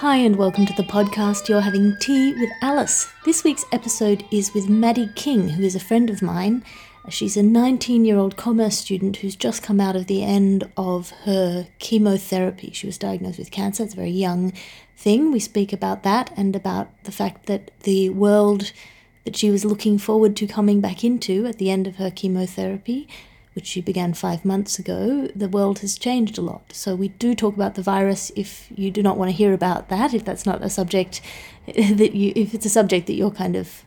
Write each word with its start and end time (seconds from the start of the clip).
Hi, 0.00 0.16
and 0.16 0.36
welcome 0.36 0.64
to 0.64 0.72
the 0.72 0.82
podcast. 0.82 1.46
You're 1.46 1.60
having 1.60 1.94
tea 2.00 2.32
with 2.32 2.48
Alice. 2.62 3.12
This 3.26 3.44
week's 3.44 3.66
episode 3.70 4.24
is 4.30 4.54
with 4.54 4.66
Maddie 4.66 5.10
King, 5.14 5.50
who 5.50 5.62
is 5.62 5.74
a 5.74 5.78
friend 5.78 6.08
of 6.08 6.22
mine. 6.22 6.64
She's 7.10 7.36
a 7.36 7.42
19 7.42 8.06
year 8.06 8.16
old 8.16 8.38
commerce 8.38 8.78
student 8.78 9.18
who's 9.18 9.36
just 9.36 9.62
come 9.62 9.78
out 9.78 9.96
of 9.96 10.06
the 10.06 10.24
end 10.24 10.66
of 10.74 11.10
her 11.24 11.66
chemotherapy. 11.80 12.70
She 12.72 12.86
was 12.86 12.96
diagnosed 12.96 13.38
with 13.38 13.50
cancer. 13.50 13.82
It's 13.82 13.92
a 13.92 13.96
very 13.96 14.08
young 14.08 14.54
thing. 14.96 15.32
We 15.32 15.38
speak 15.38 15.70
about 15.70 16.02
that 16.02 16.32
and 16.34 16.56
about 16.56 16.88
the 17.04 17.12
fact 17.12 17.44
that 17.44 17.70
the 17.80 18.08
world 18.08 18.72
that 19.26 19.36
she 19.36 19.50
was 19.50 19.66
looking 19.66 19.98
forward 19.98 20.34
to 20.36 20.46
coming 20.46 20.80
back 20.80 21.04
into 21.04 21.44
at 21.44 21.58
the 21.58 21.70
end 21.70 21.86
of 21.86 21.96
her 21.96 22.10
chemotherapy 22.10 23.06
which 23.54 23.66
she 23.66 23.80
began 23.80 24.14
five 24.14 24.44
months 24.44 24.78
ago, 24.78 25.28
the 25.34 25.48
world 25.48 25.80
has 25.80 25.98
changed 25.98 26.38
a 26.38 26.42
lot. 26.42 26.72
So 26.72 26.94
we 26.94 27.08
do 27.08 27.34
talk 27.34 27.54
about 27.54 27.74
the 27.74 27.82
virus 27.82 28.30
if 28.36 28.68
you 28.74 28.90
do 28.90 29.02
not 29.02 29.16
want 29.16 29.30
to 29.30 29.36
hear 29.36 29.52
about 29.52 29.88
that, 29.88 30.14
if 30.14 30.24
that's 30.24 30.46
not 30.46 30.62
a 30.62 30.70
subject 30.70 31.20
that 31.66 32.14
you, 32.14 32.32
if 32.36 32.54
it's 32.54 32.66
a 32.66 32.70
subject 32.70 33.06
that 33.08 33.14
you're 33.14 33.30
kind 33.30 33.56
of 33.56 33.84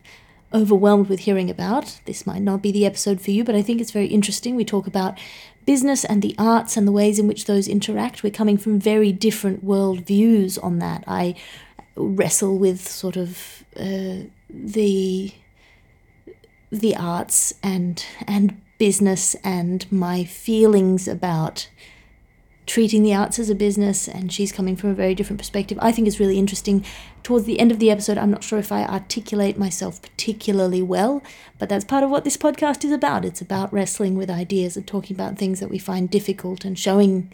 overwhelmed 0.52 1.08
with 1.08 1.20
hearing 1.20 1.50
about, 1.50 2.00
this 2.04 2.26
might 2.26 2.42
not 2.42 2.62
be 2.62 2.70
the 2.70 2.86
episode 2.86 3.20
for 3.20 3.30
you, 3.30 3.42
but 3.42 3.54
I 3.54 3.62
think 3.62 3.80
it's 3.80 3.90
very 3.90 4.06
interesting. 4.06 4.54
We 4.54 4.64
talk 4.64 4.86
about 4.86 5.18
business 5.66 6.04
and 6.04 6.22
the 6.22 6.34
arts 6.38 6.76
and 6.76 6.86
the 6.86 6.92
ways 6.92 7.18
in 7.18 7.26
which 7.26 7.46
those 7.46 7.66
interact. 7.66 8.22
We're 8.22 8.30
coming 8.30 8.58
from 8.58 8.78
very 8.78 9.12
different 9.12 9.64
world 9.64 10.00
views 10.00 10.58
on 10.58 10.78
that. 10.78 11.02
I 11.06 11.34
wrestle 11.96 12.58
with 12.58 12.86
sort 12.86 13.16
of 13.16 13.64
uh, 13.76 14.28
the 14.48 15.32
the 16.70 16.96
arts 16.96 17.54
and 17.62 18.04
and 18.26 18.60
business 18.78 19.34
and 19.44 19.90
my 19.90 20.24
feelings 20.24 21.06
about 21.08 21.68
treating 22.66 23.02
the 23.02 23.14
arts 23.14 23.38
as 23.38 23.50
a 23.50 23.54
business 23.54 24.08
and 24.08 24.32
she's 24.32 24.50
coming 24.50 24.74
from 24.74 24.88
a 24.88 24.94
very 24.94 25.14
different 25.14 25.38
perspective 25.38 25.78
i 25.82 25.92
think 25.92 26.08
is 26.08 26.18
really 26.18 26.38
interesting. 26.38 26.84
Towards 27.22 27.44
the 27.44 27.58
end 27.60 27.70
of 27.70 27.78
the 27.78 27.90
episode 27.90 28.16
i'm 28.16 28.30
not 28.30 28.42
sure 28.42 28.58
if 28.58 28.72
i 28.72 28.84
articulate 28.84 29.58
myself 29.58 30.00
particularly 30.00 30.80
well 30.82 31.22
but 31.58 31.68
that's 31.68 31.84
part 31.84 32.04
of 32.04 32.10
what 32.10 32.24
this 32.24 32.36
podcast 32.36 32.84
is 32.84 32.92
about. 32.92 33.24
It's 33.24 33.40
about 33.40 33.72
wrestling 33.72 34.16
with 34.16 34.28
ideas 34.28 34.76
and 34.76 34.86
talking 34.86 35.16
about 35.16 35.38
things 35.38 35.60
that 35.60 35.70
we 35.70 35.78
find 35.78 36.10
difficult 36.10 36.64
and 36.64 36.78
showing 36.78 37.32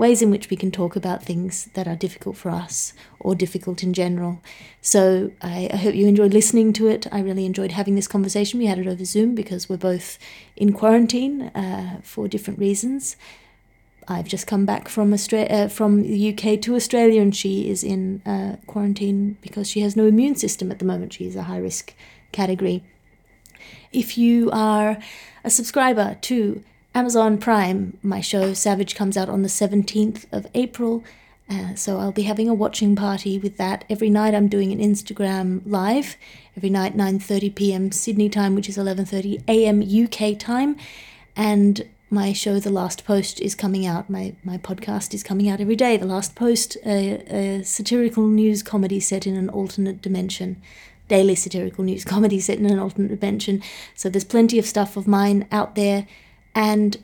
ways 0.00 0.22
in 0.22 0.30
which 0.30 0.48
we 0.48 0.56
can 0.56 0.70
talk 0.70 0.96
about 0.96 1.22
things 1.22 1.66
that 1.74 1.86
are 1.86 1.94
difficult 1.94 2.34
for 2.34 2.48
us 2.48 2.94
or 3.20 3.34
difficult 3.34 3.82
in 3.82 3.92
general. 3.92 4.40
So 4.80 5.30
I, 5.42 5.68
I, 5.70 5.76
hope 5.76 5.94
you 5.94 6.06
enjoyed 6.06 6.32
listening 6.32 6.72
to 6.72 6.88
it. 6.88 7.06
I 7.12 7.20
really 7.20 7.44
enjoyed 7.44 7.72
having 7.72 7.96
this 7.96 8.08
conversation. 8.08 8.58
We 8.58 8.64
had 8.64 8.78
it 8.78 8.86
over 8.86 9.04
Zoom 9.04 9.34
because 9.34 9.68
we're 9.68 9.76
both 9.76 10.18
in 10.56 10.72
quarantine 10.72 11.42
uh, 11.54 12.00
for 12.02 12.28
different 12.28 12.58
reasons. 12.58 13.16
I've 14.08 14.26
just 14.26 14.46
come 14.46 14.64
back 14.64 14.88
from 14.88 15.12
Australia, 15.12 15.50
uh, 15.50 15.68
from 15.68 16.02
the 16.02 16.32
UK 16.32 16.58
to 16.62 16.76
Australia, 16.76 17.20
and 17.20 17.36
she 17.36 17.68
is 17.68 17.84
in 17.84 18.22
uh, 18.24 18.56
quarantine 18.66 19.36
because 19.42 19.68
she 19.68 19.82
has 19.82 19.96
no 19.96 20.06
immune 20.06 20.34
system 20.34 20.72
at 20.72 20.78
the 20.78 20.86
moment. 20.86 21.12
She 21.12 21.26
is 21.26 21.36
a 21.36 21.42
high 21.42 21.58
risk 21.58 21.94
category. 22.32 22.82
If 23.92 24.16
you 24.16 24.50
are 24.50 24.96
a 25.44 25.50
subscriber 25.50 26.16
to 26.22 26.64
Amazon 26.92 27.38
Prime, 27.38 27.96
my 28.02 28.20
show 28.20 28.52
Savage 28.52 28.96
comes 28.96 29.16
out 29.16 29.28
on 29.28 29.42
the 29.42 29.48
17th 29.48 30.26
of 30.32 30.48
April. 30.54 31.04
Uh, 31.48 31.74
so 31.76 31.98
I'll 31.98 32.10
be 32.10 32.22
having 32.22 32.48
a 32.48 32.54
watching 32.54 32.96
party 32.96 33.38
with 33.38 33.56
that 33.58 33.84
every 33.88 34.10
night. 34.10 34.34
I'm 34.34 34.48
doing 34.48 34.72
an 34.72 34.80
Instagram 34.80 35.62
live 35.64 36.16
every 36.56 36.70
night 36.70 36.96
9:30 36.96 37.54
p.m. 37.54 37.92
Sydney 37.92 38.28
time, 38.28 38.54
which 38.54 38.68
is 38.68 38.76
11:30 38.76 39.42
a.m. 39.46 39.82
UK 39.82 40.38
time, 40.38 40.76
and 41.36 41.88
my 42.08 42.32
show 42.32 42.58
The 42.58 42.70
Last 42.70 43.04
Post 43.04 43.40
is 43.40 43.54
coming 43.54 43.86
out. 43.86 44.10
My 44.10 44.34
my 44.44 44.58
podcast 44.58 45.14
is 45.14 45.22
coming 45.22 45.48
out 45.48 45.60
every 45.60 45.76
day. 45.76 45.96
The 45.96 46.06
Last 46.06 46.34
Post, 46.34 46.76
a, 46.84 47.22
a 47.32 47.64
satirical 47.64 48.26
news 48.26 48.64
comedy 48.64 49.00
set 49.00 49.26
in 49.26 49.36
an 49.36 49.48
alternate 49.48 50.02
dimension. 50.02 50.60
Daily 51.06 51.36
satirical 51.36 51.84
news 51.84 52.04
comedy 52.14 52.40
set 52.40 52.58
in 52.58 52.66
an 52.66 52.80
alternate 52.80 53.18
dimension. 53.20 53.62
So 53.94 54.08
there's 54.08 54.24
plenty 54.24 54.58
of 54.58 54.66
stuff 54.66 54.96
of 54.96 55.06
mine 55.06 55.46
out 55.50 55.76
there 55.76 56.06
and 56.54 56.96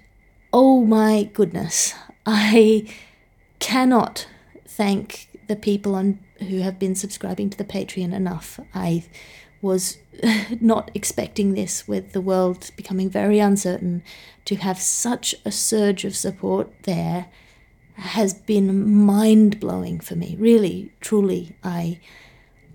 oh 0.52 0.82
my 0.84 1.24
goodness, 1.32 1.94
I 2.24 2.92
cannot 3.58 4.28
thank 4.66 5.28
the 5.48 5.56
people 5.56 5.94
on 5.94 6.18
who 6.40 6.58
have 6.58 6.78
been 6.78 6.94
subscribing 6.94 7.50
to 7.50 7.58
the 7.58 7.64
Patreon 7.64 8.12
enough. 8.12 8.60
I 8.74 9.04
was 9.62 9.98
not 10.60 10.90
expecting 10.94 11.54
this 11.54 11.88
with 11.88 12.12
the 12.12 12.20
world 12.20 12.70
becoming 12.76 13.08
very 13.08 13.38
uncertain 13.38 14.02
to 14.44 14.56
have 14.56 14.78
such 14.78 15.34
a 15.44 15.52
surge 15.52 16.04
of 16.04 16.16
support 16.16 16.70
there 16.82 17.26
has 17.94 18.34
been 18.34 18.94
mind 18.94 19.58
blowing 19.58 20.00
for 20.00 20.16
me. 20.16 20.36
Really, 20.38 20.92
truly, 21.00 21.56
I 21.64 22.00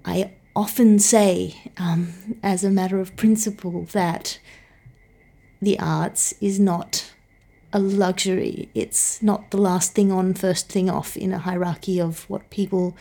I 0.04 0.34
often 0.56 1.00
say, 1.00 1.72
um, 1.78 2.38
as 2.44 2.64
a 2.64 2.72
matter 2.72 3.00
of 3.00 3.16
principle, 3.16 3.84
that 3.92 4.40
the 5.62 5.80
arts 5.80 6.34
is 6.42 6.60
not 6.60 7.12
a 7.74 7.80
luxury. 7.80 8.70
It's 8.74 9.22
not 9.22 9.52
the 9.52 9.58
last 9.58 9.94
thing 9.94 10.12
on, 10.12 10.34
first 10.34 10.70
thing 10.70 10.90
off 10.90 11.16
in 11.16 11.32
a 11.32 11.38
hierarchy 11.40 12.02
of 12.02 12.30
what 12.30 12.50
people 12.50 12.98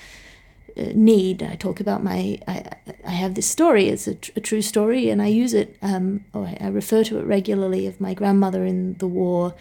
uh, 0.76 0.92
need. 0.94 1.42
I 1.42 1.56
talk 1.56 1.80
about 1.80 2.04
my, 2.04 2.38
I, 2.46 2.64
I 3.04 3.10
have 3.10 3.34
this 3.34 3.46
story, 3.46 3.88
it's 3.88 4.06
a, 4.06 4.14
tr- 4.14 4.30
a 4.36 4.40
true 4.40 4.62
story, 4.62 5.10
and 5.10 5.20
I 5.20 5.26
use 5.26 5.54
it, 5.54 5.76
um, 5.82 6.24
or 6.32 6.46
I, 6.60 6.68
refer 6.68 7.02
to 7.04 7.18
it 7.18 7.24
regularly 7.24 7.86
of 7.86 8.00
my 8.00 8.14
grandmother 8.14 8.64
in 8.64 8.94
the 8.98 9.08
war 9.08 9.54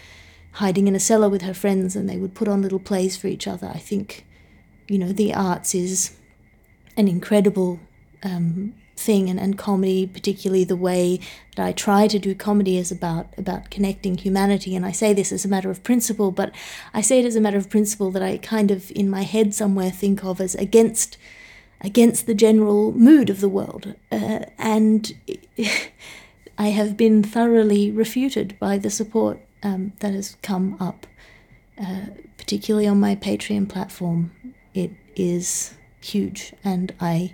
hiding 0.54 0.88
in 0.88 0.96
a 0.96 1.00
cellar 1.00 1.30
with 1.30 1.42
her 1.42 1.54
friends, 1.54 1.96
and 1.96 2.08
they 2.10 2.18
would 2.18 2.36
put 2.36 2.48
on 2.48 2.62
little 2.62 2.80
plays 2.80 3.18
for 3.18 3.28
each 3.28 3.48
other. 3.48 3.72
I 3.74 3.80
think, 3.80 4.26
you 4.88 5.00
know, 5.00 5.12
the 5.12 5.34
arts 5.34 5.74
is 5.74 6.18
an 6.98 7.08
incredible 7.08 7.80
um, 8.24 8.76
thing 9.00 9.30
and, 9.30 9.40
and 9.40 9.58
comedy 9.58 10.06
particularly 10.06 10.64
the 10.64 10.76
way 10.76 11.20
that 11.56 11.66
i 11.66 11.72
try 11.72 12.08
to 12.08 12.20
do 12.20 12.36
comedy 12.36 12.78
is 12.78 12.92
about 12.92 13.28
about 13.38 13.70
connecting 13.70 14.18
humanity. 14.18 14.76
And 14.76 14.86
i 14.86 14.92
say 14.92 15.14
this 15.14 15.32
as 15.32 15.46
a 15.46 15.48
matter 15.48 15.72
of 15.72 15.84
principle 15.84 16.32
but 16.32 16.52
i 16.94 17.02
say 17.02 17.20
it 17.20 17.26
as 17.26 17.36
a 17.36 17.42
matter 17.42 17.58
of 17.58 17.70
principle 17.70 18.12
that 18.12 18.22
i 18.22 18.38
kind 18.38 18.72
of 18.72 18.92
in 18.92 19.10
my 19.10 19.24
head 19.24 19.54
somewhere 19.54 19.90
think 19.90 20.24
of 20.24 20.42
as 20.42 20.56
against 20.56 21.18
against 21.82 22.28
the 22.28 22.34
general 22.34 22.92
mood 22.92 23.30
of 23.30 23.40
the 23.40 23.48
world. 23.48 23.96
Uh, 24.12 24.42
and 24.58 25.14
i 26.58 26.68
have 26.68 26.98
been 26.98 27.24
thoroughly 27.24 27.90
refuted 27.90 28.60
by 28.60 28.78
the 28.78 28.90
support 28.90 29.40
um, 29.64 29.94
that 30.00 30.14
has 30.14 30.36
come 30.42 30.76
up 30.80 31.08
uh, 31.82 32.08
particularly 32.38 32.88
on 32.88 33.00
my 33.00 33.16
patreon 33.16 33.68
platform. 33.68 34.32
It 34.74 34.92
is 35.16 35.76
huge 36.02 36.54
and 36.64 36.94
i 37.00 37.34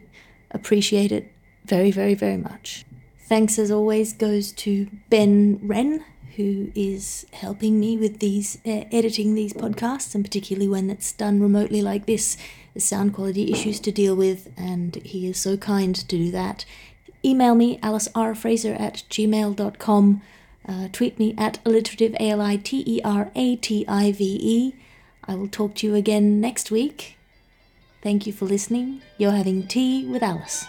appreciate 0.52 1.12
it 1.12 1.32
very, 1.66 1.92
very, 1.92 2.14
very 2.14 2.38
much. 2.38 2.86
Thanks 3.28 3.58
as 3.58 3.72
always 3.72 4.14
goes 4.14 4.52
to 4.54 4.88
Ben 5.10 5.60
Wren, 5.64 6.04
who 6.36 6.72
is 6.76 7.26
helping 7.34 7.80
me 7.80 7.98
with 7.98 8.20
these 8.20 8.60
uh, 8.66 8.84
editing 8.92 9.34
these 9.34 9.54
podcasts, 9.54 10.14
and 10.14 10.24
particularly 10.24 10.68
when 10.68 10.90
it's 10.90 11.12
done 11.12 11.42
remotely 11.42 11.82
like 11.82 12.06
this, 12.06 12.38
the 12.74 12.80
sound 12.80 13.14
quality 13.14 13.52
issues 13.52 13.80
to 13.80 13.92
deal 13.92 14.16
with, 14.16 14.52
and 14.58 14.96
he 14.98 15.28
is 15.28 15.40
so 15.40 15.58
kind 15.58 15.96
to 15.96 16.06
do 16.06 16.30
that. 16.32 16.66
Email 17.24 17.56
me, 17.56 17.80
alicerfraser 17.80 18.80
at 18.80 19.04
gmail.com. 19.10 20.22
Uh, 20.68 20.88
tweet 20.92 21.18
me 21.18 21.34
at 21.38 21.60
aliterative, 21.66 22.14
A 22.20 22.30
L 22.30 22.42
I 22.42 22.58
T 22.58 22.84
E 22.86 23.02
R 23.04 23.32
A 23.36 23.56
T 23.56 23.86
I 23.88 24.12
V 24.12 24.40
E. 24.42 24.76
I 25.28 25.36
will 25.36 25.48
talk 25.48 25.74
to 25.76 25.88
you 25.88 25.96
again 25.96 26.40
next 26.40 26.70
week. 26.70 27.18
Thank 28.04 28.28
you 28.28 28.34
for 28.34 28.46
listening. 28.46 29.02
You're 29.18 29.32
having 29.32 29.68
tea 29.68 30.06
with 30.06 30.22
Alice. 30.22 30.66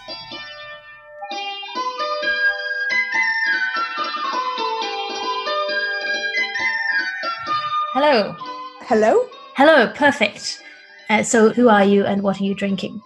Hello. 7.99 8.35
Hello. 8.81 9.27
Hello. 9.55 9.87
Perfect. 9.87 10.61
Uh, 11.09 11.23
so, 11.23 11.49
who 11.49 11.67
are 11.67 11.83
you 11.83 12.05
and 12.05 12.21
what 12.21 12.39
are 12.39 12.43
you 12.43 12.53
drinking? 12.53 13.01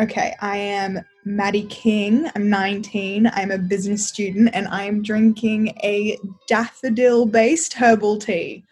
Okay, 0.00 0.34
I 0.40 0.56
am 0.56 0.98
Maddie 1.26 1.66
King. 1.66 2.30
I'm 2.34 2.48
19. 2.48 3.26
I'm 3.34 3.50
a 3.50 3.58
business 3.58 4.06
student 4.06 4.48
and 4.54 4.66
I'm 4.68 5.02
drinking 5.02 5.76
a 5.84 6.18
daffodil 6.48 7.26
based 7.26 7.74
herbal 7.74 8.16
tea. 8.16 8.64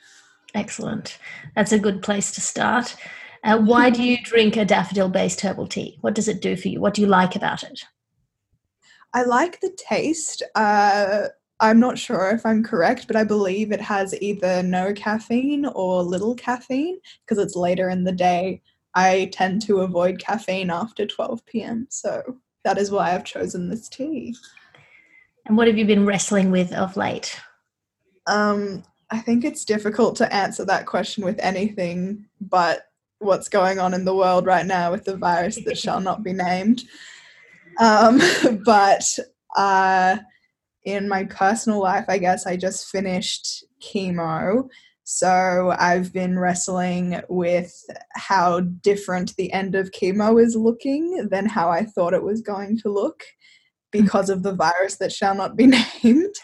Excellent. 0.54 1.18
That's 1.54 1.72
a 1.72 1.78
good 1.78 2.00
place 2.00 2.32
to 2.32 2.40
start. 2.40 2.96
Uh, 3.44 3.58
why 3.58 3.90
do 3.90 4.02
you 4.02 4.16
drink 4.22 4.56
a 4.56 4.64
daffodil 4.64 5.10
based 5.10 5.42
herbal 5.42 5.66
tea? 5.66 5.98
What 6.00 6.14
does 6.14 6.28
it 6.28 6.40
do 6.40 6.56
for 6.56 6.68
you? 6.68 6.80
What 6.80 6.94
do 6.94 7.02
you 7.02 7.08
like 7.08 7.36
about 7.36 7.62
it? 7.62 7.78
I 9.12 9.24
like 9.24 9.60
the 9.60 9.76
taste. 9.76 10.42
Uh, 10.54 11.26
I'm 11.62 11.78
not 11.78 11.96
sure 11.96 12.30
if 12.30 12.44
I'm 12.44 12.64
correct, 12.64 13.06
but 13.06 13.14
I 13.14 13.22
believe 13.22 13.70
it 13.70 13.80
has 13.80 14.20
either 14.20 14.64
no 14.64 14.92
caffeine 14.92 15.64
or 15.64 16.02
little 16.02 16.34
caffeine 16.34 16.98
because 17.24 17.42
it's 17.42 17.54
later 17.54 17.88
in 17.88 18.02
the 18.02 18.10
day. 18.10 18.60
I 18.96 19.30
tend 19.32 19.62
to 19.62 19.80
avoid 19.80 20.18
caffeine 20.18 20.70
after 20.70 21.06
12 21.06 21.46
p.m. 21.46 21.86
So 21.88 22.20
that 22.64 22.78
is 22.78 22.90
why 22.90 23.14
I've 23.14 23.24
chosen 23.24 23.70
this 23.70 23.88
tea. 23.88 24.34
And 25.46 25.56
what 25.56 25.68
have 25.68 25.78
you 25.78 25.86
been 25.86 26.04
wrestling 26.04 26.50
with 26.50 26.72
of 26.72 26.96
late? 26.96 27.40
Um, 28.26 28.82
I 29.12 29.20
think 29.20 29.44
it's 29.44 29.64
difficult 29.64 30.16
to 30.16 30.34
answer 30.34 30.64
that 30.64 30.86
question 30.86 31.24
with 31.24 31.38
anything 31.38 32.26
but 32.40 32.88
what's 33.20 33.48
going 33.48 33.78
on 33.78 33.94
in 33.94 34.04
the 34.04 34.16
world 34.16 34.46
right 34.46 34.66
now 34.66 34.90
with 34.90 35.04
the 35.04 35.16
virus 35.16 35.64
that 35.64 35.78
shall 35.78 36.00
not 36.00 36.24
be 36.24 36.32
named. 36.32 36.82
Um, 37.80 38.20
but 38.66 39.02
uh, 39.56 40.18
in 40.84 41.08
my 41.08 41.24
personal 41.24 41.80
life, 41.80 42.04
I 42.08 42.18
guess 42.18 42.46
I 42.46 42.56
just 42.56 42.88
finished 42.88 43.64
chemo. 43.80 44.68
So 45.04 45.74
I've 45.78 46.12
been 46.12 46.38
wrestling 46.38 47.20
with 47.28 47.72
how 48.14 48.60
different 48.60 49.36
the 49.36 49.52
end 49.52 49.74
of 49.74 49.90
chemo 49.90 50.42
is 50.42 50.56
looking 50.56 51.28
than 51.30 51.46
how 51.46 51.70
I 51.70 51.84
thought 51.84 52.14
it 52.14 52.22
was 52.22 52.40
going 52.40 52.78
to 52.78 52.88
look 52.88 53.22
because 53.90 54.30
of 54.30 54.42
the 54.42 54.54
virus 54.54 54.96
that 54.96 55.12
shall 55.12 55.34
not 55.34 55.56
be 55.56 55.66
named. 56.02 56.34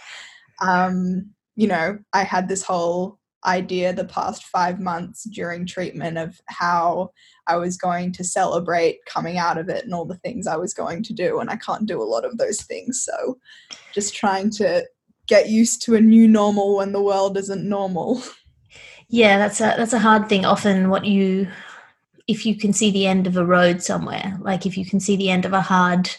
Um, 0.60 1.30
you 1.56 1.66
know, 1.66 1.98
I 2.12 2.22
had 2.22 2.48
this 2.48 2.62
whole 2.62 3.17
idea 3.44 3.92
the 3.92 4.04
past 4.04 4.44
five 4.44 4.80
months 4.80 5.24
during 5.30 5.66
treatment 5.66 6.18
of 6.18 6.40
how 6.46 7.10
I 7.46 7.56
was 7.56 7.76
going 7.76 8.12
to 8.12 8.24
celebrate 8.24 9.04
coming 9.06 9.38
out 9.38 9.58
of 9.58 9.68
it 9.68 9.84
and 9.84 9.94
all 9.94 10.04
the 10.04 10.18
things 10.18 10.46
I 10.46 10.56
was 10.56 10.74
going 10.74 11.02
to 11.04 11.12
do. 11.12 11.38
And 11.38 11.48
I 11.50 11.56
can't 11.56 11.86
do 11.86 12.02
a 12.02 12.04
lot 12.04 12.24
of 12.24 12.38
those 12.38 12.62
things. 12.62 13.04
So 13.04 13.38
just 13.92 14.14
trying 14.14 14.50
to 14.52 14.84
get 15.26 15.48
used 15.48 15.82
to 15.82 15.94
a 15.94 16.00
new 16.00 16.26
normal 16.26 16.76
when 16.76 16.92
the 16.92 17.02
world 17.02 17.36
isn't 17.36 17.68
normal. 17.68 18.22
Yeah, 19.10 19.38
that's 19.38 19.60
a 19.60 19.74
that's 19.78 19.94
a 19.94 19.98
hard 19.98 20.28
thing. 20.28 20.44
Often 20.44 20.90
what 20.90 21.06
you 21.06 21.48
if 22.26 22.44
you 22.44 22.54
can 22.54 22.74
see 22.74 22.90
the 22.90 23.06
end 23.06 23.26
of 23.26 23.38
a 23.38 23.46
road 23.46 23.82
somewhere, 23.82 24.36
like 24.42 24.66
if 24.66 24.76
you 24.76 24.84
can 24.84 25.00
see 25.00 25.16
the 25.16 25.30
end 25.30 25.46
of 25.46 25.54
a 25.54 25.62
hard 25.62 26.10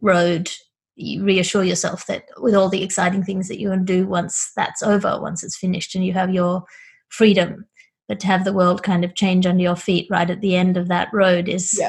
road, 0.00 0.50
you 0.94 1.24
reassure 1.24 1.64
yourself 1.64 2.06
that 2.06 2.24
with 2.38 2.54
all 2.54 2.68
the 2.68 2.82
exciting 2.82 3.22
things 3.22 3.48
that 3.48 3.58
you 3.58 3.68
want 3.70 3.86
to 3.86 3.92
do 3.92 4.06
once 4.06 4.52
that's 4.56 4.82
over, 4.82 5.18
once 5.20 5.42
it's 5.42 5.56
finished 5.56 5.94
and 5.94 6.04
you 6.04 6.12
have 6.12 6.32
your 6.32 6.64
freedom. 7.08 7.66
But 8.08 8.20
to 8.20 8.26
have 8.26 8.44
the 8.44 8.52
world 8.52 8.82
kind 8.82 9.04
of 9.04 9.14
change 9.14 9.46
under 9.46 9.62
your 9.62 9.76
feet 9.76 10.08
right 10.10 10.28
at 10.28 10.40
the 10.40 10.56
end 10.56 10.76
of 10.76 10.88
that 10.88 11.08
road 11.12 11.48
is 11.48 11.76
yeah. 11.78 11.88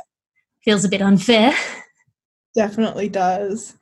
feels 0.64 0.86
a 0.86 0.90
bit 0.90 1.02
unfair. 1.02 1.54
Definitely 2.56 3.10
does. 3.10 3.76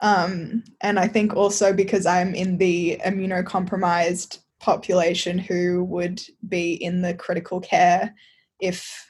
Um, 0.00 0.64
and 0.80 0.98
I 0.98 1.08
think 1.08 1.34
also 1.34 1.72
because 1.72 2.04
I'm 2.04 2.34
in 2.34 2.58
the 2.58 3.00
immunocompromised 3.06 4.40
population 4.60 5.38
who 5.38 5.84
would 5.84 6.20
be 6.48 6.74
in 6.74 7.02
the 7.02 7.14
critical 7.14 7.60
care 7.60 8.14
if 8.60 9.06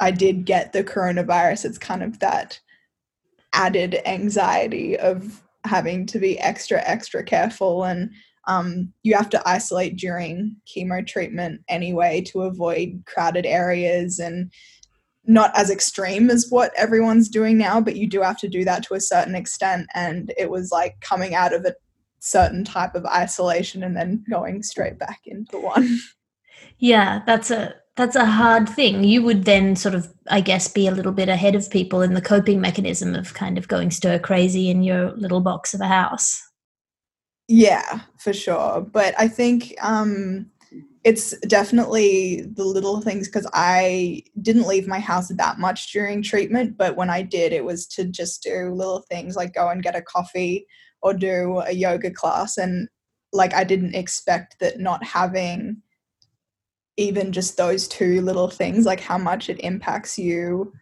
I 0.00 0.10
did 0.10 0.46
get 0.46 0.72
the 0.72 0.82
coronavirus, 0.82 1.66
it's 1.66 1.78
kind 1.78 2.02
of 2.02 2.18
that 2.20 2.58
added 3.52 3.98
anxiety 4.06 4.98
of 4.98 5.42
having 5.64 6.06
to 6.06 6.18
be 6.18 6.38
extra, 6.38 6.82
extra 6.84 7.22
careful. 7.22 7.84
And 7.84 8.10
um, 8.46 8.92
you 9.02 9.14
have 9.14 9.30
to 9.30 9.48
isolate 9.48 9.96
during 9.96 10.56
chemo 10.66 11.06
treatment 11.06 11.60
anyway 11.68 12.22
to 12.28 12.42
avoid 12.42 13.02
crowded 13.06 13.46
areas 13.46 14.18
and 14.18 14.50
not 15.26 15.56
as 15.56 15.70
extreme 15.70 16.30
as 16.30 16.46
what 16.48 16.72
everyone's 16.76 17.28
doing 17.28 17.58
now, 17.58 17.80
but 17.80 17.96
you 17.96 18.08
do 18.08 18.22
have 18.22 18.38
to 18.38 18.48
do 18.48 18.64
that 18.64 18.82
to 18.84 18.94
a 18.94 19.00
certain 19.00 19.34
extent. 19.34 19.86
And 19.94 20.32
it 20.38 20.50
was 20.50 20.70
like 20.72 21.00
coming 21.00 21.34
out 21.34 21.52
of 21.52 21.64
a 21.64 21.74
certain 22.20 22.64
type 22.64 22.94
of 22.94 23.04
isolation 23.06 23.82
and 23.82 23.96
then 23.96 24.24
going 24.30 24.62
straight 24.62 24.98
back 24.98 25.20
into 25.26 25.58
one. 25.58 25.98
Yeah, 26.78 27.20
that's 27.26 27.50
a 27.50 27.74
that's 28.00 28.16
a 28.16 28.24
hard 28.24 28.66
thing. 28.66 29.04
You 29.04 29.22
would 29.22 29.44
then 29.44 29.76
sort 29.76 29.94
of, 29.94 30.10
I 30.30 30.40
guess, 30.40 30.68
be 30.68 30.86
a 30.86 30.90
little 30.90 31.12
bit 31.12 31.28
ahead 31.28 31.54
of 31.54 31.70
people 31.70 32.00
in 32.00 32.14
the 32.14 32.22
coping 32.22 32.58
mechanism 32.58 33.14
of 33.14 33.34
kind 33.34 33.58
of 33.58 33.68
going 33.68 33.90
stir 33.90 34.18
crazy 34.18 34.70
in 34.70 34.82
your 34.82 35.12
little 35.12 35.40
box 35.40 35.74
of 35.74 35.82
a 35.82 35.86
house. 35.86 36.42
Yeah, 37.46 38.00
for 38.18 38.32
sure. 38.32 38.80
But 38.80 39.14
I 39.18 39.28
think 39.28 39.74
um, 39.82 40.50
it's 41.04 41.38
definitely 41.40 42.42
the 42.54 42.64
little 42.64 43.02
things 43.02 43.28
because 43.28 43.46
I 43.52 44.22
didn't 44.40 44.66
leave 44.68 44.88
my 44.88 44.98
house 44.98 45.28
that 45.28 45.58
much 45.58 45.92
during 45.92 46.22
treatment. 46.22 46.78
But 46.78 46.96
when 46.96 47.10
I 47.10 47.20
did, 47.20 47.52
it 47.52 47.66
was 47.66 47.86
to 47.88 48.04
just 48.04 48.42
do 48.42 48.72
little 48.72 49.04
things 49.10 49.36
like 49.36 49.52
go 49.52 49.68
and 49.68 49.82
get 49.82 49.96
a 49.96 50.00
coffee 50.00 50.66
or 51.02 51.12
do 51.12 51.60
a 51.66 51.72
yoga 51.72 52.10
class. 52.10 52.56
And 52.56 52.88
like, 53.32 53.52
I 53.52 53.64
didn't 53.64 53.94
expect 53.94 54.58
that 54.60 54.80
not 54.80 55.04
having 55.04 55.82
even 57.00 57.32
just 57.32 57.56
those 57.56 57.88
two 57.88 58.20
little 58.20 58.48
things, 58.48 58.84
like 58.84 59.00
how 59.00 59.16
much 59.16 59.48
it 59.48 59.58
impacts 59.60 60.18
you 60.18 60.72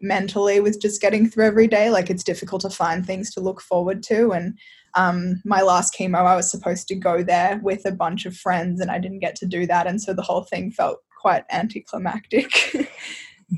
mentally 0.00 0.60
with 0.60 0.80
just 0.80 1.00
getting 1.00 1.28
through 1.28 1.46
every 1.46 1.68
day. 1.68 1.90
Like 1.90 2.10
it's 2.10 2.24
difficult 2.24 2.62
to 2.62 2.70
find 2.70 3.06
things 3.06 3.32
to 3.32 3.40
look 3.40 3.60
forward 3.60 4.02
to. 4.04 4.32
And 4.32 4.58
um, 4.94 5.40
my 5.44 5.62
last 5.62 5.94
chemo, 5.98 6.18
I 6.18 6.34
was 6.34 6.50
supposed 6.50 6.88
to 6.88 6.96
go 6.96 7.22
there 7.22 7.60
with 7.62 7.86
a 7.86 7.92
bunch 7.92 8.26
of 8.26 8.36
friends, 8.36 8.80
and 8.80 8.90
I 8.90 8.98
didn't 8.98 9.20
get 9.20 9.36
to 9.36 9.46
do 9.46 9.66
that. 9.66 9.86
And 9.86 10.02
so 10.02 10.12
the 10.12 10.22
whole 10.22 10.42
thing 10.42 10.72
felt 10.72 10.98
quite 11.20 11.44
anticlimactic. 11.50 12.50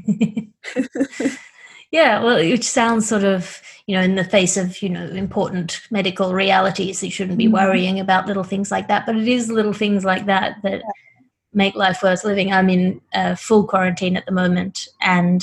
yeah, 1.91 2.23
well, 2.23 2.37
it 2.37 2.63
sounds 2.63 3.09
sort 3.09 3.25
of, 3.25 3.61
you 3.87 3.97
know, 3.97 4.03
in 4.03 4.17
the 4.17 4.25
face 4.25 4.57
of, 4.57 4.81
you 4.83 4.89
know, 4.91 5.07
important 5.09 5.81
medical 5.91 6.33
realities, 6.33 7.03
you 7.03 7.11
shouldn't 7.11 7.39
be 7.39 7.47
mm-hmm. 7.47 7.55
worrying 7.55 8.01
about 8.01 8.27
little 8.27 8.45
things 8.45 8.71
like 8.71 8.89
that. 8.89 9.05
But 9.07 9.17
it 9.17 9.29
is 9.29 9.51
little 9.51 9.73
things 9.73 10.05
like 10.05 10.27
that 10.27 10.57
that. 10.63 10.81
Yeah 10.81 10.91
make 11.57 11.75
life 11.75 12.03
worth 12.03 12.23
living. 12.23 12.53
I'm 12.53 12.69
in 12.69 13.01
uh, 13.15 13.35
full 13.35 13.67
quarantine 13.67 14.17
at 14.17 14.27
the 14.27 14.33
moment 14.33 14.87
and 15.01 15.43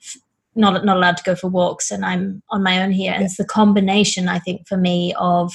f- 0.00 0.18
not 0.54 0.84
not 0.84 0.98
allowed 0.98 1.16
to 1.16 1.24
go 1.24 1.34
for 1.34 1.48
walks, 1.48 1.90
and 1.90 2.04
I'm 2.04 2.42
on 2.50 2.62
my 2.62 2.80
own 2.80 2.92
here. 2.92 3.12
And 3.12 3.24
it's 3.24 3.38
the 3.38 3.44
combination, 3.44 4.28
I 4.28 4.38
think, 4.38 4.68
for 4.68 4.76
me 4.76 5.14
of 5.18 5.52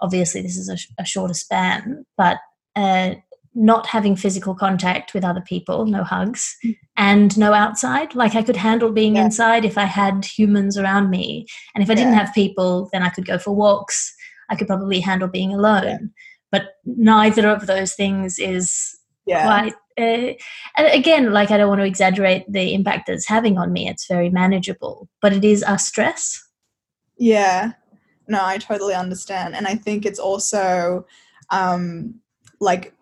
obviously 0.00 0.40
this 0.40 0.56
is 0.56 0.68
a, 0.68 0.76
sh- 0.76 0.88
a 0.98 1.04
shorter 1.04 1.34
span, 1.34 2.06
but 2.16 2.38
uh, 2.76 3.14
not 3.54 3.86
having 3.86 4.16
physical 4.16 4.54
contact 4.54 5.14
with 5.14 5.24
other 5.24 5.40
people, 5.40 5.86
no 5.86 6.04
hugs, 6.04 6.56
mm. 6.64 6.76
and 6.96 7.36
no 7.36 7.52
outside. 7.52 8.14
Like 8.14 8.36
I 8.36 8.42
could 8.42 8.56
handle 8.56 8.92
being 8.92 9.16
yeah. 9.16 9.24
inside 9.24 9.64
if 9.64 9.76
I 9.76 9.84
had 9.84 10.24
humans 10.24 10.78
around 10.78 11.10
me, 11.10 11.46
and 11.74 11.82
if 11.82 11.90
I 11.90 11.94
yeah. 11.94 12.04
didn't 12.04 12.14
have 12.14 12.34
people, 12.34 12.88
then 12.92 13.02
I 13.02 13.10
could 13.10 13.26
go 13.26 13.38
for 13.38 13.54
walks. 13.54 14.14
I 14.48 14.54
could 14.54 14.68
probably 14.68 15.00
handle 15.00 15.28
being 15.28 15.52
alone. 15.52 15.84
Yeah. 15.84 15.98
But 16.52 16.76
neither 16.84 17.48
of 17.48 17.66
those 17.66 17.94
things 17.94 18.38
is 18.38 18.93
yeah. 19.26 19.44
quite 19.44 19.74
uh, 19.98 20.34
and 20.76 20.86
again 20.92 21.32
like 21.32 21.50
i 21.50 21.56
don't 21.56 21.68
want 21.68 21.80
to 21.80 21.86
exaggerate 21.86 22.44
the 22.50 22.74
impact 22.74 23.06
that 23.06 23.14
it's 23.14 23.28
having 23.28 23.58
on 23.58 23.72
me. 23.72 23.88
It's 23.88 24.06
very 24.06 24.30
manageable 24.30 25.08
but 25.20 25.32
it 25.32 25.44
is 25.44 25.64
a 25.66 25.78
stress. 25.78 26.42
Yeah. 27.18 27.72
No 28.28 28.44
i 28.44 28.58
totally 28.58 28.94
understand 28.94 29.54
and 29.54 29.66
i 29.66 29.74
think 29.74 30.06
it's 30.06 30.18
also 30.18 31.06
um 31.50 32.14
like 32.60 32.94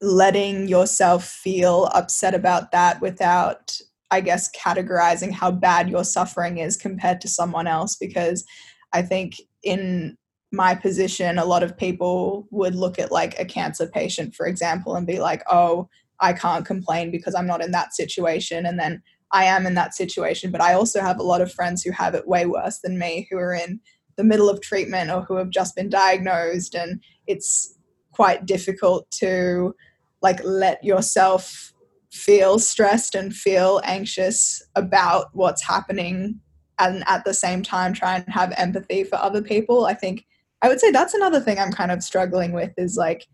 letting 0.00 0.68
yourself 0.68 1.24
feel 1.24 1.88
upset 1.94 2.34
about 2.34 2.72
that 2.72 3.00
without 3.00 3.78
i 4.10 4.20
guess 4.20 4.50
categorizing 4.52 5.32
how 5.32 5.50
bad 5.50 5.88
your 5.88 6.04
suffering 6.04 6.58
is 6.58 6.76
compared 6.76 7.20
to 7.20 7.28
someone 7.28 7.66
else 7.66 7.96
because 7.96 8.44
i 8.92 9.00
think 9.00 9.36
in 9.62 10.16
my 10.54 10.74
position, 10.74 11.38
a 11.38 11.44
lot 11.44 11.62
of 11.62 11.76
people 11.76 12.46
would 12.50 12.74
look 12.74 12.98
at 12.98 13.12
like 13.12 13.38
a 13.38 13.44
cancer 13.44 13.86
patient, 13.86 14.34
for 14.34 14.46
example, 14.46 14.96
and 14.96 15.06
be 15.06 15.20
like, 15.20 15.42
oh, 15.50 15.88
I 16.20 16.32
can't 16.32 16.64
complain 16.64 17.10
because 17.10 17.34
I'm 17.34 17.46
not 17.46 17.62
in 17.62 17.72
that 17.72 17.94
situation. 17.94 18.66
And 18.66 18.78
then 18.78 19.02
I 19.32 19.44
am 19.44 19.66
in 19.66 19.74
that 19.74 19.94
situation. 19.94 20.50
But 20.50 20.60
I 20.60 20.74
also 20.74 21.00
have 21.00 21.18
a 21.18 21.24
lot 21.24 21.40
of 21.40 21.52
friends 21.52 21.82
who 21.82 21.90
have 21.90 22.14
it 22.14 22.28
way 22.28 22.46
worse 22.46 22.78
than 22.78 22.98
me, 22.98 23.26
who 23.30 23.38
are 23.38 23.54
in 23.54 23.80
the 24.16 24.24
middle 24.24 24.48
of 24.48 24.60
treatment 24.60 25.10
or 25.10 25.22
who 25.22 25.36
have 25.36 25.50
just 25.50 25.74
been 25.74 25.88
diagnosed. 25.88 26.74
And 26.74 27.00
it's 27.26 27.76
quite 28.12 28.46
difficult 28.46 29.10
to 29.10 29.74
like 30.22 30.40
let 30.44 30.82
yourself 30.84 31.72
feel 32.12 32.60
stressed 32.60 33.16
and 33.16 33.34
feel 33.34 33.80
anxious 33.84 34.62
about 34.76 35.26
what's 35.32 35.64
happening 35.64 36.40
and 36.78 37.02
at 37.06 37.24
the 37.24 37.34
same 37.34 37.62
time 37.62 37.92
try 37.92 38.16
and 38.16 38.28
have 38.28 38.54
empathy 38.56 39.04
for 39.04 39.16
other 39.16 39.42
people. 39.42 39.86
I 39.86 39.94
think 39.94 40.24
I 40.64 40.68
would 40.68 40.80
say 40.80 40.90
that's 40.90 41.12
another 41.12 41.40
thing 41.40 41.58
I'm 41.58 41.72
kind 41.72 41.90
of 41.90 42.02
struggling 42.02 42.52
with 42.52 42.72
is 42.78 42.96
like 42.96 43.26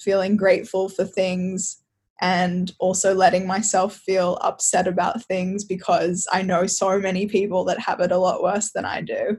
feeling 0.00 0.38
grateful 0.38 0.88
for 0.88 1.04
things 1.04 1.82
and 2.22 2.72
also 2.80 3.14
letting 3.14 3.46
myself 3.46 3.94
feel 3.94 4.38
upset 4.40 4.88
about 4.88 5.22
things 5.24 5.66
because 5.66 6.26
I 6.32 6.40
know 6.40 6.66
so 6.66 6.98
many 6.98 7.26
people 7.26 7.62
that 7.64 7.78
have 7.78 8.00
it 8.00 8.10
a 8.10 8.16
lot 8.16 8.42
worse 8.42 8.72
than 8.72 8.86
I 8.86 9.02
do. 9.02 9.36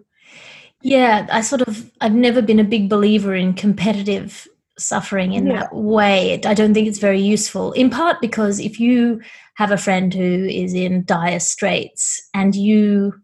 Yeah, 0.83 1.25
I 1.31 1.41
sort 1.41 1.61
of 1.61 1.91
I've 2.01 2.13
never 2.13 2.43
been 2.43 2.59
a 2.59 2.63
big 2.63 2.87
believer 2.87 3.33
in 3.33 3.55
competitive 3.55 4.47
suffering 4.77 5.33
in 5.33 5.47
yeah. 5.47 5.61
that 5.61 5.73
way. 5.73 6.39
I 6.45 6.53
don't 6.53 6.75
think 6.75 6.87
it's 6.87 6.99
very 6.99 7.19
useful. 7.19 7.71
In 7.71 7.89
part 7.89 8.21
because 8.21 8.59
if 8.59 8.79
you 8.79 9.21
have 9.55 9.71
a 9.71 9.77
friend 9.77 10.13
who 10.13 10.45
is 10.45 10.75
in 10.75 11.03
dire 11.03 11.39
straits 11.39 12.21
and 12.35 12.55
you 12.55 13.15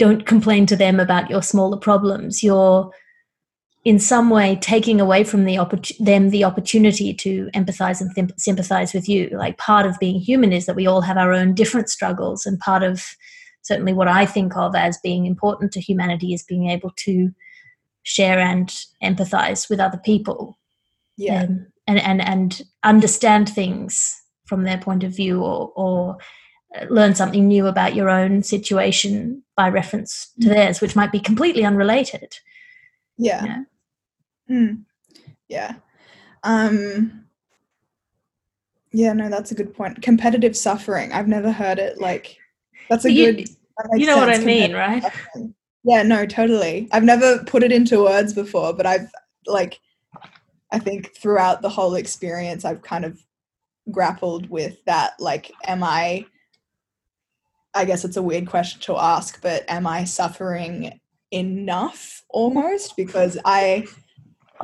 don't 0.00 0.26
complain 0.26 0.66
to 0.66 0.74
them 0.74 0.98
about 0.98 1.30
your 1.30 1.40
smaller 1.40 1.76
problems, 1.76 2.42
you're 2.42 2.90
in 3.84 3.98
some 3.98 4.30
way 4.30 4.56
taking 4.60 5.00
away 5.00 5.24
from 5.24 5.44
the 5.44 5.56
oppor- 5.56 5.96
them 5.98 6.30
the 6.30 6.44
opportunity 6.44 7.12
to 7.12 7.50
empathize 7.54 8.00
and 8.00 8.14
th- 8.14 8.38
sympathize 8.38 8.94
with 8.94 9.08
you 9.08 9.28
like 9.32 9.58
part 9.58 9.86
of 9.86 9.98
being 9.98 10.18
human 10.18 10.52
is 10.52 10.66
that 10.66 10.76
we 10.76 10.86
all 10.86 11.02
have 11.02 11.16
our 11.18 11.32
own 11.32 11.54
different 11.54 11.88
struggles 11.88 12.46
and 12.46 12.58
part 12.60 12.82
of 12.82 13.04
certainly 13.62 13.92
what 13.92 14.08
i 14.08 14.24
think 14.24 14.56
of 14.56 14.74
as 14.74 14.98
being 15.02 15.26
important 15.26 15.72
to 15.72 15.80
humanity 15.80 16.32
is 16.32 16.42
being 16.42 16.68
able 16.68 16.90
to 16.96 17.30
share 18.02 18.38
and 18.38 18.68
empathize 19.02 19.68
with 19.68 19.80
other 19.80 20.00
people 20.04 20.58
yeah 21.16 21.44
um, 21.44 21.66
and 21.86 22.00
and 22.00 22.22
and 22.22 22.62
understand 22.82 23.48
things 23.48 24.20
from 24.46 24.64
their 24.64 24.78
point 24.78 25.04
of 25.04 25.14
view 25.14 25.42
or, 25.42 25.72
or 25.74 26.16
uh, 26.78 26.84
learn 26.90 27.14
something 27.14 27.48
new 27.48 27.66
about 27.66 27.94
your 27.94 28.10
own 28.10 28.42
situation 28.42 29.42
by 29.56 29.68
reference 29.68 30.30
to 30.40 30.48
mm. 30.48 30.54
theirs, 30.54 30.80
which 30.80 30.96
might 30.96 31.12
be 31.12 31.20
completely 31.20 31.64
unrelated. 31.64 32.36
Yeah. 33.16 33.44
Yeah. 33.44 33.62
Mm. 34.50 34.84
yeah. 35.48 35.76
Um, 36.42 37.24
yeah, 38.92 39.12
no, 39.12 39.28
that's 39.28 39.50
a 39.50 39.54
good 39.54 39.74
point. 39.74 40.02
Competitive 40.02 40.56
suffering. 40.56 41.12
I've 41.12 41.28
never 41.28 41.50
heard 41.50 41.78
it 41.78 42.00
like 42.00 42.38
that's 42.88 43.04
a 43.04 43.10
you, 43.10 43.32
good. 43.32 43.48
You 43.94 44.06
know 44.06 44.14
sense. 44.14 44.26
what 44.26 44.40
I 44.40 44.44
mean, 44.44 44.72
right? 44.72 45.02
Suffering. 45.02 45.54
Yeah, 45.82 46.02
no, 46.02 46.24
totally. 46.26 46.88
I've 46.92 47.04
never 47.04 47.42
put 47.44 47.62
it 47.62 47.72
into 47.72 48.04
words 48.04 48.32
before, 48.32 48.72
but 48.72 48.86
I've 48.86 49.10
like 49.46 49.80
I 50.70 50.78
think 50.78 51.14
throughout 51.16 51.60
the 51.60 51.68
whole 51.68 51.94
experience 51.94 52.64
I've 52.64 52.82
kind 52.82 53.04
of 53.04 53.22
grappled 53.90 54.48
with 54.48 54.82
that 54.86 55.12
like 55.20 55.52
am 55.66 55.82
I 55.82 56.24
I 57.74 57.84
guess 57.84 58.04
it's 58.04 58.16
a 58.16 58.22
weird 58.22 58.46
question 58.46 58.80
to 58.82 58.96
ask, 58.96 59.42
but 59.42 59.64
am 59.68 59.86
I 59.86 60.04
suffering 60.04 61.00
enough 61.32 62.22
almost 62.28 62.96
because 62.96 63.36
I 63.44 63.86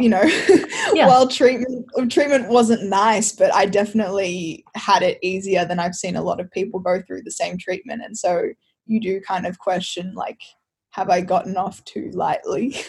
you 0.00 0.08
know 0.08 0.22
yeah. 0.92 1.06
while 1.06 1.26
treatment 1.26 1.86
treatment 2.10 2.48
wasn't 2.48 2.82
nice 2.84 3.32
but 3.32 3.54
i 3.54 3.66
definitely 3.66 4.64
had 4.74 5.02
it 5.02 5.18
easier 5.22 5.64
than 5.64 5.78
i've 5.78 5.94
seen 5.94 6.16
a 6.16 6.22
lot 6.22 6.40
of 6.40 6.50
people 6.50 6.80
go 6.80 7.00
through 7.02 7.22
the 7.22 7.30
same 7.30 7.58
treatment. 7.58 8.02
And 8.04 8.16
so 8.16 8.50
you 8.86 9.00
do 9.00 9.20
kind 9.20 9.46
of 9.46 9.58
question 9.58 10.14
like 10.14 10.40
have 10.90 11.08
i 11.08 11.20
gotten 11.20 11.56
off 11.56 11.84
too 11.84 12.10
lightly? 12.12 12.74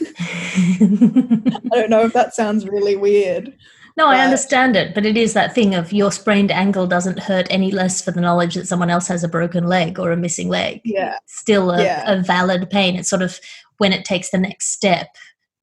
I 0.56 1.70
don't 1.72 1.90
know 1.90 2.06
if 2.06 2.14
that 2.14 2.34
sounds 2.34 2.68
really 2.68 2.96
weird 2.96 3.54
no 3.98 4.08
i 4.08 4.20
understand 4.20 4.76
it 4.76 4.96
but 4.96 5.06
it 5.06 5.18
is 5.18 5.34
that 5.34 5.54
thing 5.54 5.76
of 5.76 5.92
your 5.92 6.12
sprained 6.12 6.52
ankle 6.52 6.88
doesn't 6.88 7.20
hurt 7.20 7.46
any 7.50 7.72
less 7.72 8.02
for 8.02 8.12
the 8.12 8.22
knowledge 8.22 8.56
that 8.56 8.68
someone 8.68 8.90
else 8.90 9.08
has 9.08 9.24
a 9.24 9.28
broken 9.28 9.68
leg 9.68 10.00
or 10.00 10.12
a 10.12 10.18
missing 10.18 10.50
leg. 10.50 10.82
Yeah. 10.86 11.18
It's 11.24 11.40
still 11.40 11.72
a, 11.72 11.84
yeah. 11.84 12.12
a 12.12 12.22
valid 12.22 12.70
pain. 12.70 12.96
It's 12.96 13.10
sort 13.10 13.22
of 13.22 13.40
when 13.78 13.94
it 13.94 14.06
takes 14.06 14.32
the 14.32 14.38
next 14.38 14.72
step 14.72 15.08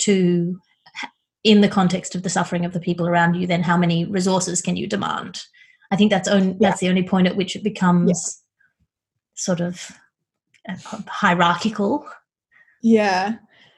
to 0.01 0.59
in 1.45 1.61
the 1.61 1.69
context 1.69 2.15
of 2.15 2.23
the 2.23 2.31
suffering 2.31 2.65
of 2.65 2.73
the 2.73 2.81
people 2.81 3.07
around 3.07 3.35
you, 3.35 3.47
then 3.47 3.63
how 3.63 3.77
many 3.77 4.05
resources 4.05 4.61
can 4.61 4.77
you 4.77 4.87
demand? 4.87 5.41
I 5.91 5.97
think 5.97 6.11
that's 6.11 6.29
only 6.29 6.57
yeah. 6.61 6.71
that's 6.71 6.81
the 6.81 6.89
only 6.89 7.03
point 7.03 7.27
at 7.27 7.37
which 7.37 7.57
it 7.57 7.65
becomes 7.65 8.11
yeah. 8.11 8.45
sort 9.35 9.61
of 9.61 9.91
uh, 10.69 11.01
hierarchical. 11.07 12.07
Yeah. 12.83 13.37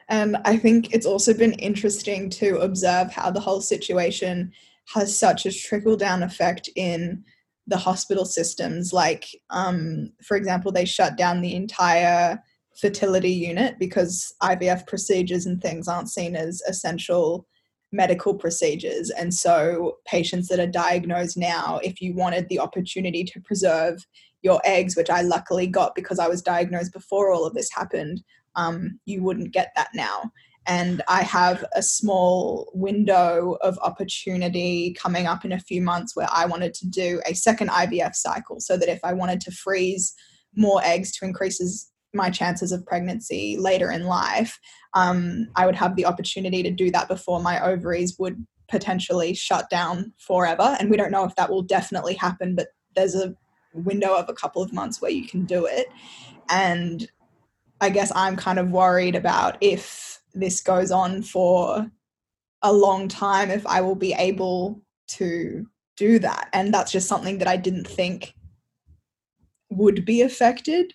And 0.09 0.37
I 0.43 0.57
think 0.57 0.93
it's 0.93 1.05
also 1.05 1.33
been 1.33 1.53
interesting 1.53 2.29
to 2.31 2.57
observe 2.57 3.11
how 3.13 3.31
the 3.31 3.39
whole 3.39 3.61
situation 3.61 4.51
has 4.93 5.17
such 5.17 5.45
a 5.45 5.53
trickle 5.53 5.95
down 5.95 6.21
effect 6.21 6.69
in 6.75 7.23
the 7.65 7.77
hospital 7.77 8.25
systems. 8.25 8.91
Like, 8.91 9.25
um, 9.49 10.11
for 10.21 10.35
example, 10.35 10.71
they 10.71 10.83
shut 10.83 11.15
down 11.15 11.39
the 11.39 11.55
entire 11.55 12.43
fertility 12.77 13.31
unit 13.31 13.79
because 13.79 14.33
IVF 14.43 14.85
procedures 14.85 15.45
and 15.45 15.61
things 15.61 15.87
aren't 15.87 16.09
seen 16.09 16.35
as 16.35 16.61
essential 16.67 17.47
medical 17.91 18.33
procedures. 18.33 19.09
And 19.09 19.33
so, 19.33 19.97
patients 20.05 20.47
that 20.47 20.59
are 20.59 20.67
diagnosed 20.67 21.37
now, 21.37 21.79
if 21.83 22.01
you 22.01 22.13
wanted 22.15 22.47
the 22.47 22.59
opportunity 22.59 23.23
to 23.25 23.41
preserve 23.41 24.05
your 24.41 24.61
eggs, 24.63 24.95
which 24.95 25.09
I 25.09 25.21
luckily 25.21 25.67
got 25.67 25.95
because 25.95 26.19
I 26.19 26.27
was 26.27 26.41
diagnosed 26.41 26.93
before 26.93 27.31
all 27.31 27.45
of 27.45 27.53
this 27.53 27.69
happened, 27.71 28.23
um, 28.55 28.99
you 29.05 29.23
wouldn't 29.23 29.53
get 29.53 29.71
that 29.75 29.89
now. 29.93 30.31
And 30.67 31.01
I 31.07 31.23
have 31.23 31.65
a 31.75 31.81
small 31.81 32.71
window 32.73 33.57
of 33.61 33.79
opportunity 33.79 34.93
coming 34.93 35.25
up 35.25 35.43
in 35.43 35.51
a 35.51 35.59
few 35.59 35.81
months 35.81 36.15
where 36.15 36.27
I 36.31 36.45
wanted 36.45 36.73
to 36.75 36.87
do 36.87 37.19
a 37.25 37.33
second 37.33 37.69
IVF 37.69 38.15
cycle 38.15 38.59
so 38.59 38.77
that 38.77 38.89
if 38.89 38.99
I 39.03 39.13
wanted 39.13 39.41
to 39.41 39.51
freeze 39.51 40.13
more 40.55 40.81
eggs 40.83 41.11
to 41.13 41.25
increase 41.25 41.90
my 42.13 42.29
chances 42.29 42.71
of 42.71 42.85
pregnancy 42.85 43.57
later 43.57 43.91
in 43.91 44.03
life, 44.03 44.59
um, 44.93 45.47
I 45.55 45.65
would 45.65 45.75
have 45.75 45.95
the 45.95 46.05
opportunity 46.05 46.63
to 46.63 46.71
do 46.71 46.91
that 46.91 47.07
before 47.07 47.39
my 47.39 47.63
ovaries 47.63 48.17
would 48.19 48.45
potentially 48.69 49.33
shut 49.33 49.69
down 49.69 50.13
forever. 50.17 50.75
And 50.79 50.89
we 50.89 50.97
don't 50.97 51.11
know 51.11 51.25
if 51.25 51.35
that 51.35 51.49
will 51.49 51.61
definitely 51.61 52.15
happen, 52.15 52.55
but 52.55 52.69
there's 52.95 53.15
a 53.15 53.35
window 53.73 54.13
of 54.15 54.29
a 54.29 54.33
couple 54.33 54.61
of 54.61 54.73
months 54.73 55.01
where 55.01 55.11
you 55.11 55.27
can 55.27 55.45
do 55.45 55.65
it. 55.65 55.87
And 56.49 57.09
I 57.79 57.89
guess 57.89 58.11
I'm 58.15 58.35
kind 58.35 58.59
of 58.59 58.71
worried 58.71 59.15
about 59.15 59.57
if 59.61 60.21
this 60.33 60.61
goes 60.61 60.91
on 60.91 61.21
for 61.21 61.89
a 62.61 62.71
long 62.71 63.07
time, 63.07 63.49
if 63.49 63.65
I 63.65 63.81
will 63.81 63.95
be 63.95 64.13
able 64.13 64.81
to 65.09 65.65
do 65.97 66.19
that. 66.19 66.49
And 66.53 66.73
that's 66.73 66.91
just 66.91 67.07
something 67.07 67.39
that 67.39 67.47
I 67.47 67.57
didn't 67.57 67.87
think 67.87 68.33
would 69.69 70.05
be 70.05 70.21
affected, 70.21 70.93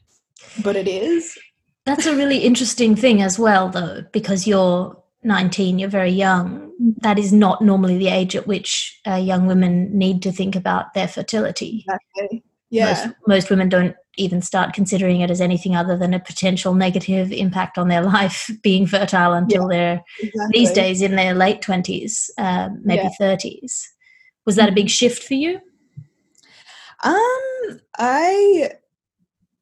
but 0.63 0.77
it 0.77 0.89
is. 0.89 1.39
That's 1.85 2.07
a 2.07 2.17
really 2.17 2.39
interesting 2.39 2.97
thing 2.97 3.23
as 3.23 3.39
well, 3.39 3.69
though, 3.69 4.05
because 4.13 4.47
you're 4.47 5.01
19, 5.23 5.79
you're 5.79 5.89
very 5.89 6.11
young. 6.11 6.73
That 7.03 7.19
is 7.19 7.33
not 7.33 7.63
normally 7.63 7.97
the 7.97 8.09
age 8.09 8.35
at 8.35 8.47
which 8.47 9.01
uh, 9.07 9.15
young 9.15 9.47
women 9.47 9.97
need 9.97 10.23
to 10.23 10.33
think 10.33 10.57
about 10.57 10.95
their 10.95 11.09
fertility. 11.09 11.85
Exactly. 11.87 12.45
Yeah. 12.71 12.87
Most, 12.87 13.17
most, 13.27 13.51
women 13.51 13.69
don't 13.69 13.95
even 14.17 14.43
start 14.43 14.75
considering 14.75 15.21
it 15.21 15.31
as 15.31 15.41
anything 15.41 15.77
other 15.77 15.97
than 15.97 16.13
a 16.13 16.21
potential 16.21 16.75
negative 16.75 17.31
impact 17.33 17.79
on 17.79 17.89
their 17.89 18.03
life 18.17 18.51
being 18.63 18.87
fertile 18.87 19.33
until 19.33 19.63
yeah, 19.63 19.69
they're 19.69 20.05
exactly. 20.21 20.51
these 20.53 20.73
days 20.73 21.03
in 21.03 21.17
their 21.17 21.35
late 21.35 21.63
20s, 21.63 22.31
uh, 22.39 22.71
maybe 22.83 23.09
yeah. 23.21 23.37
30s. 23.37 23.85
Was 24.45 24.57
that 24.57 24.69
a 24.69 24.73
big 24.73 24.91
shift 24.91 25.23
for 25.23 25.35
you? 25.35 25.61
Um, 27.05 27.81
I 27.99 28.71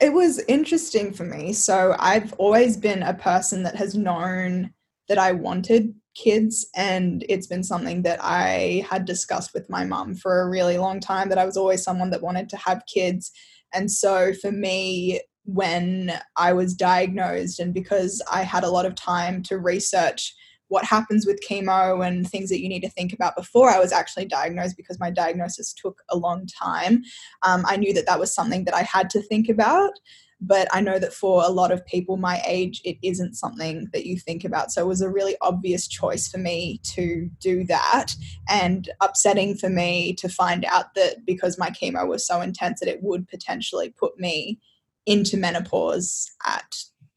it 0.01 0.13
was 0.13 0.41
interesting 0.49 1.13
for 1.13 1.25
me. 1.25 1.53
So 1.53 1.95
I've 1.99 2.33
always 2.35 2.77
been 2.77 3.03
a 3.03 3.15
person 3.15 3.63
that 3.63 3.77
has 3.77 3.95
known 3.95 4.73
that 5.09 5.19
I 5.19 5.33
wanted 5.33 5.95
kids 6.15 6.67
and 6.77 7.25
it's 7.29 7.47
been 7.47 7.63
something 7.63 8.03
that 8.03 8.19
I 8.23 8.87
had 8.89 9.05
discussed 9.05 9.53
with 9.53 9.69
my 9.69 9.85
mum 9.85 10.15
for 10.15 10.41
a 10.41 10.49
really 10.49 10.79
long 10.79 11.01
time 11.01 11.29
that 11.29 11.39
I 11.39 11.45
was 11.45 11.57
always 11.57 11.83
someone 11.83 12.11
that 12.11 12.23
wanted 12.23 12.49
to 12.51 12.57
have 12.57 12.85
kids. 12.93 13.31
And 13.73 13.91
so 13.91 14.33
for 14.35 14.53
me 14.53 15.21
when 15.45 16.13
I 16.37 16.53
was 16.53 16.75
diagnosed 16.75 17.61
and 17.61 17.75
because 17.75 18.23
I 18.31 18.43
had 18.43 18.65
a 18.65 18.71
lot 18.71 18.87
of 18.87 18.95
time 18.95 19.43
to 19.45 19.59
research 19.59 20.35
what 20.69 20.85
happens 20.85 21.27
with 21.27 21.41
chemo 21.49 22.07
and 22.07 22.29
things 22.29 22.49
that 22.51 22.61
you 22.61 22.69
need 22.69 22.81
to 22.81 22.91
think 22.91 23.13
about 23.13 23.37
before 23.37 23.71
I 23.71 23.79
was 23.79 23.93
actually 23.93 24.25
diagnosed 24.25 24.77
because 24.77 24.99
my 24.99 25.11
diagnosis 25.11 25.73
took 25.73 26.01
a 26.11 26.17
long 26.17 26.47
time. 26.47 27.03
Um, 27.43 27.65
I 27.67 27.77
knew 27.77 27.93
that 27.95 28.07
that 28.07 28.19
was 28.19 28.35
something 28.35 28.65
that 28.65 28.75
I 28.75 28.83
had 28.83 29.11
to 29.11 29.23
think 29.23 29.49
about. 29.49 29.93
But 30.41 30.69
I 30.73 30.81
know 30.81 30.99
that 30.99 31.15
for 31.15 31.43
a 31.43 31.49
lot 31.49 31.73
of 31.73 31.87
people 31.87 32.17
my 32.17 32.43
age, 32.47 32.83
it 32.85 32.99
isn't 33.03 33.35
something 33.35 33.89
that 33.93 34.05
you 34.05 34.19
think 34.19 34.45
about. 34.45 34.73
So 34.73 34.83
it 34.83 34.89
was 34.89 35.01
a 35.01 35.09
really 35.09 35.37
obvious 35.41 35.89
choice 35.89 36.29
for 36.29 36.39
me 36.39 36.81
to 36.95 37.31
do 37.41 37.65
that, 37.65 38.15
and 38.49 38.91
upsetting 39.01 39.57
for 39.57 39.71
me 39.71 40.13
to 40.15 40.29
find 40.29 40.65
out 40.67 40.95
that 40.97 41.25
because 41.25 41.57
my 41.59 41.71
chemo 41.71 42.07
was 42.07 42.27
so 42.27 42.41
intense 42.41 42.81
that 42.81 42.91
it 42.91 43.03
would 43.03 43.27
potentially 43.29 43.95
put 43.99 44.19
me 44.19 44.61
into 45.07 45.37
menopause 45.37 46.31
at 46.45 46.75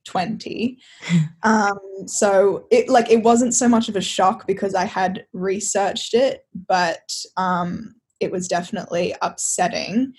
20 0.07 0.77
um, 1.43 1.77
so 2.05 2.65
it 2.71 2.89
like 2.89 3.11
it 3.11 3.23
wasn't 3.23 3.53
so 3.53 3.67
much 3.69 3.89
of 3.89 3.95
a 3.95 4.01
shock 4.01 4.47
because 4.47 4.73
i 4.73 4.85
had 4.85 5.25
researched 5.33 6.13
it 6.13 6.45
but 6.67 7.11
um, 7.37 7.93
it 8.19 8.31
was 8.31 8.47
definitely 8.47 9.15
upsetting. 9.21 10.13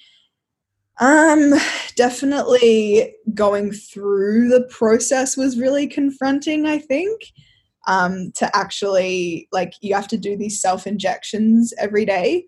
Um 1.00 1.54
definitely 1.94 3.14
going 3.34 3.70
through 3.72 4.48
the 4.48 4.66
process 4.68 5.36
was 5.36 5.58
really 5.58 5.86
confronting 5.86 6.66
i 6.66 6.78
think. 6.78 7.20
Um 7.86 8.32
to 8.36 8.54
actually 8.56 9.48
like 9.52 9.74
you 9.80 9.94
have 9.94 10.08
to 10.08 10.18
do 10.18 10.36
these 10.36 10.60
self 10.60 10.86
injections 10.86 11.72
every 11.78 12.04
day 12.04 12.46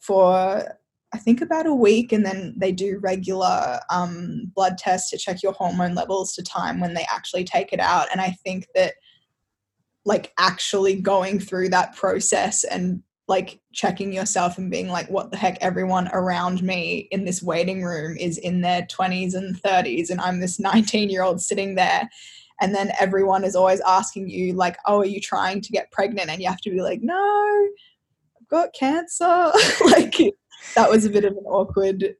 for 0.00 0.76
I 1.14 1.16
think 1.16 1.40
about 1.40 1.66
a 1.66 1.74
week, 1.74 2.10
and 2.10 2.26
then 2.26 2.54
they 2.56 2.72
do 2.72 2.98
regular 3.00 3.78
um, 3.88 4.50
blood 4.52 4.76
tests 4.78 5.10
to 5.10 5.16
check 5.16 5.44
your 5.44 5.52
hormone 5.52 5.94
levels 5.94 6.34
to 6.34 6.42
time 6.42 6.80
when 6.80 6.94
they 6.94 7.06
actually 7.08 7.44
take 7.44 7.72
it 7.72 7.78
out. 7.78 8.08
And 8.10 8.20
I 8.20 8.30
think 8.44 8.66
that 8.74 8.94
like 10.04 10.32
actually 10.38 11.00
going 11.00 11.38
through 11.38 11.68
that 11.68 11.94
process 11.94 12.64
and 12.64 13.00
like 13.28 13.60
checking 13.72 14.12
yourself 14.12 14.58
and 14.58 14.72
being 14.72 14.88
like, 14.88 15.08
what 15.08 15.30
the 15.30 15.36
heck, 15.36 15.56
everyone 15.60 16.08
around 16.12 16.64
me 16.64 17.08
in 17.12 17.24
this 17.24 17.40
waiting 17.40 17.84
room 17.84 18.16
is 18.18 18.36
in 18.36 18.60
their 18.60 18.82
20s 18.82 19.34
and 19.34 19.54
30s, 19.62 20.10
and 20.10 20.20
I'm 20.20 20.40
this 20.40 20.58
19 20.58 21.10
year 21.10 21.22
old 21.22 21.40
sitting 21.40 21.76
there. 21.76 22.10
And 22.60 22.74
then 22.74 22.90
everyone 23.00 23.44
is 23.44 23.54
always 23.54 23.80
asking 23.82 24.30
you, 24.30 24.52
like, 24.54 24.78
oh, 24.84 24.98
are 24.98 25.06
you 25.06 25.20
trying 25.20 25.60
to 25.60 25.70
get 25.70 25.92
pregnant? 25.92 26.28
And 26.28 26.42
you 26.42 26.48
have 26.48 26.60
to 26.62 26.70
be 26.70 26.82
like, 26.82 27.02
no, 27.02 27.68
I've 28.40 28.48
got 28.48 28.74
cancer. 28.74 29.52
like, 29.86 30.16
that 30.74 30.90
was 30.90 31.04
a 31.04 31.10
bit 31.10 31.24
of 31.24 31.32
an 31.32 31.44
awkward 31.44 32.16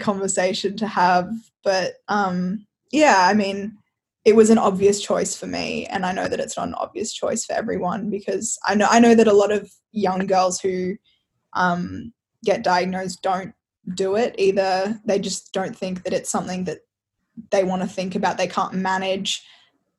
conversation 0.00 0.76
to 0.76 0.86
have. 0.86 1.30
But 1.64 1.94
um, 2.08 2.66
yeah, 2.92 3.26
I 3.28 3.34
mean, 3.34 3.76
it 4.24 4.34
was 4.34 4.50
an 4.50 4.58
obvious 4.58 5.00
choice 5.00 5.36
for 5.36 5.46
me, 5.46 5.86
and 5.86 6.04
I 6.04 6.12
know 6.12 6.28
that 6.28 6.40
it's 6.40 6.56
not 6.56 6.68
an 6.68 6.74
obvious 6.74 7.12
choice 7.12 7.44
for 7.44 7.52
everyone 7.52 8.10
because 8.10 8.58
I 8.66 8.74
know 8.74 8.88
I 8.90 9.00
know 9.00 9.14
that 9.14 9.28
a 9.28 9.32
lot 9.32 9.52
of 9.52 9.70
young 9.92 10.26
girls 10.26 10.60
who 10.60 10.96
um, 11.52 12.12
get 12.44 12.64
diagnosed 12.64 13.22
don't 13.22 13.54
do 13.94 14.16
it. 14.16 14.34
Either 14.38 15.00
they 15.04 15.18
just 15.18 15.52
don't 15.52 15.76
think 15.76 16.02
that 16.04 16.12
it's 16.12 16.30
something 16.30 16.64
that 16.64 16.78
they 17.50 17.64
want 17.64 17.82
to 17.82 17.88
think 17.88 18.14
about, 18.14 18.38
they 18.38 18.46
can't 18.46 18.74
manage 18.74 19.44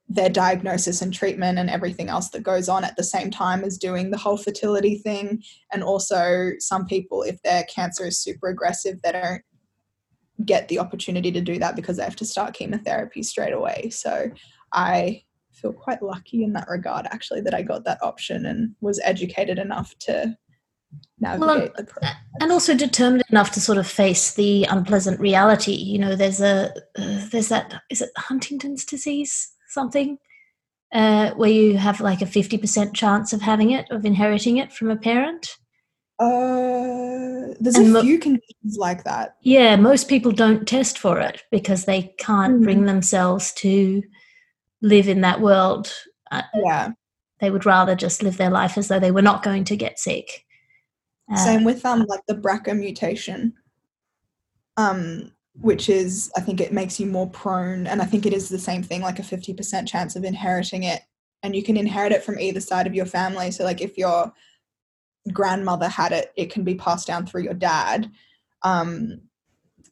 their 0.09 0.29
diagnosis 0.29 1.01
and 1.01 1.13
treatment 1.13 1.59
and 1.59 1.69
everything 1.69 2.07
else 2.07 2.29
that 2.29 2.43
goes 2.43 2.69
on 2.69 2.83
at 2.83 2.95
the 2.95 3.03
same 3.03 3.29
time 3.29 3.63
as 3.63 3.77
doing 3.77 4.09
the 4.09 4.17
whole 4.17 4.37
fertility 4.37 4.97
thing. 4.97 5.43
And 5.73 5.83
also, 5.83 6.51
some 6.59 6.85
people, 6.85 7.23
if 7.23 7.41
their 7.41 7.63
cancer 7.63 8.05
is 8.05 8.19
super 8.19 8.47
aggressive, 8.47 9.01
they 9.01 9.11
don't 9.11 9.41
get 10.45 10.67
the 10.69 10.79
opportunity 10.79 11.31
to 11.31 11.41
do 11.41 11.59
that 11.59 11.75
because 11.75 11.97
they 11.97 12.03
have 12.03 12.15
to 12.17 12.25
start 12.25 12.53
chemotherapy 12.53 13.21
straight 13.21 13.53
away. 13.53 13.89
So, 13.89 14.31
I 14.71 15.23
feel 15.51 15.73
quite 15.73 16.01
lucky 16.01 16.43
in 16.43 16.53
that 16.53 16.69
regard, 16.69 17.07
actually, 17.07 17.41
that 17.41 17.53
I 17.53 17.61
got 17.61 17.83
that 17.85 18.01
option 18.01 18.45
and 18.45 18.75
was 18.79 19.01
educated 19.03 19.59
enough 19.59 19.97
to 19.99 20.37
navigate 21.19 21.47
well, 21.47 21.69
the 21.75 21.83
process. 21.83 22.15
And 22.39 22.51
also 22.51 22.75
determined 22.75 23.23
enough 23.29 23.51
to 23.51 23.61
sort 23.61 23.77
of 23.77 23.87
face 23.87 24.35
the 24.35 24.65
unpleasant 24.69 25.19
reality. 25.19 25.73
You 25.73 25.99
know, 25.99 26.15
there's 26.15 26.39
a, 26.39 26.71
uh, 26.97 27.27
there's 27.31 27.49
that, 27.49 27.81
is 27.89 28.01
it 28.01 28.11
Huntington's 28.17 28.85
disease? 28.85 29.51
Something 29.69 30.17
uh, 30.93 31.31
where 31.31 31.49
you 31.49 31.77
have 31.77 31.99
like 31.99 32.21
a 32.21 32.25
50% 32.25 32.93
chance 32.93 33.33
of 33.33 33.41
having 33.41 33.71
it, 33.71 33.89
of 33.91 34.05
inheriting 34.05 34.57
it 34.57 34.71
from 34.71 34.89
a 34.89 34.97
parent? 34.97 35.57
Uh, 36.19 37.53
there's 37.59 37.75
and 37.75 37.95
a 37.95 38.01
few 38.01 38.17
conditions 38.17 38.77
like 38.77 39.03
that. 39.03 39.35
Yeah, 39.41 39.75
most 39.75 40.09
people 40.09 40.31
don't 40.31 40.67
test 40.67 40.97
for 40.97 41.19
it 41.19 41.43
because 41.51 41.85
they 41.85 42.13
can't 42.17 42.61
mm. 42.61 42.63
bring 42.63 42.85
themselves 42.85 43.53
to 43.53 44.01
live 44.81 45.07
in 45.07 45.21
that 45.21 45.41
world. 45.41 45.93
Uh, 46.31 46.41
yeah. 46.55 46.91
They 47.39 47.51
would 47.51 47.65
rather 47.65 47.95
just 47.95 48.23
live 48.23 48.37
their 48.37 48.49
life 48.49 48.77
as 48.77 48.87
though 48.87 48.99
they 48.99 49.11
were 49.11 49.21
not 49.21 49.43
going 49.43 49.63
to 49.65 49.75
get 49.75 49.99
sick. 49.99 50.45
Uh, 51.31 51.35
Same 51.35 51.63
with 51.63 51.85
um 51.85 52.05
like 52.07 52.21
the 52.27 52.35
BRCA 52.35 52.77
mutation. 52.77 53.53
Um 54.75 55.33
which 55.61 55.89
is 55.89 56.31
I 56.35 56.41
think 56.41 56.61
it 56.61 56.71
makes 56.71 56.99
you 56.99 57.07
more 57.07 57.29
prone 57.29 57.87
and 57.87 58.01
I 58.01 58.05
think 58.05 58.25
it 58.25 58.33
is 58.33 58.49
the 58.49 58.59
same 58.59 58.83
thing 58.83 59.01
like 59.01 59.19
a 59.19 59.23
50% 59.23 59.87
chance 59.87 60.15
of 60.15 60.23
inheriting 60.23 60.83
it 60.83 61.01
and 61.43 61.55
you 61.55 61.63
can 61.63 61.77
inherit 61.77 62.11
it 62.11 62.23
from 62.23 62.39
either 62.39 62.59
side 62.59 62.87
of 62.87 62.95
your 62.95 63.05
family. 63.05 63.51
So 63.51 63.63
like 63.63 63.81
if 63.81 63.97
your 63.97 64.31
grandmother 65.33 65.89
had 65.89 66.11
it 66.11 66.31
it 66.35 66.51
can 66.51 66.63
be 66.63 66.75
passed 66.75 67.07
down 67.07 67.25
through 67.25 67.43
your 67.43 67.53
dad 67.53 68.09
um, 68.63 69.19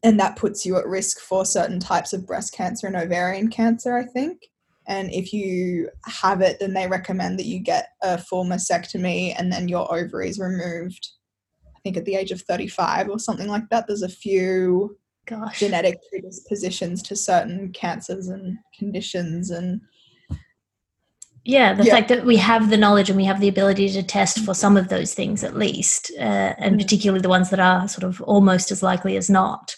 and 0.03 0.19
that 0.19 0.35
puts 0.35 0.65
you 0.65 0.77
at 0.77 0.87
risk 0.87 1.19
for 1.19 1.45
certain 1.45 1.79
types 1.79 2.13
of 2.13 2.27
breast 2.27 2.53
cancer 2.53 2.87
and 2.87 2.95
ovarian 2.95 3.49
cancer 3.49 3.97
I 3.97 4.05
think. 4.05 4.43
And 4.87 5.11
if 5.11 5.33
you 5.33 5.89
have 6.05 6.41
it 6.41 6.59
then 6.59 6.73
they 6.73 6.87
recommend 6.87 7.39
that 7.39 7.47
you 7.47 7.59
get 7.59 7.89
a 8.03 8.19
full 8.19 8.45
mastectomy 8.45 9.33
and 9.35 9.51
then 9.51 9.67
your 9.67 9.91
ovaries 9.93 10.39
removed 10.39 11.09
I 11.75 11.79
think 11.79 11.97
at 11.97 12.05
the 12.05 12.15
age 12.15 12.31
of 12.31 12.41
35 12.41 13.09
or 13.09 13.19
something 13.19 13.47
like 13.47 13.67
that. 13.69 13.87
There's 13.87 14.03
a 14.03 14.09
few 14.09 14.97
Gosh. 15.25 15.59
genetic 15.59 15.97
predispositions 16.09 17.01
to 17.03 17.15
certain 17.15 17.71
cancers 17.73 18.27
and 18.27 18.57
conditions 18.77 19.49
and 19.49 19.81
yeah 21.43 21.73
the 21.73 21.83
yeah. 21.83 21.93
fact 21.93 22.09
that 22.09 22.25
we 22.25 22.37
have 22.37 22.69
the 22.69 22.77
knowledge 22.77 23.09
and 23.09 23.17
we 23.17 23.25
have 23.25 23.39
the 23.39 23.47
ability 23.47 23.89
to 23.89 24.03
test 24.03 24.39
for 24.39 24.53
some 24.53 24.77
of 24.77 24.89
those 24.89 25.13
things 25.13 25.43
at 25.43 25.57
least 25.57 26.11
uh, 26.19 26.53
and 26.59 26.75
mm. 26.75 26.81
particularly 26.81 27.21
the 27.21 27.29
ones 27.29 27.49
that 27.49 27.59
are 27.59 27.87
sort 27.87 28.03
of 28.03 28.21
almost 28.23 28.71
as 28.71 28.83
likely 28.83 29.17
as 29.17 29.29
not 29.29 29.75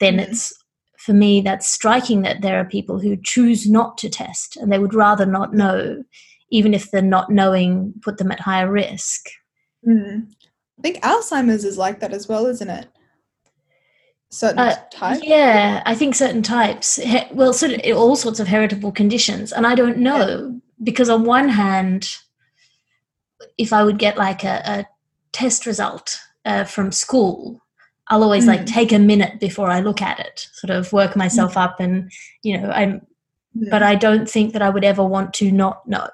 then 0.00 0.16
mm. 0.16 0.28
it's 0.28 0.52
for 0.96 1.12
me 1.12 1.42
that's 1.42 1.68
striking 1.68 2.22
that 2.22 2.40
there 2.40 2.58
are 2.58 2.64
people 2.64 2.98
who 2.98 3.16
choose 3.22 3.68
not 3.68 3.98
to 3.98 4.08
test 4.08 4.56
and 4.56 4.72
they 4.72 4.78
would 4.78 4.94
rather 4.94 5.26
not 5.26 5.52
know 5.52 6.02
even 6.50 6.72
if 6.72 6.90
the 6.90 7.02
not 7.02 7.30
knowing 7.30 7.92
put 8.02 8.16
them 8.16 8.32
at 8.32 8.40
higher 8.40 8.70
risk 8.70 9.26
mm. 9.86 10.26
i 10.78 10.82
think 10.82 11.02
alzheimer's 11.02 11.64
is 11.64 11.76
like 11.76 12.00
that 12.00 12.14
as 12.14 12.28
well 12.28 12.46
isn't 12.46 12.70
it 12.70 12.88
certain 14.34 14.58
uh, 14.58 14.76
types? 14.90 15.20
Yeah, 15.24 15.82
I 15.86 15.94
think 15.94 16.14
certain 16.14 16.42
types. 16.42 16.96
He- 16.96 17.22
well, 17.32 17.52
sort 17.52 17.72
of 17.72 17.96
all 17.96 18.16
sorts 18.16 18.40
of 18.40 18.48
heritable 18.48 18.92
conditions, 18.92 19.52
and 19.52 19.66
I 19.66 19.74
don't 19.74 19.98
know 19.98 20.50
yeah. 20.52 20.58
because 20.82 21.08
on 21.08 21.24
one 21.24 21.48
hand, 21.48 22.16
if 23.58 23.72
I 23.72 23.84
would 23.84 23.98
get 23.98 24.18
like 24.18 24.44
a, 24.44 24.62
a 24.64 24.86
test 25.32 25.66
result 25.66 26.18
uh, 26.44 26.64
from 26.64 26.92
school, 26.92 27.62
I'll 28.08 28.22
always 28.22 28.44
mm. 28.44 28.48
like 28.48 28.66
take 28.66 28.92
a 28.92 28.98
minute 28.98 29.40
before 29.40 29.70
I 29.70 29.80
look 29.80 30.02
at 30.02 30.18
it, 30.18 30.48
sort 30.52 30.70
of 30.70 30.92
work 30.92 31.16
myself 31.16 31.54
mm. 31.54 31.62
up, 31.62 31.80
and 31.80 32.10
you 32.42 32.60
know, 32.60 32.70
I'm. 32.70 33.06
Yeah. 33.56 33.68
But 33.70 33.84
I 33.84 33.94
don't 33.94 34.28
think 34.28 34.52
that 34.52 34.62
I 34.62 34.68
would 34.68 34.82
ever 34.82 35.04
want 35.04 35.32
to 35.34 35.52
not 35.52 35.88
know. 35.88 36.08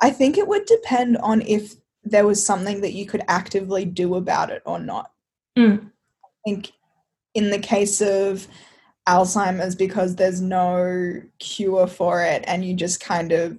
I 0.00 0.10
think 0.10 0.38
it 0.38 0.46
would 0.46 0.64
depend 0.66 1.16
on 1.16 1.42
if 1.42 1.74
there 2.04 2.24
was 2.24 2.44
something 2.44 2.82
that 2.82 2.92
you 2.92 3.04
could 3.04 3.22
actively 3.26 3.84
do 3.84 4.14
about 4.14 4.50
it 4.50 4.62
or 4.64 4.78
not. 4.78 5.10
Mm 5.58 5.91
think 6.44 6.72
in 7.34 7.50
the 7.50 7.58
case 7.58 8.00
of 8.00 8.46
Alzheimer's, 9.08 9.74
because 9.74 10.16
there's 10.16 10.40
no 10.40 11.22
cure 11.38 11.86
for 11.86 12.22
it 12.22 12.44
and 12.46 12.64
you 12.64 12.74
just 12.74 13.00
kind 13.00 13.32
of 13.32 13.58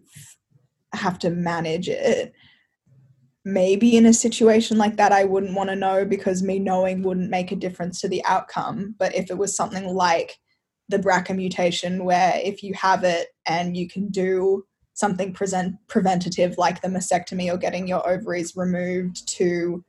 have 0.93 1.19
to 1.19 1.29
manage 1.29 1.89
it. 1.89 2.33
Maybe 3.45 3.97
in 3.97 4.05
a 4.05 4.13
situation 4.13 4.77
like 4.77 4.95
that, 4.97 5.11
I 5.11 5.25
wouldn't 5.25 5.55
want 5.55 5.69
to 5.69 5.75
know 5.75 6.05
because 6.05 6.41
me 6.41 6.59
knowing 6.59 7.03
wouldn't 7.03 7.29
make 7.29 7.51
a 7.51 7.57
difference 7.57 7.99
to 8.01 8.07
the 8.07 8.23
outcome. 8.25 8.95
But 8.97 9.13
if 9.15 9.29
it 9.29 9.37
was 9.37 9.55
something 9.55 9.87
like 9.93 10.37
the 10.87 10.99
BRCA 10.99 11.35
mutation, 11.35 12.05
where 12.05 12.39
if 12.41 12.63
you 12.63 12.73
have 12.75 13.03
it 13.03 13.29
and 13.45 13.75
you 13.75 13.89
can 13.89 14.09
do 14.09 14.63
something 14.93 15.33
present 15.33 15.75
preventative 15.87 16.57
like 16.57 16.81
the 16.81 16.87
mastectomy 16.87 17.51
or 17.51 17.57
getting 17.57 17.87
your 17.87 18.07
ovaries 18.07 18.55
removed 18.55 19.27
to 19.27 19.83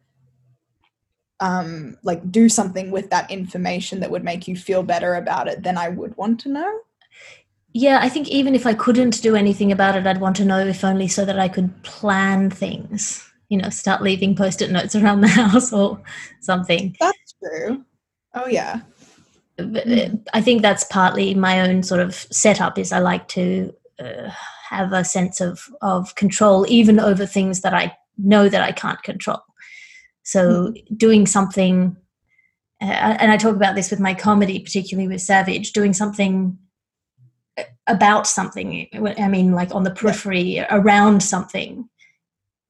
um, 1.41 1.97
like 2.03 2.31
do 2.31 2.49
something 2.49 2.91
with 2.91 3.11
that 3.11 3.31
information 3.31 4.01
that 4.01 4.11
would 4.11 4.25
make 4.25 4.47
you 4.49 4.57
feel 4.57 4.83
better 4.83 5.15
about 5.15 5.49
it, 5.49 5.63
then 5.63 5.77
I 5.77 5.89
would 5.89 6.17
want 6.17 6.41
to 6.41 6.49
know. 6.49 6.81
Yeah, 7.73 7.99
I 8.01 8.09
think 8.09 8.29
even 8.29 8.55
if 8.55 8.67
I 8.67 8.75
couldn't 8.75 9.21
do 9.21 9.35
anything 9.35 9.73
about 9.73 9.97
it, 9.97 10.07
I'd 10.07 10.21
want 10.21 10.37
to 10.37 10.45
know 10.45 10.61
if 10.61 10.85
only 10.85 11.09
so 11.09 11.25
that 11.25 11.41
I 11.41 11.49
could 11.49 11.83
plan 11.83 12.49
things. 12.51 13.29
You 13.49 13.59
know, 13.59 13.69
start 13.69 14.01
leaving 14.01 14.37
post-it 14.37 14.71
notes 14.71 14.95
around 14.95 15.21
the 15.21 15.29
house 15.29 15.73
or 15.73 16.01
something. 16.41 16.97
That's 17.01 17.35
true. 17.43 17.85
Oh 18.35 18.47
yeah. 18.47 18.81
I 19.59 20.41
think 20.41 20.63
that's 20.63 20.85
partly 20.85 21.35
my 21.35 21.61
own 21.61 21.83
sort 21.83 22.01
of 22.01 22.15
setup. 22.15 22.79
Is 22.79 22.93
I 22.93 22.99
like 22.99 23.29
to 23.29 23.73
uh, 24.01 24.31
have 24.69 24.93
a 24.93 25.05
sense 25.05 25.41
of 25.41 25.69
of 25.81 26.15
control, 26.17 26.67
even 26.69 26.99
over 26.99 27.27
things 27.27 27.61
that 27.61 27.75
I 27.75 27.97
know 28.19 28.49
that 28.49 28.63
I 28.63 28.73
can't 28.73 29.03
control. 29.03 29.41
So 30.25 30.69
mm-hmm. 30.69 30.95
doing 30.97 31.27
something, 31.27 31.97
uh, 32.83 32.87
and 32.87 33.31
I 33.31 33.37
talk 33.37 33.55
about 33.55 33.77
this 33.77 33.91
with 33.91 34.01
my 34.01 34.15
comedy, 34.15 34.59
particularly 34.59 35.07
with 35.07 35.21
Savage, 35.21 35.73
doing 35.73 35.93
something 35.93 36.59
uh, 37.57 37.63
about 37.87 38.27
something. 38.27 38.89
I 39.19 39.29
mean, 39.29 39.53
like 39.53 39.75
on 39.75 39.85
the 39.85 39.91
periphery 39.91 40.65
around 40.71 41.23
something 41.23 41.89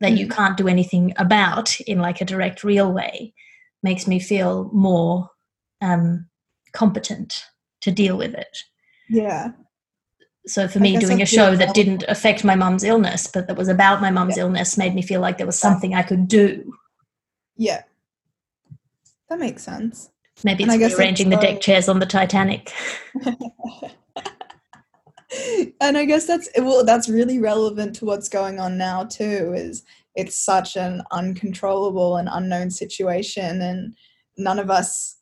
that 0.01 0.09
mm-hmm. 0.09 0.17
you 0.17 0.29
can't 0.29 0.57
do 0.57 0.69
anything 0.69 1.15
about 1.17 1.81
in 1.81 2.01
like 2.01 2.21
a 2.21 2.27
direct, 2.27 2.65
real 2.65 2.93
way, 2.93 3.33
makes 3.83 4.07
me 4.07 4.19
feel 4.19 4.69
more 4.73 5.31
um, 5.81 6.27
competent 6.73 7.45
to 7.83 7.93
deal 7.93 8.19
with 8.19 8.35
it. 8.35 8.59
Yeah. 9.09 9.53
So 10.47 10.69
for 10.69 10.81
me, 10.81 10.99
doing 10.99 11.23
a 11.23 11.27
show 11.27 11.57
that 11.57 11.75
didn't 11.75 12.05
affect 12.09 12.45
my 12.45 12.55
mum's 12.55 12.85
illness, 12.85 13.27
but 13.27 13.47
that 13.47 13.57
was 13.57 13.69
about 13.69 14.03
my 14.03 14.11
mum's 14.11 14.37
yeah. 14.37 14.43
illness, 14.43 14.77
made 14.77 14.95
me 14.95 15.01
feel 15.01 15.21
like 15.21 15.39
there 15.39 15.47
was 15.47 15.59
something 15.59 15.95
I 15.95 16.03
could 16.03 16.29
do 16.29 16.75
yeah. 17.57 17.83
That 19.29 19.39
makes 19.39 19.63
sense. 19.63 20.11
Maybe 20.43 20.65
it's 20.65 20.75
rearranging 20.77 21.31
the 21.31 21.37
deck 21.37 21.61
chairs 21.61 21.89
on 21.89 22.01
the 22.01 22.07
Titanic. 22.07 22.73
and 25.81 25.97
I 25.97 26.05
guess 26.05 26.27
that's 26.27 26.49
well 26.59 26.85
that's 26.85 27.09
really 27.09 27.39
relevant 27.39 27.97
to 27.97 28.05
what's 28.05 28.29
going 28.29 28.59
on 28.59 28.77
now 28.79 29.05
too 29.05 29.53
is 29.55 29.85
it's 30.15 30.37
such 30.37 30.77
an 30.77 31.03
uncontrollable 31.11 32.17
and 32.17 32.29
unknown 32.31 32.71
situation 32.71 33.61
and 33.63 33.95
none 34.37 34.59
of 34.59 34.71
us 34.71 35.19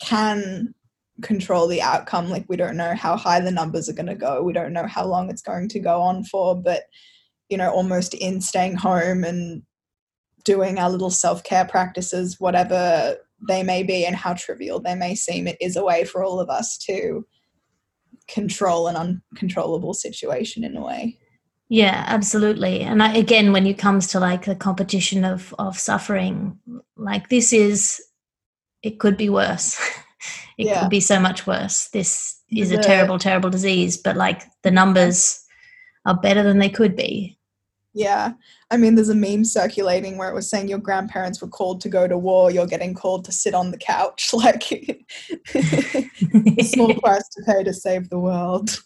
can 0.00 0.74
control 1.22 1.66
the 1.66 1.82
outcome 1.82 2.30
like 2.30 2.46
we 2.48 2.56
don't 2.56 2.76
know 2.76 2.94
how 2.94 3.16
high 3.16 3.40
the 3.40 3.50
numbers 3.50 3.88
are 3.88 3.94
going 3.94 4.06
to 4.06 4.14
go 4.14 4.42
we 4.42 4.52
don't 4.52 4.72
know 4.72 4.86
how 4.86 5.04
long 5.04 5.28
it's 5.28 5.42
going 5.42 5.68
to 5.68 5.78
go 5.78 6.00
on 6.00 6.24
for 6.24 6.54
but 6.56 6.84
you 7.50 7.58
know 7.58 7.70
almost 7.70 8.14
in 8.14 8.40
staying 8.40 8.74
home 8.74 9.24
and 9.24 9.62
doing 10.44 10.78
our 10.78 10.90
little 10.90 11.10
self 11.10 11.42
care 11.44 11.64
practices, 11.64 12.38
whatever 12.38 13.16
they 13.48 13.62
may 13.62 13.82
be 13.82 14.04
and 14.04 14.16
how 14.16 14.34
trivial 14.34 14.80
they 14.80 14.94
may 14.94 15.14
seem, 15.14 15.46
it 15.46 15.56
is 15.60 15.76
a 15.76 15.84
way 15.84 16.04
for 16.04 16.22
all 16.22 16.40
of 16.40 16.50
us 16.50 16.76
to 16.78 17.26
control 18.28 18.86
an 18.86 18.96
uncontrollable 18.96 19.94
situation 19.94 20.64
in 20.64 20.76
a 20.76 20.84
way. 20.84 21.18
Yeah, 21.68 22.04
absolutely. 22.08 22.80
And 22.80 23.02
I, 23.02 23.14
again, 23.14 23.52
when 23.52 23.66
it 23.66 23.78
comes 23.78 24.08
to 24.08 24.20
like 24.20 24.44
the 24.44 24.56
competition 24.56 25.24
of 25.24 25.54
of 25.58 25.78
suffering, 25.78 26.58
like 26.96 27.28
this 27.28 27.52
is, 27.52 28.02
it 28.82 28.98
could 28.98 29.16
be 29.16 29.30
worse. 29.30 29.78
it 30.58 30.66
yeah. 30.66 30.80
could 30.80 30.90
be 30.90 31.00
so 31.00 31.20
much 31.20 31.46
worse. 31.46 31.88
This 31.88 32.40
is 32.50 32.70
the, 32.70 32.80
a 32.80 32.82
terrible, 32.82 33.18
terrible 33.18 33.50
disease, 33.50 33.96
but 33.96 34.16
like 34.16 34.42
the 34.62 34.72
numbers 34.72 35.44
are 36.04 36.18
better 36.18 36.42
than 36.42 36.58
they 36.58 36.70
could 36.70 36.96
be. 36.96 37.38
Yeah. 37.92 38.34
I 38.70 38.76
mean, 38.76 38.94
there's 38.94 39.08
a 39.08 39.14
meme 39.14 39.44
circulating 39.44 40.16
where 40.16 40.28
it 40.28 40.34
was 40.34 40.48
saying 40.48 40.68
your 40.68 40.78
grandparents 40.78 41.40
were 41.40 41.48
called 41.48 41.80
to 41.80 41.88
go 41.88 42.06
to 42.06 42.16
war, 42.16 42.50
you're 42.50 42.66
getting 42.66 42.94
called 42.94 43.24
to 43.24 43.32
sit 43.32 43.54
on 43.54 43.70
the 43.70 43.78
couch. 43.78 44.30
Like, 44.40 44.62
small 46.62 46.94
price 47.02 47.28
to 47.28 47.42
pay 47.46 47.64
to 47.64 47.74
save 47.74 48.08
the 48.08 48.18
world. 48.18 48.80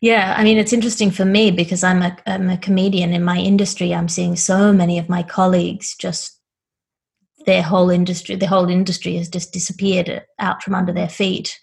Yeah, 0.00 0.34
I 0.36 0.44
mean, 0.44 0.58
it's 0.58 0.72
interesting 0.72 1.10
for 1.10 1.24
me 1.24 1.50
because 1.50 1.84
I'm 1.84 2.02
a, 2.02 2.16
I'm 2.26 2.50
a 2.50 2.58
comedian 2.58 3.12
in 3.12 3.22
my 3.22 3.38
industry. 3.38 3.94
I'm 3.94 4.08
seeing 4.08 4.36
so 4.36 4.72
many 4.72 4.98
of 4.98 5.08
my 5.08 5.22
colleagues 5.22 5.94
just 5.96 6.36
their 7.46 7.62
whole 7.62 7.90
industry, 7.90 8.34
the 8.34 8.48
whole 8.48 8.68
industry 8.68 9.16
has 9.16 9.28
just 9.28 9.52
disappeared 9.52 10.22
out 10.40 10.62
from 10.62 10.74
under 10.74 10.92
their 10.92 11.08
feet. 11.08 11.58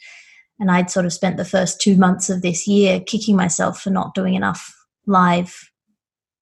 And 0.60 0.72
I'd 0.72 0.90
sort 0.90 1.06
of 1.06 1.14
spent 1.14 1.36
the 1.36 1.46
first 1.46 1.82
two 1.82 1.98
months 1.98 2.30
of 2.30 2.42
this 2.42 2.68
year 2.68 3.02
kicking 3.02 3.36
myself 3.36 3.82
for 3.82 3.90
not 3.90 4.16
doing 4.16 4.34
enough 4.34 4.74
live 5.06 5.70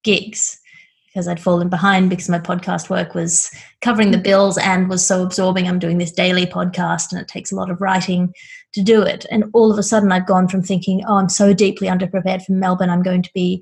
gigs 0.03 0.59
because 1.07 1.27
I'd 1.27 1.41
fallen 1.41 1.67
behind 1.67 2.09
because 2.09 2.29
my 2.29 2.39
podcast 2.39 2.89
work 2.89 3.13
was 3.13 3.51
covering 3.81 4.11
the 4.11 4.17
bills 4.17 4.57
and 4.57 4.87
was 4.87 5.05
so 5.05 5.23
absorbing. 5.23 5.67
I'm 5.67 5.79
doing 5.79 5.97
this 5.97 6.11
daily 6.11 6.45
podcast 6.45 7.11
and 7.11 7.19
it 7.19 7.27
takes 7.27 7.51
a 7.51 7.55
lot 7.55 7.69
of 7.69 7.81
writing 7.81 8.33
to 8.73 8.81
do 8.81 9.01
it. 9.01 9.25
And 9.29 9.45
all 9.53 9.71
of 9.71 9.77
a 9.77 9.83
sudden, 9.83 10.13
I've 10.13 10.25
gone 10.25 10.47
from 10.47 10.63
thinking, 10.63 11.03
oh, 11.05 11.17
I'm 11.17 11.27
so 11.27 11.53
deeply 11.53 11.89
underprepared 11.89 12.45
for 12.45 12.53
Melbourne, 12.53 12.89
I'm 12.89 13.03
going 13.03 13.23
to 13.23 13.31
be 13.33 13.61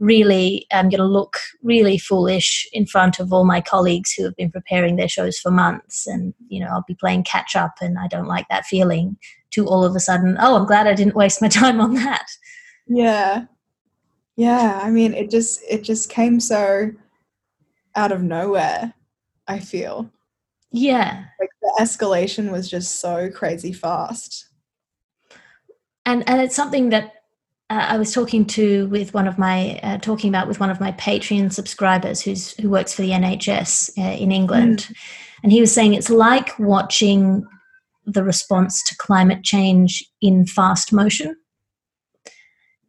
really, 0.00 0.66
um, 0.70 0.80
I'm 0.80 0.88
going 0.90 0.98
to 0.98 1.06
look 1.06 1.38
really 1.62 1.96
foolish 1.96 2.68
in 2.74 2.84
front 2.84 3.18
of 3.18 3.32
all 3.32 3.46
my 3.46 3.62
colleagues 3.62 4.12
who 4.12 4.24
have 4.24 4.36
been 4.36 4.52
preparing 4.52 4.96
their 4.96 5.08
shows 5.08 5.38
for 5.38 5.50
months. 5.50 6.06
And, 6.06 6.34
you 6.48 6.60
know, 6.60 6.66
I'll 6.66 6.84
be 6.86 6.94
playing 6.94 7.24
catch 7.24 7.56
up 7.56 7.76
and 7.80 7.98
I 7.98 8.06
don't 8.06 8.28
like 8.28 8.46
that 8.50 8.66
feeling 8.66 9.16
to 9.52 9.66
all 9.66 9.82
of 9.82 9.96
a 9.96 10.00
sudden, 10.00 10.36
oh, 10.38 10.56
I'm 10.56 10.66
glad 10.66 10.86
I 10.86 10.92
didn't 10.92 11.16
waste 11.16 11.40
my 11.40 11.48
time 11.48 11.80
on 11.80 11.94
that. 11.94 12.26
Yeah. 12.86 13.44
Yeah, 14.36 14.80
I 14.82 14.90
mean, 14.90 15.14
it 15.14 15.30
just 15.30 15.60
it 15.68 15.82
just 15.82 16.10
came 16.10 16.40
so 16.40 16.90
out 17.94 18.12
of 18.12 18.22
nowhere. 18.22 18.92
I 19.48 19.60
feel 19.60 20.10
yeah, 20.70 21.24
like 21.40 21.50
the 21.62 21.72
escalation 21.80 22.50
was 22.52 22.68
just 22.68 23.00
so 23.00 23.30
crazy 23.30 23.72
fast. 23.72 24.46
And 26.04 26.28
and 26.28 26.40
it's 26.40 26.54
something 26.54 26.90
that 26.90 27.14
uh, 27.70 27.86
I 27.88 27.96
was 27.96 28.12
talking 28.12 28.44
to 28.46 28.86
with 28.88 29.14
one 29.14 29.26
of 29.26 29.38
my 29.38 29.80
uh, 29.82 29.98
talking 29.98 30.28
about 30.28 30.48
with 30.48 30.60
one 30.60 30.70
of 30.70 30.80
my 30.80 30.92
Patreon 30.92 31.50
subscribers 31.50 32.20
who's 32.20 32.52
who 32.58 32.68
works 32.68 32.92
for 32.92 33.02
the 33.02 33.10
NHS 33.10 33.98
uh, 33.98 34.16
in 34.22 34.30
England, 34.30 34.88
mm. 34.90 34.96
and 35.42 35.50
he 35.50 35.62
was 35.62 35.72
saying 35.72 35.94
it's 35.94 36.10
like 36.10 36.58
watching 36.58 37.42
the 38.04 38.22
response 38.22 38.84
to 38.84 38.96
climate 38.98 39.42
change 39.44 40.04
in 40.20 40.46
fast 40.46 40.92
motion. 40.92 41.36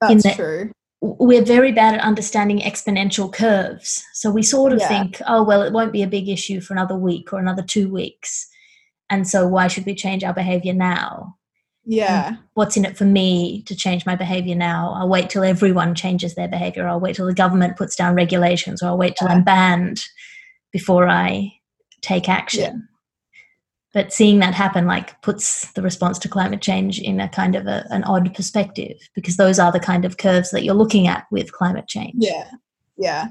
That's 0.01 0.23
that, 0.23 0.35
true 0.35 0.71
we're 1.01 1.43
very 1.43 1.71
bad 1.71 1.95
at 1.95 2.01
understanding 2.01 2.59
exponential 2.59 3.31
curves. 3.31 4.03
So 4.13 4.31
we 4.31 4.41
sort 4.41 4.73
of 4.73 4.79
yeah. 4.79 4.87
think, 4.87 5.21
oh, 5.27 5.43
well, 5.43 5.61
it 5.61 5.73
won't 5.73 5.93
be 5.93 6.01
a 6.01 6.07
big 6.07 6.27
issue 6.27 6.59
for 6.59 6.73
another 6.73 6.95
week 6.95 7.31
or 7.31 7.39
another 7.39 7.61
two 7.61 7.89
weeks. 7.89 8.47
And 9.09 9.27
so 9.27 9.47
why 9.47 9.67
should 9.67 9.85
we 9.85 9.95
change 9.95 10.23
our 10.23 10.33
behavior 10.33 10.73
now? 10.73 11.35
Yeah. 11.85 12.29
And 12.29 12.37
what's 12.55 12.75
in 12.75 12.83
it 12.83 12.97
for 12.97 13.05
me 13.05 13.61
to 13.63 13.75
change 13.75 14.05
my 14.05 14.15
behavior 14.15 14.55
now? 14.55 14.93
I'll 14.95 15.07
wait 15.07 15.29
till 15.29 15.43
everyone 15.43 15.95
changes 15.95 16.35
their 16.35 16.47
behavior. 16.47 16.87
I'll 16.87 16.99
wait 16.99 17.15
till 17.15 17.27
the 17.27 17.33
government 17.33 17.77
puts 17.77 17.95
down 17.95 18.15
regulations 18.15 18.81
or 18.81 18.87
I'll 18.87 18.97
wait 18.97 19.15
till 19.15 19.29
yeah. 19.29 19.35
I'm 19.35 19.43
banned 19.43 20.03
before 20.73 21.07
I 21.07 21.53
take 22.01 22.27
action 22.27 22.87
but 23.97 24.13
seeing 24.13 24.37
that 24.37 24.53
happen 24.53 24.85
like 24.85 25.19
puts 25.23 25.71
the 25.71 25.81
response 25.81 26.19
to 26.19 26.29
climate 26.29 26.61
change 26.61 26.99
in 26.99 27.19
a 27.19 27.27
kind 27.27 27.55
of 27.55 27.65
a, 27.65 27.83
an 27.89 28.03
odd 28.03 28.31
perspective 28.35 28.95
because 29.15 29.37
those 29.37 29.57
are 29.57 29.71
the 29.71 29.79
kind 29.79 30.05
of 30.05 30.17
curves 30.17 30.51
that 30.51 30.63
you're 30.63 30.75
looking 30.75 31.07
at 31.07 31.25
with 31.31 31.51
climate 31.51 31.87
change. 31.87 32.13
Yeah. 32.17 32.51
Yeah. 32.95 33.29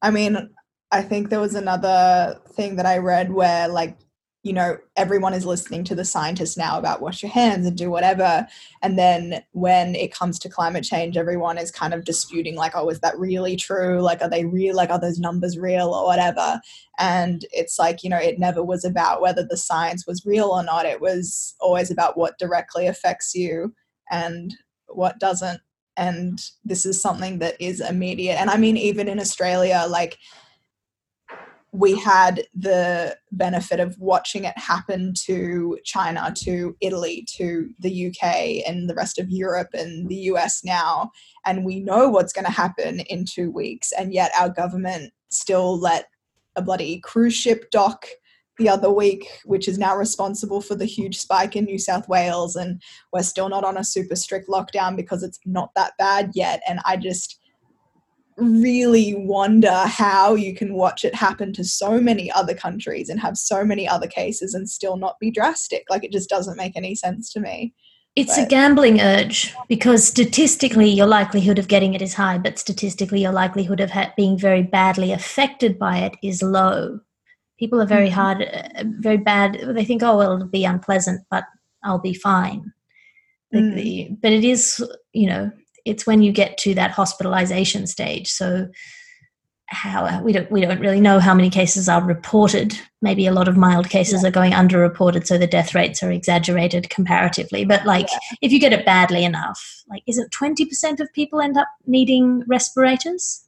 I 0.00 0.10
mean 0.10 0.48
i 0.92 1.02
think 1.02 1.28
there 1.28 1.40
was 1.40 1.54
another 1.54 2.40
thing 2.52 2.76
that 2.76 2.86
i 2.86 2.96
read 2.96 3.32
where 3.32 3.68
like 3.68 3.98
you 4.46 4.52
know 4.52 4.78
everyone 4.94 5.34
is 5.34 5.44
listening 5.44 5.82
to 5.82 5.94
the 5.96 6.04
scientists 6.04 6.56
now 6.56 6.78
about 6.78 7.00
wash 7.02 7.20
your 7.20 7.32
hands 7.32 7.66
and 7.66 7.76
do 7.76 7.90
whatever. 7.90 8.46
And 8.80 8.96
then 8.96 9.42
when 9.50 9.96
it 9.96 10.14
comes 10.14 10.38
to 10.38 10.48
climate 10.48 10.84
change 10.84 11.16
everyone 11.16 11.58
is 11.58 11.72
kind 11.72 11.92
of 11.92 12.04
disputing 12.04 12.54
like 12.54 12.72
oh 12.76 12.88
is 12.88 13.00
that 13.00 13.18
really 13.18 13.56
true? 13.56 14.00
Like 14.00 14.22
are 14.22 14.30
they 14.30 14.44
real? 14.44 14.76
Like 14.76 14.90
are 14.90 15.00
those 15.00 15.18
numbers 15.18 15.58
real 15.58 15.88
or 15.92 16.06
whatever? 16.06 16.60
And 16.96 17.44
it's 17.50 17.76
like 17.76 18.04
you 18.04 18.10
know 18.10 18.18
it 18.18 18.38
never 18.38 18.62
was 18.62 18.84
about 18.84 19.20
whether 19.20 19.44
the 19.44 19.56
science 19.56 20.06
was 20.06 20.24
real 20.24 20.46
or 20.50 20.62
not. 20.62 20.86
It 20.86 21.00
was 21.00 21.56
always 21.58 21.90
about 21.90 22.16
what 22.16 22.38
directly 22.38 22.86
affects 22.86 23.34
you 23.34 23.74
and 24.12 24.54
what 24.86 25.18
doesn't. 25.18 25.60
And 25.96 26.38
this 26.64 26.86
is 26.86 27.02
something 27.02 27.40
that 27.40 27.56
is 27.58 27.80
immediate. 27.80 28.40
And 28.40 28.48
i 28.48 28.56
mean 28.56 28.76
even 28.76 29.08
in 29.08 29.18
australia 29.18 29.86
like 29.88 30.18
we 31.76 31.94
had 31.98 32.44
the 32.54 33.14
benefit 33.32 33.80
of 33.80 33.98
watching 33.98 34.44
it 34.44 34.56
happen 34.56 35.12
to 35.26 35.78
China, 35.84 36.32
to 36.34 36.74
Italy, 36.80 37.26
to 37.36 37.68
the 37.78 38.06
UK, 38.06 38.66
and 38.66 38.88
the 38.88 38.94
rest 38.94 39.18
of 39.18 39.30
Europe 39.30 39.68
and 39.74 40.08
the 40.08 40.16
US 40.30 40.64
now. 40.64 41.10
And 41.44 41.66
we 41.66 41.80
know 41.80 42.08
what's 42.08 42.32
going 42.32 42.46
to 42.46 42.50
happen 42.50 43.00
in 43.00 43.26
two 43.26 43.50
weeks. 43.50 43.92
And 43.92 44.14
yet 44.14 44.30
our 44.38 44.48
government 44.48 45.12
still 45.28 45.78
let 45.78 46.06
a 46.56 46.62
bloody 46.62 46.98
cruise 47.00 47.34
ship 47.34 47.70
dock 47.70 48.06
the 48.56 48.70
other 48.70 48.90
week, 48.90 49.28
which 49.44 49.68
is 49.68 49.76
now 49.76 49.94
responsible 49.94 50.62
for 50.62 50.74
the 50.74 50.86
huge 50.86 51.18
spike 51.18 51.56
in 51.56 51.66
New 51.66 51.78
South 51.78 52.08
Wales. 52.08 52.56
And 52.56 52.80
we're 53.12 53.22
still 53.22 53.50
not 53.50 53.64
on 53.64 53.76
a 53.76 53.84
super 53.84 54.16
strict 54.16 54.48
lockdown 54.48 54.96
because 54.96 55.22
it's 55.22 55.38
not 55.44 55.72
that 55.74 55.92
bad 55.98 56.30
yet. 56.34 56.62
And 56.66 56.80
I 56.86 56.96
just 56.96 57.38
really 58.36 59.14
wonder 59.14 59.72
how 59.86 60.34
you 60.34 60.54
can 60.54 60.74
watch 60.74 61.04
it 61.04 61.14
happen 61.14 61.52
to 61.54 61.64
so 61.64 62.00
many 62.00 62.30
other 62.32 62.54
countries 62.54 63.08
and 63.08 63.18
have 63.20 63.38
so 63.38 63.64
many 63.64 63.88
other 63.88 64.06
cases 64.06 64.54
and 64.54 64.68
still 64.68 64.96
not 64.96 65.18
be 65.18 65.30
drastic. 65.30 65.84
Like 65.88 66.04
it 66.04 66.12
just 66.12 66.28
doesn't 66.28 66.56
make 66.56 66.76
any 66.76 66.94
sense 66.94 67.32
to 67.32 67.40
me. 67.40 67.74
It's 68.14 68.36
but. 68.36 68.46
a 68.46 68.48
gambling 68.48 69.00
urge 69.00 69.54
because 69.68 70.06
statistically 70.06 70.88
your 70.88 71.06
likelihood 71.06 71.58
of 71.58 71.68
getting 71.68 71.94
it 71.94 72.02
is 72.02 72.14
high, 72.14 72.38
but 72.38 72.58
statistically 72.58 73.20
your 73.20 73.32
likelihood 73.32 73.80
of 73.80 73.90
ha- 73.90 74.12
being 74.16 74.38
very 74.38 74.62
badly 74.62 75.12
affected 75.12 75.78
by 75.78 75.98
it 75.98 76.14
is 76.22 76.42
low. 76.42 77.00
People 77.58 77.80
are 77.80 77.86
very 77.86 78.08
mm-hmm. 78.08 78.14
hard, 78.14 78.42
uh, 78.42 78.84
very 79.00 79.18
bad. 79.18 79.58
They 79.62 79.84
think, 79.84 80.02
oh, 80.02 80.16
well, 80.16 80.32
it'll 80.32 80.46
be 80.46 80.64
unpleasant, 80.64 81.22
but 81.30 81.44
I'll 81.84 81.98
be 81.98 82.14
fine. 82.14 82.72
Mm. 83.54 84.18
But 84.20 84.32
it 84.32 84.44
is, 84.44 84.84
you 85.12 85.28
know, 85.28 85.50
it's 85.86 86.06
when 86.06 86.22
you 86.22 86.32
get 86.32 86.58
to 86.58 86.74
that 86.74 86.90
hospitalization 86.90 87.86
stage. 87.86 88.28
So 88.28 88.68
how 89.68 90.22
we 90.22 90.32
don't 90.32 90.50
we 90.50 90.60
don't 90.60 90.78
really 90.78 91.00
know 91.00 91.18
how 91.18 91.34
many 91.34 91.50
cases 91.50 91.88
are 91.88 92.02
reported. 92.02 92.78
Maybe 93.02 93.26
a 93.26 93.32
lot 93.32 93.48
of 93.48 93.56
mild 93.56 93.88
cases 93.88 94.22
yeah. 94.22 94.28
are 94.28 94.32
going 94.32 94.52
underreported, 94.52 95.26
so 95.26 95.38
the 95.38 95.46
death 95.46 95.74
rates 95.74 96.02
are 96.02 96.12
exaggerated 96.12 96.88
comparatively. 96.88 97.64
But 97.64 97.84
like, 97.84 98.08
yeah. 98.12 98.18
if 98.42 98.52
you 98.52 98.60
get 98.60 98.72
it 98.72 98.86
badly 98.86 99.24
enough, 99.24 99.82
like, 99.88 100.02
is 100.06 100.18
it 100.18 100.30
twenty 100.30 100.66
percent 100.66 101.00
of 101.00 101.12
people 101.12 101.40
end 101.40 101.56
up 101.56 101.68
needing 101.86 102.44
respirators? 102.46 103.44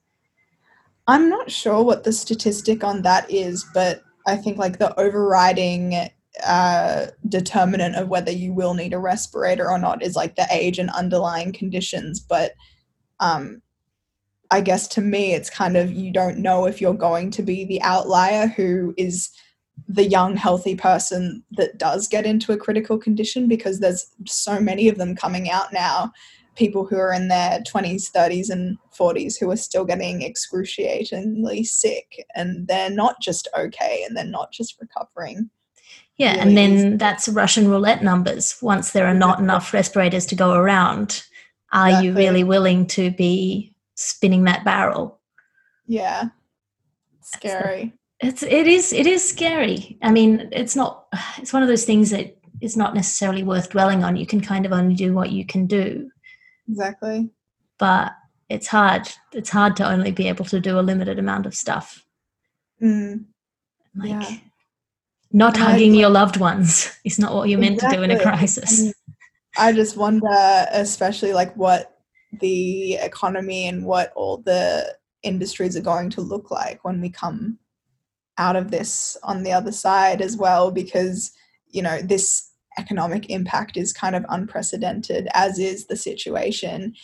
I'm 1.07 1.29
not 1.29 1.51
sure 1.51 1.83
what 1.83 2.05
the 2.05 2.13
statistic 2.13 2.83
on 2.83 3.03
that 3.03 3.31
is, 3.31 3.65
but 3.73 4.03
I 4.27 4.37
think 4.37 4.59
like 4.59 4.79
the 4.79 4.99
overriding 4.99 6.11
uh, 6.47 7.07
determinant 7.29 7.97
of 7.97 8.09
whether 8.09 8.31
you 8.31 8.53
will 8.53 8.75
need 8.75 8.93
a 8.93 8.99
respirator 8.99 9.71
or 9.71 9.79
not 9.79 10.03
is 10.03 10.17
like 10.17 10.37
the 10.37 10.47
age 10.51 10.79
and 10.79 10.91
underlying 10.91 11.53
conditions. 11.53 12.21
But 12.21 12.53
um, 13.21 13.63
I 14.51 14.61
guess 14.61 14.89
to 14.89 15.01
me, 15.01 15.35
it's 15.35 15.51
kind 15.51 15.77
of 15.77 15.93
you 15.93 16.13
don't 16.13 16.39
know 16.39 16.67
if 16.67 16.81
you're 16.81 16.95
going 16.95 17.31
to 17.33 17.43
be 17.43 17.65
the 17.65 17.83
outlier 17.83 18.47
who 18.47 18.95
is 18.97 19.31
the 19.87 20.07
young, 20.07 20.37
healthy 20.37 20.75
person 20.75 21.45
that 21.53 21.79
does 21.79 22.09
get 22.09 22.27
into 22.27 22.53
a 22.53 22.57
critical 22.57 22.99
condition 22.99 23.47
because 23.47 23.81
there's 23.81 24.11
so 24.27 24.59
many 24.59 24.89
of 24.89 24.99
them 24.99 25.15
coming 25.15 25.51
out 25.51 25.73
now. 25.73 26.13
People 26.57 26.85
who 26.85 26.97
are 26.97 27.13
in 27.13 27.29
their 27.29 27.61
20s, 27.61 28.11
30s, 28.11 28.51
and 28.51 28.77
40s 28.99 29.39
who 29.39 29.51
are 29.51 29.57
still 29.57 29.85
getting 29.85 30.23
excruciatingly 30.23 31.63
sick, 31.63 32.25
and 32.35 32.67
they're 32.67 32.91
not 32.91 33.21
just 33.21 33.49
okay 33.57 34.03
and 34.07 34.17
they're 34.17 34.25
not 34.25 34.51
just 34.51 34.77
recovering. 34.81 35.51
Yeah, 36.19 36.33
really 36.33 36.41
and 36.41 36.57
then 36.57 36.73
easy. 36.73 36.97
that's 36.97 37.29
Russian 37.29 37.69
roulette 37.69 38.03
numbers. 38.03 38.59
Once 38.61 38.91
there 38.91 39.07
are 39.07 39.15
not 39.15 39.39
enough 39.39 39.73
respirators 39.73 40.27
to 40.27 40.35
go 40.35 40.53
around, 40.53 41.25
are 41.73 41.89
exactly. 41.89 42.09
you 42.09 42.15
really 42.15 42.45
willing 42.45 42.87
to 42.89 43.13
be 43.13 43.73
spinning 43.95 44.45
that 44.45 44.65
barrel? 44.65 45.21
Yeah. 45.87 46.29
Scary. 47.23 47.95
It's 48.21 48.43
it 48.43 48.67
is 48.67 48.93
it 48.93 49.07
is 49.07 49.27
scary. 49.27 49.97
I 50.03 50.11
mean, 50.11 50.49
it's 50.51 50.75
not 50.75 51.07
it's 51.39 51.53
one 51.53 51.63
of 51.63 51.69
those 51.69 51.85
things 51.85 52.11
that 52.11 52.37
is 52.61 52.77
not 52.77 52.97
necessarily 52.97 53.45
worth 53.45 53.71
dwelling 53.71 54.03
on. 54.03 54.17
You 54.17 54.27
can 54.27 54.41
kind 54.41 54.67
of 54.67 54.73
only 54.73 54.97
do 54.97 55.15
what 55.15 55.31
you 55.31 55.47
can 55.47 55.67
do. 55.67 56.11
Exactly. 56.69 57.31
But 57.79 58.13
it's 58.49 58.67
hard. 58.67 59.09
It's 59.33 59.51
hard 59.51 59.77
to 59.77 59.89
only 59.89 60.11
be 60.11 60.27
able 60.27 60.47
to 60.47 60.59
do 60.59 60.81
a 60.81 60.83
limited 60.83 61.21
amount 61.21 61.47
of 61.47 61.55
stuff. 61.55 62.05
Mm. 62.83 63.27
Like 63.95 64.11
yeah 64.11 64.39
not 65.33 65.55
and 65.57 65.65
hugging 65.65 65.95
your 65.95 66.11
loved 66.11 66.39
ones 66.39 66.91
is 67.05 67.19
not 67.19 67.35
what 67.35 67.49
you're 67.49 67.59
meant 67.59 67.75
exactly. 67.75 67.99
to 67.99 68.07
do 68.07 68.13
in 68.13 68.19
a 68.19 68.23
crisis. 68.23 68.93
I 69.59 69.73
just 69.73 69.97
wonder, 69.97 70.67
especially 70.73 71.33
like 71.33 71.55
what 71.57 71.99
the 72.41 72.95
economy 72.95 73.67
and 73.67 73.85
what 73.85 74.13
all 74.15 74.39
the 74.39 74.97
industries 75.23 75.77
are 75.77 75.83
going 75.83 76.11
to 76.11 76.21
look 76.21 76.51
like 76.51 76.85
when 76.85 77.01
we 77.01 77.11
come 77.11 77.59
out 78.39 78.57
of 78.57 78.71
this 78.71 79.17
on 79.25 79.43
the 79.43 79.53
other 79.53 79.73
side 79.73 80.21
as 80.23 80.37
well 80.37 80.71
because 80.71 81.33
you 81.71 81.83
know 81.83 82.01
this 82.01 82.53
economic 82.79 83.29
impact 83.31 83.77
is 83.77 83.93
kind 83.93 84.15
of 84.15 84.25
unprecedented 84.29 85.27
as 85.35 85.59
is 85.59 85.87
the 85.87 85.97
situation 85.97 86.95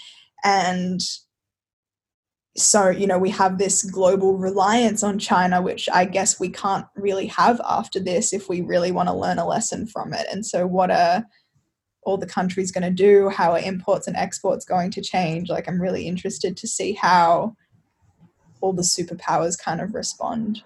and 0.44 1.00
so 2.56 2.88
you 2.88 3.06
know 3.06 3.18
we 3.18 3.30
have 3.30 3.58
this 3.58 3.82
global 3.82 4.38
reliance 4.38 5.02
on 5.02 5.18
china 5.18 5.60
which 5.60 5.88
i 5.92 6.04
guess 6.04 6.38
we 6.38 6.48
can't 6.48 6.86
really 6.94 7.26
have 7.26 7.60
after 7.68 7.98
this 7.98 8.32
if 8.32 8.48
we 8.48 8.60
really 8.60 8.92
want 8.92 9.08
to 9.08 9.14
learn 9.14 9.38
a 9.38 9.46
lesson 9.46 9.86
from 9.86 10.12
it. 10.12 10.26
And 10.30 10.44
so 10.44 10.66
what 10.66 10.90
are 10.90 11.24
all 12.02 12.18
the 12.18 12.26
countries 12.26 12.70
going 12.70 12.84
to 12.84 12.90
do? 12.90 13.28
How 13.30 13.52
are 13.52 13.58
imports 13.58 14.06
and 14.06 14.16
exports 14.16 14.64
going 14.64 14.90
to 14.92 15.00
change? 15.00 15.48
Like 15.48 15.68
i'm 15.68 15.80
really 15.80 16.06
interested 16.06 16.56
to 16.58 16.66
see 16.66 16.92
how 16.92 17.56
all 18.60 18.72
the 18.72 18.82
superpowers 18.82 19.58
kind 19.58 19.80
of 19.80 19.94
respond. 19.94 20.62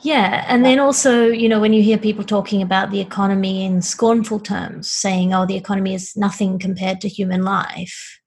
Yeah, 0.00 0.44
and 0.48 0.64
then 0.64 0.78
also, 0.78 1.28
you 1.28 1.48
know, 1.48 1.60
when 1.60 1.72
you 1.72 1.82
hear 1.82 1.96
people 1.96 2.24
talking 2.24 2.60
about 2.60 2.90
the 2.90 3.00
economy 3.00 3.64
in 3.64 3.80
scornful 3.80 4.40
terms, 4.40 4.90
saying, 4.90 5.32
oh, 5.32 5.46
the 5.46 5.56
economy 5.56 5.94
is 5.94 6.16
nothing 6.16 6.58
compared 6.58 7.00
to 7.00 7.08
human 7.08 7.44
life, 7.44 8.20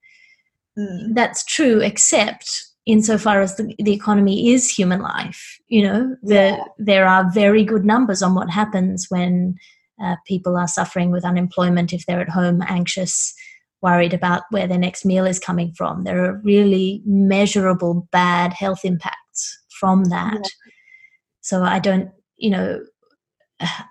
mm. 0.80 1.14
that's 1.14 1.44
true, 1.44 1.80
except 1.82 2.66
insofar 2.86 3.42
as 3.42 3.56
the, 3.56 3.74
the 3.80 3.94
economy 3.94 4.52
is 4.52 4.70
human 4.70 5.02
life. 5.02 5.60
You 5.68 5.84
know, 5.84 6.16
the, 6.22 6.34
yeah. 6.34 6.64
there 6.78 7.08
are 7.08 7.32
very 7.32 7.64
good 7.64 7.86
numbers 7.86 8.22
on 8.22 8.36
what 8.36 8.50
happens 8.50 9.08
when 9.10 9.56
uh, 10.04 10.16
people 10.28 10.58
are 10.58 10.68
suffering 10.68 11.12
with 11.12 11.26
unemployment, 11.26 11.94
if 11.94 12.06
they're 12.06 12.22
at 12.22 12.30
home 12.30 12.62
anxious, 12.68 13.34
worried 13.82 14.14
about 14.14 14.44
where 14.50 14.68
their 14.68 14.78
next 14.78 15.06
meal 15.06 15.26
is 15.26 15.40
coming 15.40 15.74
from. 15.74 16.04
There 16.04 16.26
are 16.26 16.42
really 16.44 17.02
measurable 17.06 18.08
bad 18.12 18.54
health 18.54 18.82
impacts 18.84 19.60
from 19.80 20.06
that. 20.06 20.36
Yeah 20.36 20.72
so 21.44 21.62
I 21.62 21.80
don't, 21.80 22.10
you 22.38 22.50
know, 22.50 22.84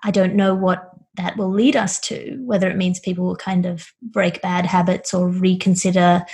I 0.03 0.11
don't 0.11 0.33
know 0.33 0.55
what 0.55 0.89
that 1.15 1.37
will 1.37 1.51
lead 1.51 1.75
us 1.75 1.99
to, 2.01 2.41
whether 2.43 2.67
it 2.67 2.75
means 2.75 2.99
people 2.99 3.25
will 3.25 3.35
kind 3.35 3.67
of 3.67 3.85
break 4.01 4.41
bad 4.41 4.65
habits 4.65 5.13
or 5.13 5.29
reconsider 5.29 6.25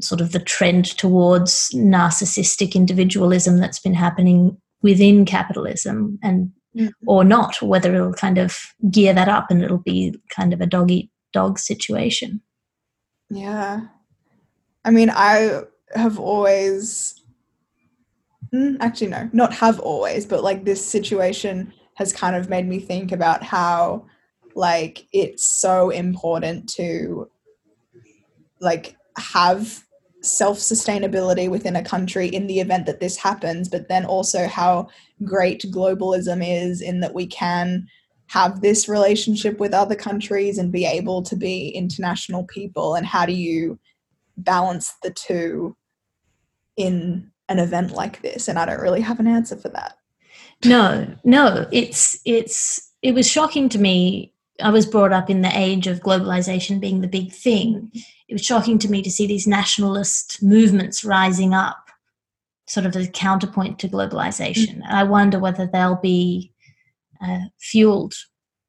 sort 0.00 0.20
of 0.20 0.32
the 0.32 0.40
trend 0.40 0.96
towards 0.98 1.70
narcissistic 1.74 2.74
individualism 2.74 3.58
that's 3.58 3.78
been 3.78 3.94
happening 3.94 4.56
within 4.82 5.24
capitalism 5.24 6.18
and 6.22 6.50
mm-hmm. 6.76 6.88
or 7.06 7.24
not, 7.24 7.60
whether 7.62 7.94
it'll 7.94 8.12
kind 8.12 8.38
of 8.38 8.58
gear 8.90 9.12
that 9.14 9.28
up 9.28 9.50
and 9.50 9.62
it'll 9.62 9.78
be 9.78 10.14
kind 10.30 10.52
of 10.52 10.60
a 10.60 10.66
dog 10.66 10.90
eat 10.90 11.10
dog 11.32 11.58
situation. 11.58 12.40
Yeah. 13.30 13.82
I 14.84 14.90
mean, 14.90 15.10
I 15.10 15.62
have 15.94 16.18
always 16.18 17.20
Mm, 18.54 18.76
actually 18.78 19.08
no 19.08 19.28
not 19.32 19.52
have 19.54 19.80
always 19.80 20.26
but 20.26 20.44
like 20.44 20.64
this 20.64 20.84
situation 20.84 21.72
has 21.96 22.12
kind 22.12 22.36
of 22.36 22.48
made 22.48 22.68
me 22.68 22.78
think 22.78 23.10
about 23.10 23.42
how 23.42 24.04
like 24.54 25.08
it's 25.12 25.44
so 25.44 25.90
important 25.90 26.68
to 26.68 27.28
like 28.60 28.96
have 29.18 29.84
self 30.22 30.58
sustainability 30.58 31.50
within 31.50 31.76
a 31.76 31.84
country 31.84 32.28
in 32.28 32.46
the 32.46 32.60
event 32.60 32.86
that 32.86 33.00
this 33.00 33.16
happens 33.16 33.68
but 33.68 33.88
then 33.88 34.04
also 34.06 34.46
how 34.46 34.88
great 35.22 35.62
globalism 35.70 36.42
is 36.42 36.80
in 36.80 37.00
that 37.00 37.14
we 37.14 37.26
can 37.26 37.86
have 38.26 38.60
this 38.60 38.88
relationship 38.88 39.58
with 39.60 39.74
other 39.74 39.94
countries 39.94 40.58
and 40.58 40.72
be 40.72 40.86
able 40.86 41.22
to 41.22 41.36
be 41.36 41.68
international 41.68 42.44
people 42.44 42.94
and 42.94 43.06
how 43.06 43.26
do 43.26 43.32
you 43.32 43.78
balance 44.36 44.94
the 45.02 45.10
two 45.10 45.76
in 46.76 47.30
an 47.48 47.58
event 47.58 47.92
like 47.92 48.22
this? 48.22 48.48
And 48.48 48.58
i 48.58 48.64
don't 48.64 48.80
really 48.80 49.02
have 49.02 49.20
an 49.20 49.26
answer 49.26 49.56
for 49.56 49.68
that. 49.70 49.98
No 50.64 51.06
no 51.24 51.68
it's 51.70 52.18
it's 52.24 52.92
it 53.02 53.14
was 53.14 53.30
shocking 53.30 53.68
to 53.70 53.78
me. 53.78 54.32
I 54.62 54.70
was 54.70 54.86
brought 54.86 55.12
up 55.12 55.28
in 55.28 55.42
the 55.42 55.56
age 55.56 55.86
of 55.86 56.00
globalization 56.00 56.80
being 56.80 57.00
the 57.02 57.08
big 57.08 57.32
thing 57.32 57.92
it 58.34 58.40
was 58.40 58.46
shocking 58.46 58.80
to 58.80 58.90
me 58.90 59.00
to 59.00 59.12
see 59.12 59.28
these 59.28 59.46
nationalist 59.46 60.42
movements 60.42 61.04
rising 61.04 61.54
up 61.54 61.88
sort 62.66 62.84
of 62.84 62.96
as 62.96 63.06
a 63.06 63.10
counterpoint 63.12 63.78
to 63.78 63.88
globalization. 63.88 64.78
Mm-hmm. 64.78 64.92
i 64.92 65.04
wonder 65.04 65.38
whether 65.38 65.68
they'll 65.68 66.00
be 66.02 66.52
uh, 67.22 67.42
fueled 67.60 68.14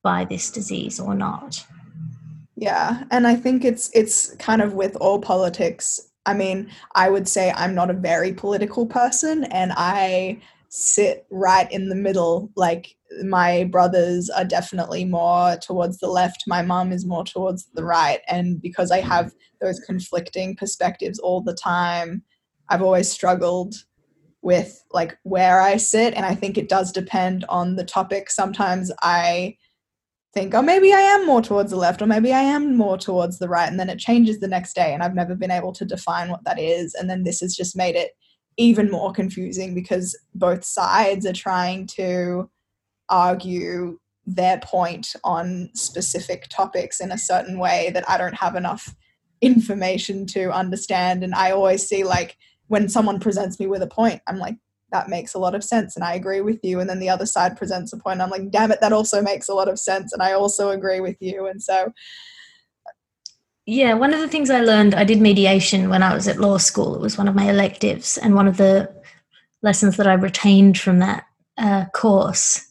by 0.04 0.24
this 0.24 0.52
disease 0.52 1.00
or 1.00 1.16
not. 1.16 1.66
Yeah 2.56 3.06
and 3.10 3.26
i 3.26 3.36
think 3.36 3.66
it's 3.66 3.90
it's 3.96 4.36
kind 4.36 4.62
of 4.62 4.74
with 4.74 4.96
all 4.98 5.20
politics. 5.20 6.12
I 6.28 6.34
mean, 6.36 6.72
I 6.94 7.10
would 7.10 7.28
say 7.28 7.52
I'm 7.52 7.76
not 7.76 7.90
a 7.90 7.94
very 7.94 8.34
political 8.34 8.86
person 8.86 9.46
and 9.46 9.74
I 9.76 10.42
sit 10.76 11.26
right 11.32 11.72
in 11.72 11.88
the 11.88 11.96
middle. 11.96 12.52
Like, 12.56 12.96
my 13.24 13.64
brothers 13.66 14.30
are 14.30 14.44
definitely 14.44 15.06
more 15.06 15.56
towards 15.58 16.00
the 16.00 16.10
left, 16.10 16.44
my 16.48 16.62
mom 16.62 16.92
is 16.92 17.06
more 17.06 17.24
towards 17.24 17.68
the 17.74 17.84
right. 17.84 18.20
And 18.28 18.62
because 18.62 18.92
I 18.92 19.00
have 19.00 19.32
those 19.62 19.80
conflicting 19.80 20.56
perspectives 20.56 21.18
all 21.18 21.42
the 21.42 21.54
time, 21.54 22.24
I've 22.68 22.82
always 22.82 23.10
struggled 23.10 23.76
with 24.42 24.84
like 24.92 25.18
where 25.24 25.62
I 25.62 25.78
sit. 25.78 26.14
And 26.14 26.26
I 26.26 26.36
think 26.36 26.58
it 26.58 26.70
does 26.70 26.92
depend 26.92 27.46
on 27.48 27.78
the 27.78 27.86
topic. 27.86 28.30
Sometimes 28.30 28.92
I 29.02 29.56
think, 30.34 30.54
oh, 30.54 30.62
maybe 30.62 30.92
I 30.92 31.00
am 31.00 31.26
more 31.26 31.42
towards 31.42 31.72
the 31.72 31.78
left, 31.78 32.02
or 32.02 32.06
maybe 32.06 32.34
I 32.34 32.42
am 32.42 32.76
more 32.76 32.98
towards 32.98 33.40
the 33.40 33.48
right. 33.48 33.70
And 33.70 33.80
then 33.80 33.90
it 33.90 33.98
changes 33.98 34.40
the 34.40 34.48
next 34.50 34.74
day. 34.76 34.94
And 34.94 35.02
I've 35.02 35.16
never 35.16 35.36
been 35.36 35.52
able 35.52 35.72
to 35.74 35.86
define 35.86 36.30
what 36.30 36.44
that 36.44 36.60
is. 36.60 36.94
And 36.96 37.10
then 37.10 37.24
this 37.24 37.40
has 37.40 37.56
just 37.56 37.78
made 37.78 37.96
it 37.96 38.12
even 38.58 38.90
more 38.90 39.12
confusing 39.12 39.74
because 39.74 40.18
both 40.34 40.64
sides 40.64 41.26
are 41.26 41.34
trying 41.34 41.88
to 41.88 42.50
argue 43.10 44.00
their 44.26 44.60
point 44.60 45.16
on 45.24 45.70
specific 45.74 46.48
topics 46.50 47.00
in 47.00 47.12
a 47.12 47.18
certain 47.18 47.60
way 47.60 47.92
that 47.94 48.10
I 48.10 48.18
don't 48.18 48.36
have 48.36 48.56
enough 48.56 48.96
information 49.42 50.26
to 50.28 50.52
understand. 50.52 51.24
And 51.24 51.36
I 51.36 51.52
always 51.52 51.88
see, 51.88 52.04
like, 52.04 52.38
when 52.68 52.90
someone 52.90 53.20
presents 53.20 53.60
me 53.60 53.68
with 53.68 53.84
a 53.84 53.88
point, 53.88 54.22
I'm 54.26 54.40
like, 54.40 54.56
that 54.92 55.10
makes 55.10 55.34
a 55.34 55.40
lot 55.40 55.56
of 55.56 55.64
sense 55.64 55.96
and 55.96 56.06
I 56.06 56.14
agree 56.14 56.42
with 56.42 56.60
you. 56.64 56.80
And 56.80 56.90
then 56.90 57.00
the 57.00 57.10
other 57.10 57.26
side 57.26 57.58
presents 57.58 57.92
a 57.92 57.98
point. 57.98 58.22
I'm 58.22 58.30
like, 58.30 58.50
damn 58.50 58.72
it, 58.72 58.80
that 58.82 58.94
also 58.94 59.22
makes 59.22 59.50
a 59.50 59.54
lot 59.54 59.68
of 59.68 59.80
sense. 59.80 60.14
And 60.14 60.22
I 60.22 60.32
also 60.32 60.70
agree 60.70 61.00
with 61.00 61.18
you. 61.20 61.48
And 61.48 61.62
so 61.62 61.92
yeah, 63.66 63.94
one 63.94 64.14
of 64.14 64.20
the 64.20 64.28
things 64.28 64.50
I 64.50 64.62
learned, 64.62 64.94
I 64.94 65.04
did 65.04 65.20
mediation 65.20 65.90
when 65.90 66.04
I 66.04 66.14
was 66.14 66.28
at 66.28 66.40
law 66.40 66.58
school. 66.58 66.96
It 66.96 67.02
was 67.02 67.18
one 67.18 67.28
of 67.28 67.36
my 67.36 67.50
electives. 67.50 68.18
And 68.18 68.36
one 68.36 68.48
of 68.48 68.58
the 68.58 68.94
lessons 69.64 69.98
that 69.98 70.08
I 70.08 70.14
retained 70.14 70.78
from 70.80 71.00
that 71.00 71.26
uh, 71.58 71.86
course 71.86 72.64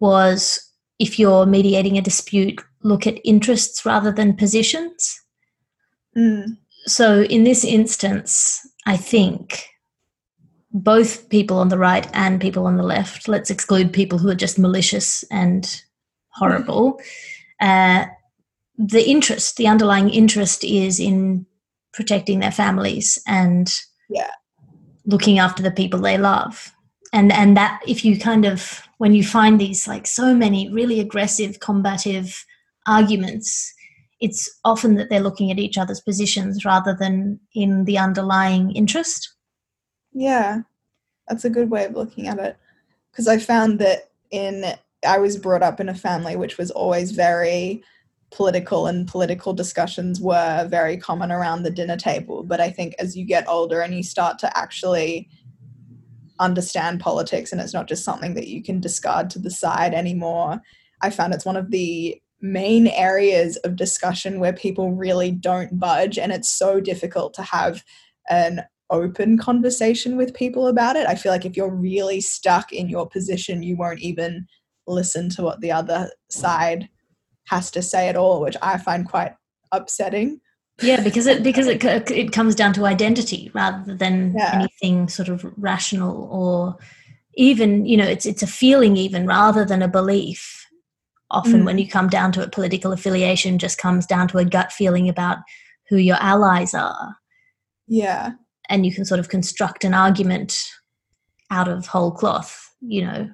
was 0.00 0.70
if 0.98 1.18
you're 1.18 1.44
mediating 1.44 1.98
a 1.98 2.02
dispute, 2.02 2.62
look 2.82 3.06
at 3.06 3.20
interests 3.24 3.84
rather 3.84 4.10
than 4.10 4.34
positions. 4.34 5.20
Mm. 6.16 6.56
So 6.86 7.22
in 7.24 7.44
this 7.44 7.64
instance, 7.64 8.66
I 8.86 8.96
think 8.96 9.66
both 10.72 11.28
people 11.28 11.58
on 11.58 11.68
the 11.68 11.78
right 11.78 12.08
and 12.14 12.40
people 12.40 12.66
on 12.66 12.78
the 12.78 12.82
left. 12.82 13.28
Let's 13.28 13.50
exclude 13.50 13.92
people 13.92 14.18
who 14.18 14.30
are 14.30 14.34
just 14.34 14.58
malicious 14.58 15.24
and 15.30 15.82
horrible. 16.30 17.00
Uh, 17.60 18.06
the 18.76 19.08
interest, 19.08 19.56
the 19.56 19.66
underlying 19.66 20.10
interest, 20.10 20.64
is 20.64 20.98
in 20.98 21.46
protecting 21.92 22.40
their 22.40 22.50
families 22.50 23.18
and 23.26 23.74
yeah. 24.08 24.30
looking 25.06 25.38
after 25.38 25.62
the 25.62 25.70
people 25.70 26.00
they 26.00 26.18
love. 26.18 26.72
And 27.12 27.30
and 27.30 27.56
that 27.56 27.82
if 27.86 28.04
you 28.04 28.18
kind 28.18 28.46
of 28.46 28.82
when 28.98 29.14
you 29.14 29.22
find 29.22 29.60
these 29.60 29.86
like 29.86 30.06
so 30.06 30.34
many 30.34 30.70
really 30.70 30.98
aggressive, 31.00 31.60
combative 31.60 32.44
arguments, 32.86 33.74
it's 34.20 34.48
often 34.64 34.94
that 34.94 35.10
they're 35.10 35.20
looking 35.20 35.50
at 35.50 35.58
each 35.58 35.76
other's 35.76 36.00
positions 36.00 36.64
rather 36.64 36.94
than 36.94 37.40
in 37.54 37.84
the 37.84 37.98
underlying 37.98 38.70
interest. 38.70 39.34
Yeah, 40.12 40.62
that's 41.28 41.44
a 41.44 41.50
good 41.50 41.70
way 41.70 41.84
of 41.84 41.94
looking 41.94 42.28
at 42.28 42.38
it. 42.38 42.56
Because 43.10 43.28
I 43.28 43.38
found 43.38 43.78
that 43.80 44.10
in, 44.30 44.64
I 45.06 45.18
was 45.18 45.36
brought 45.36 45.62
up 45.62 45.80
in 45.80 45.88
a 45.88 45.94
family 45.94 46.36
which 46.36 46.56
was 46.56 46.70
always 46.70 47.10
very 47.10 47.82
political, 48.32 48.86
and 48.86 49.06
political 49.06 49.52
discussions 49.52 50.20
were 50.20 50.66
very 50.68 50.96
common 50.96 51.30
around 51.30 51.62
the 51.62 51.70
dinner 51.70 51.96
table. 51.96 52.42
But 52.42 52.60
I 52.60 52.70
think 52.70 52.94
as 52.98 53.16
you 53.16 53.24
get 53.24 53.48
older 53.48 53.80
and 53.80 53.94
you 53.94 54.02
start 54.02 54.38
to 54.40 54.58
actually 54.58 55.28
understand 56.40 57.00
politics, 57.00 57.52
and 57.52 57.60
it's 57.60 57.74
not 57.74 57.88
just 57.88 58.04
something 58.04 58.34
that 58.34 58.48
you 58.48 58.62
can 58.62 58.80
discard 58.80 59.30
to 59.30 59.38
the 59.38 59.50
side 59.50 59.94
anymore, 59.94 60.60
I 61.02 61.10
found 61.10 61.34
it's 61.34 61.44
one 61.44 61.56
of 61.56 61.70
the 61.70 62.20
main 62.40 62.88
areas 62.88 63.56
of 63.58 63.76
discussion 63.76 64.40
where 64.40 64.52
people 64.52 64.92
really 64.92 65.30
don't 65.30 65.78
budge 65.78 66.18
and 66.18 66.32
it's 66.32 66.48
so 66.48 66.80
difficult 66.80 67.34
to 67.34 67.42
have 67.42 67.84
an 68.28 68.62
open 68.90 69.38
conversation 69.38 70.16
with 70.16 70.34
people 70.34 70.66
about 70.66 70.96
it. 70.96 71.06
I 71.06 71.14
feel 71.14 71.32
like 71.32 71.44
if 71.44 71.56
you're 71.56 71.74
really 71.74 72.20
stuck 72.20 72.72
in 72.72 72.88
your 72.88 73.08
position, 73.08 73.62
you 73.62 73.76
won't 73.76 74.00
even 74.00 74.46
listen 74.86 75.28
to 75.30 75.42
what 75.42 75.60
the 75.60 75.70
other 75.70 76.10
side 76.30 76.88
has 77.48 77.70
to 77.72 77.82
say 77.82 78.08
it 78.08 78.16
all, 78.16 78.40
which 78.40 78.56
I 78.62 78.78
find 78.78 79.08
quite 79.08 79.34
upsetting. 79.72 80.40
yeah 80.82 81.02
because 81.02 81.26
it 81.26 81.42
because 81.42 81.66
it 81.66 81.82
it 82.10 82.32
comes 82.32 82.54
down 82.54 82.72
to 82.74 82.86
identity 82.86 83.50
rather 83.54 83.94
than 83.94 84.34
Yeah. 84.36 84.52
anything 84.54 85.08
sort 85.08 85.28
of 85.28 85.44
rational 85.56 86.28
or 86.30 86.76
even 87.34 87.84
you 87.86 87.96
know 87.96 88.04
it's 88.06 88.26
it's 88.26 88.42
a 88.42 88.46
feeling 88.46 88.96
even 88.96 89.26
rather 89.26 89.64
than 89.66 89.82
a 89.82 89.88
belief 89.88 90.66
often 91.30 91.62
Mm. 91.62 91.64
when 91.66 91.78
you 91.78 91.86
come 91.88 92.08
down 92.08 92.32
to 92.32 92.40
it 92.42 92.52
political 92.52 92.92
affiliation 92.92 93.58
just 93.58 93.78
comes 93.78 94.06
down 94.06 94.28
to 94.28 94.38
a 94.38 94.44
gut 94.44 94.72
feeling 94.72 95.08
about 95.08 95.38
who 95.88 95.96
your 95.96 96.16
allies 96.20 96.74
are 96.74 97.16
Yeah. 97.86 98.32
and 98.70 98.84
you 98.86 98.92
can 98.94 99.04
sort 99.04 99.20
of 99.20 99.28
construct 99.28 99.84
an 99.84 99.94
argument 99.94 100.62
out 101.50 101.68
of 101.68 101.86
whole 101.86 102.10
cloth 102.12 102.70
you 102.80 103.02
know 103.04 103.30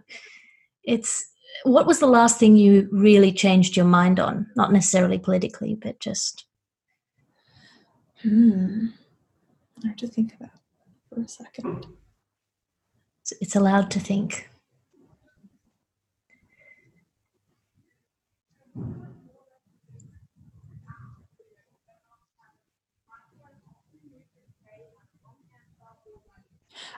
it's 0.84 1.24
what 1.64 1.86
was 1.86 1.98
the 1.98 2.06
last 2.06 2.38
thing 2.38 2.56
you 2.56 2.88
really 2.92 3.32
changed 3.32 3.76
your 3.76 3.84
mind 3.86 4.20
on 4.20 4.46
not 4.56 4.72
necessarily 4.72 5.18
politically 5.18 5.74
but 5.74 5.98
just 6.00 6.44
Hmm. 8.22 8.86
I 9.84 9.88
have 9.88 9.96
to 9.98 10.08
think 10.08 10.34
about 10.34 10.50
for 11.08 11.20
a 11.20 11.28
second. 11.28 11.78
it's- 11.84 13.32
it's 13.40 13.54
allowed 13.54 13.92
to 13.92 14.00
think 14.00 14.50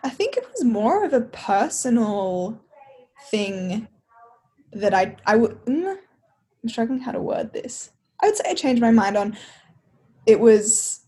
I 0.02 0.08
think 0.10 0.36
it 0.36 0.46
was 0.50 0.64
more 0.64 1.04
of 1.04 1.12
a 1.12 1.20
personal 1.20 2.60
thing 3.30 3.88
that 4.72 4.94
I 4.94 5.16
I 5.26 5.36
would. 5.36 5.52
Mm, 5.64 5.96
I'm 6.62 6.68
struggling 6.68 7.00
how 7.00 7.12
to 7.12 7.20
word 7.20 7.52
this. 7.52 7.90
I 8.22 8.26
would 8.26 8.36
say 8.36 8.44
I 8.48 8.54
changed 8.54 8.82
my 8.82 8.90
mind 8.90 9.16
on. 9.16 9.36
It 10.26 10.40
was 10.40 11.00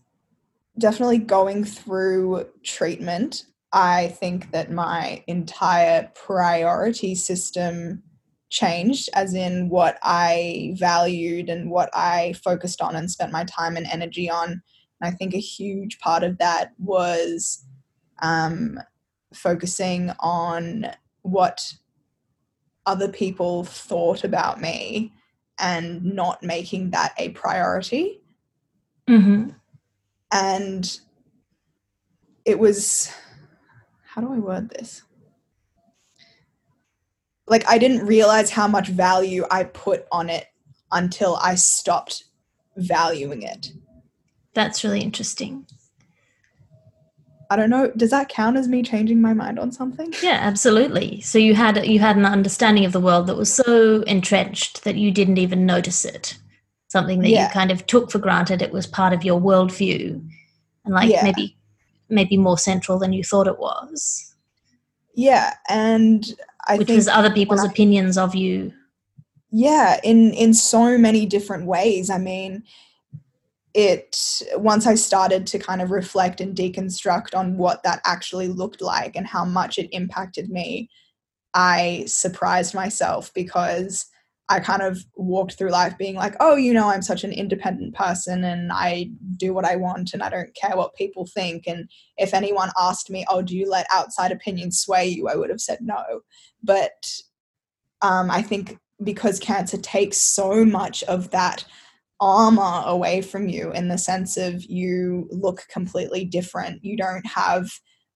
definitely 0.77 1.19
going 1.19 1.63
through 1.63 2.47
treatment. 2.63 3.45
I 3.71 4.09
think 4.19 4.51
that 4.51 4.71
my 4.71 5.23
entire 5.27 6.11
priority 6.15 7.15
system 7.15 8.03
changed, 8.49 9.09
as 9.13 9.33
in 9.33 9.69
what 9.69 9.97
I 10.03 10.75
valued 10.77 11.49
and 11.49 11.71
what 11.71 11.89
I 11.93 12.33
focused 12.43 12.81
on 12.81 12.95
and 12.95 13.09
spent 13.09 13.31
my 13.31 13.43
time 13.45 13.75
and 13.75 13.87
energy 13.87 14.29
on. 14.29 14.51
And 14.51 14.61
I 15.01 15.11
think 15.11 15.33
a 15.33 15.39
huge 15.39 15.99
part 15.99 16.23
of 16.23 16.37
that 16.37 16.73
was 16.77 17.65
um, 18.21 18.79
focusing 19.33 20.11
on 20.19 20.87
what 21.23 21.73
other 22.85 23.07
people 23.07 23.63
thought 23.63 24.23
about 24.23 24.59
me 24.59 25.13
and 25.59 26.03
not 26.03 26.43
making 26.43 26.91
that 26.91 27.13
a 27.17 27.29
priority. 27.29 28.21
mm-hmm. 29.07 29.49
And 30.31 30.99
it 32.43 32.57
was, 32.57 33.13
how 34.03 34.21
do 34.21 34.33
I 34.33 34.39
word 34.39 34.69
this? 34.69 35.03
Like, 37.45 37.67
I 37.67 37.77
didn't 37.77 38.07
realize 38.07 38.49
how 38.49 38.67
much 38.67 38.87
value 38.87 39.45
I 39.51 39.65
put 39.65 40.05
on 40.11 40.29
it 40.29 40.47
until 40.91 41.37
I 41.37 41.55
stopped 41.55 42.25
valuing 42.77 43.43
it. 43.43 43.73
that's 44.53 44.83
really 44.83 45.01
interesting 45.01 45.65
I 47.53 47.55
don't 47.55 47.69
know. 47.69 47.91
Does 47.95 48.09
that 48.09 48.29
count 48.29 48.57
as 48.57 48.67
me 48.67 48.81
changing 48.81 49.21
my 49.21 49.33
mind 49.33 49.59
on 49.59 49.71
something? 49.71 50.11
Yeah, 50.23 50.39
absolutely. 50.41 51.21
So 51.21 51.37
you 51.37 51.53
had 51.53 51.85
you 51.85 51.99
had 51.99 52.17
an 52.17 52.25
understanding 52.25 52.83
of 52.85 52.91
the 52.93 52.99
world 52.99 53.27
that 53.27 53.37
was 53.37 53.53
so 53.53 54.01
entrenched 54.03 54.83
that 54.85 54.95
you 54.95 55.11
didn't 55.11 55.37
even 55.37 55.65
notice 55.67 56.03
it. 56.03 56.37
Something 56.87 57.19
that 57.21 57.29
Yeah. 57.29 57.47
you 57.47 57.53
kind 57.53 57.69
of 57.71 57.85
took 57.85 58.09
for 58.11 58.17
granted. 58.19 58.61
It 58.63 58.71
was 58.73 58.87
part 58.87 59.13
of 59.13 59.23
your 59.23 59.39
worldview, 59.39 60.19
and 60.85 60.93
like 60.93 61.09
Yeah. 61.11 61.23
maybe 61.23 61.55
maybe 62.09 62.37
more 62.37 62.57
central 62.57 62.97
than 62.99 63.13
you 63.13 63.23
thought 63.23 63.47
it 63.47 63.59
was, 63.59 64.33
Yeah. 65.15 65.53
And 65.69 66.33
I 66.67 66.77
which 66.77 66.89
was 66.89 67.07
other 67.07 67.31
people's 67.31 67.63
I- 67.63 67.67
opinions 67.67 68.17
of 68.17 68.33
you. 68.35 68.73
yeah 69.55 69.99
in 70.03 70.33
in 70.33 70.51
so 70.53 70.97
many 70.97 71.25
different 71.27 71.65
ways 71.67 72.09
i 72.09 72.17
mean 72.17 72.63
it 73.73 74.41
once 74.55 74.85
i 74.85 74.93
started 74.93 75.47
to 75.47 75.57
kind 75.57 75.81
of 75.81 75.91
reflect 75.91 76.39
and 76.39 76.55
deconstruct 76.55 77.35
on 77.35 77.57
what 77.57 77.81
that 77.83 78.01
actually 78.05 78.47
looked 78.47 78.81
like 78.81 79.15
and 79.15 79.27
how 79.27 79.43
much 79.43 79.77
it 79.77 79.89
impacted 79.91 80.49
me 80.49 80.89
i 81.53 82.03
surprised 82.05 82.75
myself 82.75 83.33
because 83.33 84.05
i 84.49 84.59
kind 84.59 84.83
of 84.83 85.03
walked 85.15 85.57
through 85.57 85.71
life 85.71 85.97
being 85.97 86.15
like 86.15 86.35
oh 86.39 86.55
you 86.55 86.71
know 86.71 86.87
i'm 86.89 87.01
such 87.01 87.23
an 87.23 87.31
independent 87.31 87.95
person 87.95 88.43
and 88.43 88.71
i 88.71 89.09
do 89.37 89.53
what 89.53 89.65
i 89.65 89.75
want 89.75 90.13
and 90.13 90.21
i 90.21 90.29
don't 90.29 90.53
care 90.55 90.77
what 90.77 90.93
people 90.95 91.25
think. 91.25 91.63
And 91.65 91.89
if 92.17 92.33
anyone 92.33 92.69
asked 92.79 93.09
me 93.09 93.25
oh 93.29 93.41
do 93.41 93.57
you 93.57 93.69
let 93.69 93.87
outside 93.91 94.31
opinions 94.31 94.79
sway 94.79 95.07
you? 95.07 95.27
I 95.27 95.35
would 95.35 95.49
have 95.49 95.61
said 95.61 95.79
no. 95.81 96.21
But 96.61 97.05
um, 98.03 98.29
i 98.29 98.41
think 98.41 98.77
because 99.03 99.39
cancer 99.39 99.77
takes 99.77 100.17
so 100.17 100.63
much 100.63 101.01
of 101.03 101.31
that 101.31 101.65
armor 102.19 102.83
away 102.85 103.21
from 103.21 103.49
you 103.49 103.71
in 103.73 103.87
the 103.87 103.97
sense 103.97 104.37
of 104.37 104.63
you 104.63 105.27
look 105.31 105.63
completely 105.69 106.25
different. 106.25 106.83
You 106.83 106.95
don't 106.95 107.25
have 107.25 107.69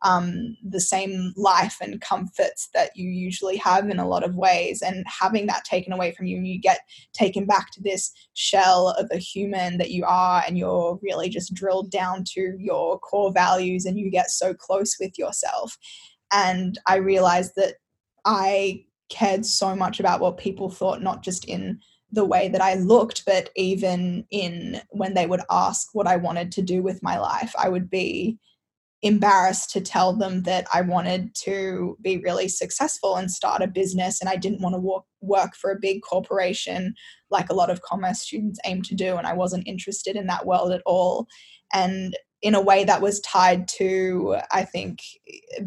um, 0.03 0.55
the 0.63 0.79
same 0.79 1.33
life 1.35 1.77
and 1.81 1.99
comforts 2.01 2.69
that 2.73 2.91
you 2.95 3.09
usually 3.09 3.57
have 3.57 3.89
in 3.89 3.99
a 3.99 4.07
lot 4.07 4.23
of 4.23 4.35
ways. 4.35 4.81
And 4.81 5.03
having 5.07 5.47
that 5.47 5.65
taken 5.65 5.91
away 5.91 6.11
from 6.11 6.27
you, 6.27 6.39
you 6.39 6.59
get 6.59 6.81
taken 7.13 7.45
back 7.45 7.71
to 7.71 7.81
this 7.81 8.11
shell 8.33 8.89
of 8.89 9.09
a 9.11 9.17
human 9.17 9.77
that 9.79 9.91
you 9.91 10.05
are, 10.05 10.43
and 10.45 10.57
you're 10.57 10.99
really 11.01 11.29
just 11.29 11.53
drilled 11.53 11.89
down 11.91 12.23
to 12.33 12.55
your 12.59 12.99
core 12.99 13.33
values, 13.33 13.85
and 13.85 13.97
you 13.97 14.11
get 14.11 14.29
so 14.29 14.53
close 14.53 14.97
with 14.99 15.17
yourself. 15.17 15.77
And 16.31 16.77
I 16.85 16.97
realized 16.97 17.53
that 17.55 17.75
I 18.25 18.83
cared 19.09 19.45
so 19.45 19.75
much 19.75 19.99
about 19.99 20.19
what 20.19 20.37
people 20.37 20.69
thought, 20.69 21.01
not 21.01 21.23
just 21.23 21.45
in 21.45 21.79
the 22.11 22.25
way 22.25 22.47
that 22.49 22.61
I 22.61 22.75
looked, 22.75 23.25
but 23.25 23.49
even 23.55 24.25
in 24.31 24.81
when 24.89 25.13
they 25.13 25.25
would 25.25 25.41
ask 25.49 25.89
what 25.93 26.07
I 26.07 26.15
wanted 26.15 26.51
to 26.53 26.61
do 26.61 26.81
with 26.81 27.03
my 27.03 27.19
life, 27.19 27.53
I 27.57 27.69
would 27.69 27.89
be 27.89 28.39
embarrassed 29.03 29.69
to 29.71 29.81
tell 29.81 30.13
them 30.13 30.43
that 30.43 30.65
I 30.73 30.81
wanted 30.81 31.35
to 31.35 31.97
be 32.01 32.17
really 32.17 32.47
successful 32.47 33.15
and 33.15 33.29
start 33.29 33.61
a 33.61 33.67
business 33.67 34.21
and 34.21 34.29
I 34.29 34.37
didn't 34.37 34.61
want 34.61 34.73
to 34.73 34.79
work, 34.79 35.03
work 35.21 35.55
for 35.55 35.71
a 35.71 35.79
big 35.79 36.01
corporation 36.01 36.95
like 37.29 37.49
a 37.49 37.53
lot 37.53 37.69
of 37.69 37.81
commerce 37.83 38.21
students 38.21 38.59
aim 38.65 38.81
to 38.83 38.95
do 38.95 39.17
and 39.17 39.27
I 39.27 39.33
wasn't 39.33 39.67
interested 39.67 40.15
in 40.15 40.25
that 40.27 40.47
world 40.47 40.71
at 40.71 40.81
all. 40.85 41.27
And 41.73 42.17
in 42.41 42.55
a 42.55 42.61
way 42.61 42.83
that 42.85 43.01
was 43.01 43.19
tied 43.21 43.67
to 43.67 44.37
I 44.51 44.63
think 44.63 44.99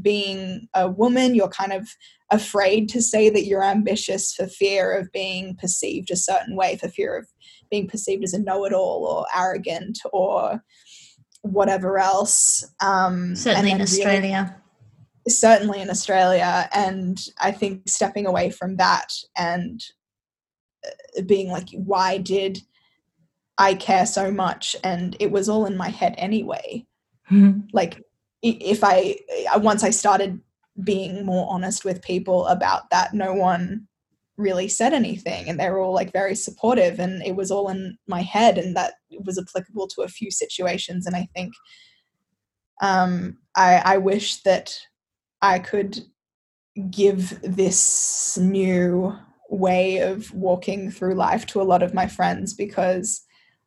being 0.03 0.69
a 0.75 0.89
woman 0.89 1.35
you're 1.35 1.49
kind 1.49 1.73
of 1.73 1.89
afraid 2.31 2.89
to 2.91 3.03
say 3.03 3.29
that 3.31 3.45
you're 3.47 3.65
ambitious 3.65 4.33
for 4.33 4.47
fear 4.47 4.93
of 4.97 5.11
being 5.13 5.57
perceived 5.57 6.11
a 6.11 6.17
certain 6.17 6.57
way, 6.57 6.77
for 6.77 6.89
fear 6.89 7.17
of 7.17 7.27
being 7.71 7.89
perceived 7.89 8.25
as 8.25 8.35
a 8.35 8.39
know 8.43 8.65
it 8.65 8.73
all 8.73 9.05
or 9.07 9.27
arrogant 9.37 9.99
or 10.13 10.63
whatever 11.43 11.99
else. 11.99 12.65
Um, 12.81 13.35
Certainly 13.37 13.73
in 13.73 13.79
then 13.79 13.87
really- 13.87 14.03
Australia. 14.05 14.57
certainly 15.29 15.81
in 15.81 15.91
Australia. 15.91 16.69
And 16.73 17.21
I 17.41 17.53
think 17.53 17.89
stepping 17.89 18.27
away 18.27 18.51
from 18.51 18.77
that 18.77 19.13
and 19.37 19.81
uh, 20.87 21.23
being 21.23 21.49
like, 21.51 21.69
why 21.73 22.19
did 22.19 22.59
I 23.59 23.75
care 23.75 24.07
so 24.07 24.31
much? 24.31 24.75
And 24.83 25.17
it 25.21 25.31
was 25.31 25.49
all 25.49 25.67
in 25.67 25.77
my 25.77 25.89
head 25.89 26.15
anyway 26.19 26.87
Mhm. 27.31 27.69
like 27.73 28.03
if 28.43 28.83
i 28.83 29.15
I- 29.53 29.59
once 29.59 29.85
i 29.85 29.91
started 29.91 30.41
being 30.83 31.25
more 31.25 31.47
honest 31.51 31.85
with 31.85 32.03
people 32.03 32.47
about 32.47 32.89
that 32.91 33.13
no 33.13 33.35
one 33.35 33.87
really 34.37 34.69
said 34.69 34.95
anything 34.95 35.49
and 35.49 35.61
they 35.61 35.69
were 35.69 35.81
all 35.81 35.93
like 35.93 36.13
very 36.13 36.35
supportive 36.35 36.99
and 36.99 37.23
it 37.23 37.37
was 37.37 37.51
all 37.51 37.69
in 37.69 37.99
my 38.07 38.23
head 38.23 38.57
and 38.57 38.75
that 38.75 38.95
was 39.25 39.39
applicable 39.39 39.87
to 39.87 40.01
a 40.03 40.09
few 40.09 40.31
situations 40.31 41.07
and 41.07 41.15
i 41.15 41.29
think 41.35 41.53
um 42.81 43.37
i 43.57 43.83
i 43.85 43.99
wish 43.99 44.43
that 44.43 44.79
i 45.43 45.59
could 45.59 46.01
give 46.91 47.39
this 47.43 48.39
new 48.39 49.15
way 49.51 49.99
of 49.99 50.33
walking 50.33 50.91
through 50.91 51.15
life 51.15 51.45
to 51.45 51.61
a 51.61 51.65
lot 51.65 51.83
of 51.83 51.93
my 51.93 52.07
friends 52.07 52.55
because 52.55 53.23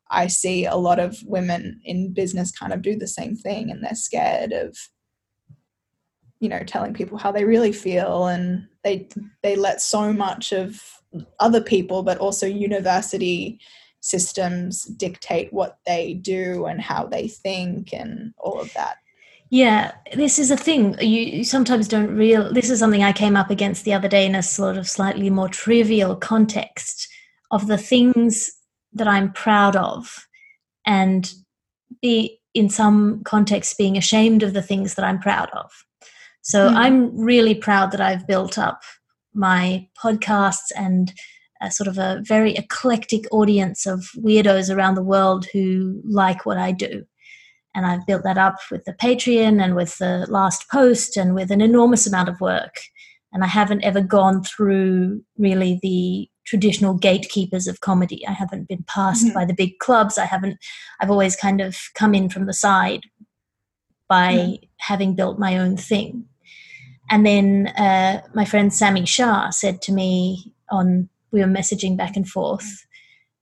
I 0.10 0.28
see 0.28 0.66
a 0.66 0.76
lot 0.76 1.00
of 1.00 1.18
women 1.26 1.82
in 1.84 2.14
business 2.14 2.52
kind 2.52 2.72
of 2.72 2.82
do 2.82 2.96
the 2.96 3.08
same 3.08 3.36
thing 3.36 3.70
and 3.70 3.84
they're 3.84 3.96
scared 3.96 4.54
of 4.54 4.78
you 6.44 6.50
know 6.50 6.64
telling 6.64 6.94
people 6.94 7.18
how 7.18 7.32
they 7.32 7.46
really 7.46 7.72
feel 7.72 8.28
and 8.28 8.68
they 8.84 9.08
they 9.42 9.56
let 9.56 9.82
so 9.82 10.12
much 10.12 10.52
of 10.52 11.02
other 11.40 11.62
people 11.62 12.04
but 12.04 12.18
also 12.18 12.46
university 12.46 13.60
systems 14.02 14.84
dictate 14.84 15.54
what 15.54 15.78
they 15.86 16.16
do 16.16 16.66
and 16.66 16.82
how 16.82 17.06
they 17.06 17.30
think 17.30 17.94
and 17.94 18.34
all 18.38 18.60
of 18.60 18.74
that 18.74 18.98
Yeah, 19.50 19.92
this 20.16 20.40
is 20.40 20.52
a 20.52 20.58
thing. 20.58 20.96
You, 21.00 21.22
you 21.38 21.44
sometimes 21.44 21.88
don't 21.88 22.18
real. 22.18 22.52
This 22.52 22.70
is 22.70 22.80
something 22.80 23.04
I 23.04 23.14
came 23.14 23.38
up 23.38 23.52
against 23.52 23.86
the 23.86 23.94
other 23.94 24.10
day 24.10 24.26
in 24.26 24.36
a 24.36 24.42
sort 24.42 24.78
of 24.78 24.88
slightly 24.88 25.30
more 25.30 25.48
trivial 25.48 26.16
context 26.16 27.08
of 27.52 27.68
the 27.68 27.78
things 27.78 28.52
that 28.94 29.08
I'm 29.08 29.32
proud 29.32 29.76
of, 29.76 30.28
and 30.86 31.32
be 32.02 32.42
in 32.54 32.70
some 32.70 33.24
context 33.24 33.78
being 33.78 33.98
ashamed 33.98 34.44
of 34.44 34.54
the 34.54 34.62
things 34.62 34.96
that 34.96 35.06
I'm 35.06 35.20
proud 35.20 35.50
of. 35.52 35.86
So 36.44 36.70
mm. 36.70 36.76
I'm 36.76 37.18
really 37.18 37.56
proud 37.56 37.92
that 37.92 38.02
I've 38.02 38.28
built 38.28 38.58
up 38.58 38.84
my 39.34 39.88
podcasts 40.02 40.72
and 40.76 41.12
a 41.62 41.72
sort 41.72 41.88
of 41.88 41.98
a 41.98 42.22
very 42.26 42.56
eclectic 42.56 43.24
audience 43.32 43.86
of 43.86 44.06
weirdos 44.18 44.74
around 44.74 44.96
the 44.96 45.04
world 45.04 45.48
who 45.54 46.02
like 46.04 46.46
what 46.46 46.58
I 46.58 46.72
do. 46.72 47.06
And 47.74 47.86
I've 47.86 48.06
built 48.06 48.24
that 48.24 48.38
up 48.38 48.58
with 48.70 48.84
the 48.86 48.94
Patreon 48.94 49.64
and 49.64 49.76
with 49.76 49.98
the 49.98 50.28
last 50.30 50.70
post 50.70 51.18
and 51.18 51.34
with 51.34 51.50
an 51.50 51.62
enormous 51.62 52.06
amount 52.06 52.30
of 52.30 52.40
work. 52.40 52.76
And 53.32 53.44
I 53.44 53.48
haven't 53.48 53.84
ever 53.84 54.02
gone 54.02 54.44
through 54.44 55.24
really 55.38 55.80
the 55.82 56.30
traditional 56.46 56.94
gatekeepers 56.94 57.68
of 57.68 57.80
comedy. 57.80 58.28
I 58.28 58.34
haven't 58.34 58.68
been 58.68 58.84
passed 58.88 59.26
mm-hmm. 59.26 59.34
by 59.34 59.46
the 59.46 59.56
big 59.56 59.80
clubs. 59.80 60.18
I 60.18 60.26
haven't, 60.26 60.58
I've 61.00 61.10
always 61.10 61.36
kind 61.36 61.62
of 61.62 61.78
come 61.96 62.14
in 62.14 62.30
from 62.30 62.46
the 62.46 62.54
side 62.54 63.02
by 64.08 64.34
mm-hmm. 64.34 64.66
having 64.80 65.16
built 65.16 65.40
my 65.40 65.58
own 65.58 65.78
thing. 65.78 66.26
And 67.10 67.26
then 67.26 67.68
uh, 67.68 68.22
my 68.34 68.46
friend 68.46 68.74
Sami 68.74 69.06
Shah 69.06 69.50
said 69.50 69.82
to 69.84 69.92
me 69.92 70.54
on, 70.70 71.10
we 71.32 71.42
were 71.42 71.48
messaging 71.48 71.98
back 71.98 72.16
and 72.16 72.28
forth. 72.28 72.86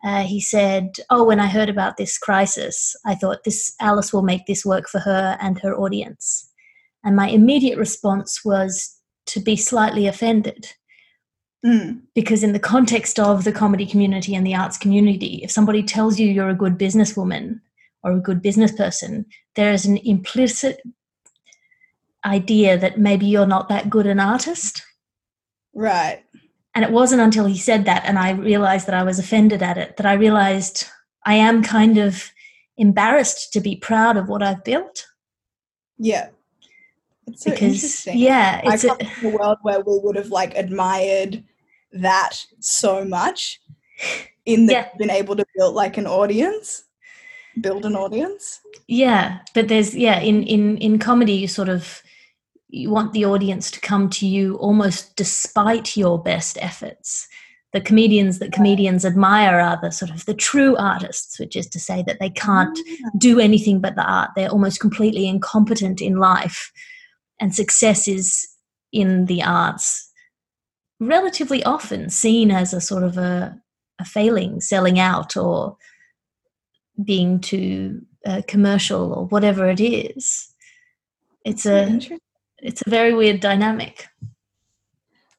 Uh, 0.03 0.24
he 0.24 0.41
said, 0.41 0.95
Oh, 1.09 1.24
when 1.24 1.39
I 1.39 1.47
heard 1.47 1.70
about 1.70 1.97
this 1.97 2.18
crisis, 2.18 2.95
I 3.05 3.16
thought 3.16 3.43
this 3.43 3.76
Alice 3.80 4.12
will 4.12 4.24
make 4.24 4.45
this 4.47 4.66
work 4.66 4.89
for 4.89 4.99
her 4.99 5.38
and 5.39 5.59
her 5.59 5.76
audience. 5.76 6.49
And 7.03 7.16
my 7.16 7.30
immediate 7.30 7.78
response 7.78 8.43
was 8.43 8.97
to 9.28 9.39
be 9.39 9.55
slightly 9.55 10.07
offended 10.07 10.74
Mm. 11.66 12.01
Because, 12.16 12.43
in 12.43 12.53
the 12.53 12.59
context 12.59 13.20
of 13.20 13.43
the 13.43 13.51
comedy 13.51 13.86
community 13.86 14.34
and 14.34 14.45
the 14.45 14.55
arts 14.55 14.78
community, 14.78 15.41
if 15.43 15.51
somebody 15.51 15.84
tells 15.84 16.20
you 16.20 16.28
you're 16.28 16.49
a 16.49 16.55
good 16.55 16.78
businesswoman 16.78 17.59
or 18.03 18.14
a 18.14 18.20
good 18.20 18.41
business 18.41 18.72
person, 18.72 19.26
there 19.55 19.72
is 19.72 19.86
an 19.86 19.97
implicit 19.97 20.82
idea 22.26 22.78
that 22.78 22.99
maybe 22.99 23.26
you're 23.26 23.47
not 23.47 23.69
that 23.69 23.89
good 23.89 24.07
an 24.07 24.19
artist. 24.19 24.84
Right. 25.74 26.24
And 26.76 26.86
it 26.86 26.91
wasn't 26.91 27.22
until 27.22 27.45
he 27.45 27.57
said 27.57 27.86
that 27.86 28.05
and 28.05 28.17
I 28.17 28.32
realized 28.32 28.88
that 28.88 28.95
I 28.95 29.03
was 29.03 29.19
offended 29.19 29.61
at 29.61 29.78
it 29.78 29.97
that 29.97 30.05
I 30.05 30.13
realized 30.13 30.86
I 31.26 31.36
am 31.36 31.63
kind 31.63 31.97
of 31.97 32.32
embarrassed 32.78 33.51
to 33.53 33.59
be 33.59 33.76
proud 33.76 34.17
of 34.17 34.30
what 34.30 34.41
I've 34.41 34.63
built. 34.63 35.07
Yeah. 35.97 36.30
It's 37.28 37.43
so 37.43 37.51
because, 37.51 37.74
interesting. 37.74 38.17
Yeah, 38.17 38.61
it's 38.63 38.86
I 38.86 38.88
come 38.88 38.97
a, 39.01 39.05
from 39.05 39.34
a 39.34 39.38
world 39.38 39.57
where 39.61 39.80
we 39.82 39.99
would 39.99 40.15
have 40.15 40.30
like 40.30 40.55
admired 40.55 41.43
that 41.93 42.45
so 42.59 43.03
much 43.03 43.59
in 44.45 44.65
the 44.65 44.74
yeah. 44.74 44.88
been 44.97 45.09
able 45.09 45.36
to 45.36 45.45
build 45.55 45.76
like 45.76 45.97
an 45.97 46.07
audience 46.07 46.84
build 47.59 47.86
an 47.86 47.95
audience 47.95 48.61
yeah 48.88 49.39
but 49.53 49.67
there's 49.67 49.95
yeah 49.95 50.19
in 50.19 50.43
in 50.43 50.78
in 50.78 50.97
comedy 50.97 51.34
you 51.34 51.47
sort 51.47 51.67
of 51.69 52.01
you 52.72 52.89
want 52.89 53.13
the 53.13 53.26
audience 53.26 53.69
to 53.72 53.80
come 53.80 54.09
to 54.09 54.26
you 54.26 54.55
almost 54.55 55.15
despite 55.15 55.97
your 55.97 56.22
best 56.22 56.57
efforts 56.61 57.28
the 57.74 57.82
comedians 57.82 58.39
that 58.39 58.51
comedians 58.51 59.05
admire 59.05 59.59
are 59.59 59.80
the 59.82 59.91
sort 59.91 60.11
of 60.11 60.26
the 60.26 60.34
true 60.34 60.76
artists 60.78 61.39
which 61.39 61.55
is 61.55 61.67
to 61.67 61.80
say 61.80 62.03
that 62.05 62.19
they 62.19 62.30
can't 62.30 62.78
ah. 63.05 63.09
do 63.17 63.39
anything 63.39 63.80
but 63.80 63.95
the 63.95 64.03
art 64.03 64.32
they're 64.36 64.49
almost 64.49 64.80
completely 64.80 65.28
incompetent 65.28 66.01
in 66.01 66.17
life 66.17 66.72
and 67.39 67.53
success 67.55 68.07
is 68.07 68.47
in 68.91 69.26
the 69.26 69.41
arts 69.41 70.11
relatively 71.01 71.63
often 71.63 72.09
seen 72.09 72.51
as 72.51 72.74
a 72.74 72.80
sort 72.80 73.03
of 73.03 73.17
a, 73.17 73.59
a 73.99 74.05
failing, 74.05 74.61
selling 74.61 74.99
out, 74.99 75.36
or 75.36 75.76
being 77.03 77.39
too 77.39 78.01
uh, 78.26 78.41
commercial, 78.47 79.11
or 79.11 79.26
whatever 79.26 79.67
it 79.67 79.82
is. 79.82 80.47
It's 81.43 81.65
a 81.65 81.99
it's 82.62 82.84
a 82.86 82.89
very 82.89 83.14
weird 83.14 83.39
dynamic. 83.39 84.07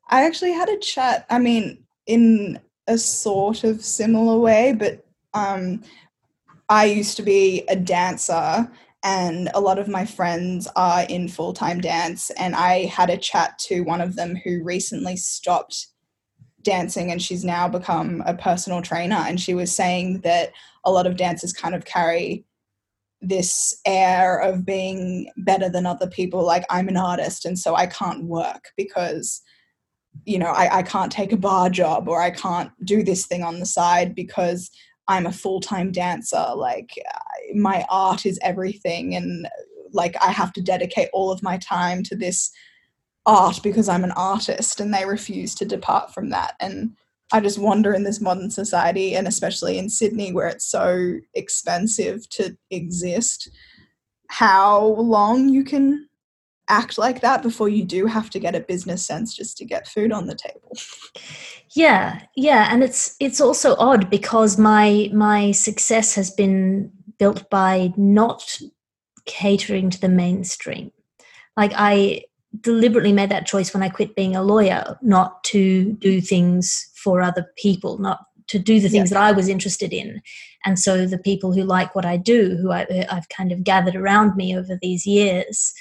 I 0.09 0.25
actually 0.25 0.53
had 0.53 0.69
a 0.69 0.79
chat. 0.79 1.27
I 1.31 1.39
mean, 1.39 1.85
in 2.07 2.61
a 2.87 2.99
sort 2.99 3.65
of 3.65 3.85
similar 3.85 4.39
way, 4.39 4.75
but 4.77 5.07
um, 5.35 5.83
I 6.69 6.87
used 6.87 7.17
to 7.17 7.23
be 7.23 7.63
a 7.69 7.77
dancer 7.77 8.71
and 9.05 9.51
a 9.55 9.61
lot 9.61 9.79
of 9.79 9.89
my 9.89 10.05
friends 10.05 10.69
are 10.77 11.05
in 11.05 11.29
full 11.29 11.53
time 11.53 11.81
dance. 11.81 12.31
And 12.31 12.55
I 12.55 12.85
had 12.87 13.11
a 13.11 13.17
chat 13.17 13.59
to 13.61 13.81
one 13.83 14.01
of 14.01 14.17
them 14.17 14.37
who 14.37 14.63
recently 14.63 15.17
stopped 15.17 15.89
dancing 16.63 17.11
and 17.11 17.21
she's 17.21 17.45
now 17.45 17.69
become 17.69 18.23
a 18.27 18.35
personal 18.35 18.83
trainer. 18.83 19.17
And 19.17 19.41
she 19.41 19.55
was 19.55 19.75
saying 19.75 20.21
that 20.21 20.53
a 20.85 20.93
lot 20.93 21.07
of 21.07 21.17
dancers 21.17 21.53
kind 21.53 21.75
of 21.75 21.85
carry 21.85 22.45
this 23.23 23.75
air 23.87 24.39
of 24.39 24.67
being 24.67 25.31
better 25.39 25.69
than 25.69 25.87
other 25.87 26.09
people. 26.09 26.45
Like, 26.45 26.65
I'm 26.69 26.89
an 26.89 26.97
artist, 26.97 27.45
and 27.45 27.59
so 27.59 27.75
I 27.75 27.87
can't 27.87 28.25
work 28.25 28.71
because 28.77 29.41
you 30.27 30.39
know 30.39 30.51
I, 30.51 30.79
I 30.79 30.83
can't 30.83 31.11
take 31.11 31.33
a 31.33 31.39
bar 31.39 31.71
job 31.71 32.07
or 32.07 32.21
i 32.21 32.31
can't 32.31 32.71
do 32.85 33.03
this 33.03 33.25
thing 33.25 33.43
on 33.43 33.61
the 33.61 33.65
side 33.65 34.15
because 34.15 34.71
I'm 35.09 35.27
a 35.27 35.33
full 35.33 35.61
time 35.61 35.93
dancer. 35.93 36.45
Like 36.55 36.91
my 37.55 37.85
art 37.91 38.27
is 38.27 38.39
everything, 38.43 39.15
and 39.15 39.49
like 39.93 40.17
I 40.23 40.31
have 40.31 40.53
to 40.55 40.63
dedicate 40.63 41.09
all 41.13 41.31
of 41.31 41.43
my 41.43 41.59
time 41.59 42.03
to 42.05 42.17
this 42.17 42.51
art 43.27 43.61
because 43.63 43.89
I'm 43.89 44.05
an 44.05 44.13
artist, 44.13 44.81
and 44.81 44.93
they 44.93 45.05
refuse 45.05 45.55
to 45.57 45.65
depart 45.65 46.15
from 46.15 46.31
that. 46.31 46.55
And 46.61 46.97
I 47.33 47.41
just 47.41 47.59
wonder 47.59 47.95
in 47.95 48.05
this 48.05 48.21
modern 48.21 48.51
society, 48.51 49.15
and 49.15 49.27
especially 49.27 49.79
in 49.79 49.89
Sydney, 49.89 50.33
where 50.33 50.49
it's 50.49 50.67
so 50.67 51.15
expensive 51.35 52.29
to 52.31 52.57
exist, 52.71 53.49
how 54.29 54.85
long 54.99 55.49
you 55.49 55.65
can 55.65 56.09
act 56.69 56.97
like 56.97 57.21
that 57.21 57.43
before 57.43 57.69
you 57.69 57.85
do 57.85 58.07
have 58.07 58.31
to 58.31 58.39
get 58.39 58.55
a 58.55 58.61
business 58.61 59.05
sense 59.05 59.35
just 59.35 59.57
to 59.59 59.65
get 59.65 59.89
food 59.89 60.13
on 60.13 60.27
the 60.27 60.35
table. 60.35 60.73
Yeah, 61.75 62.21
yeah, 62.37 62.69
and 62.71 62.83
it's 62.83 63.17
it's 63.19 63.41
also 63.41 63.77
odd 63.77 64.11
because 64.11 64.59
my 64.59 65.11
my 65.13 65.53
success 65.53 66.15
has 66.15 66.31
been 66.31 66.93
built 67.19 67.49
by 67.51 67.93
not 67.97 68.59
catering 69.25 69.91
to 69.91 70.01
the 70.01 70.09
mainstream. 70.09 70.93
Like 71.57 71.73
I 71.75 72.25
deliberately 72.61 73.13
made 73.13 73.31
that 73.31 73.47
choice 73.47 73.73
when 73.73 73.83
I 73.83 73.89
quit 73.89 74.15
being 74.15 74.37
a 74.37 74.43
lawyer, 74.43 74.99
not 75.03 75.43
to 75.45 75.93
do 75.95 76.21
things 76.21 76.91
for 76.95 77.21
other 77.21 77.47
people, 77.57 77.99
not 77.99 78.21
to 78.49 78.59
do 78.59 78.81
the 78.81 78.89
things 78.89 79.11
yeah. 79.11 79.19
that 79.19 79.23
I 79.23 79.33
was 79.33 79.49
interested 79.49 79.93
in. 79.93 80.21
And 80.65 80.79
so 80.79 81.07
the 81.07 81.19
people 81.19 81.53
who 81.53 81.63
like 81.63 81.95
what 81.95 82.05
I 82.05 82.17
do, 82.17 82.57
who 82.61 82.71
I, 82.71 83.07
I've 83.11 83.29
kind 83.29 83.53
of 83.53 83.65
gathered 83.65 83.97
around 83.97 84.37
me 84.37 84.57
over 84.57 84.79
these 84.81 85.07
years, 85.07 85.73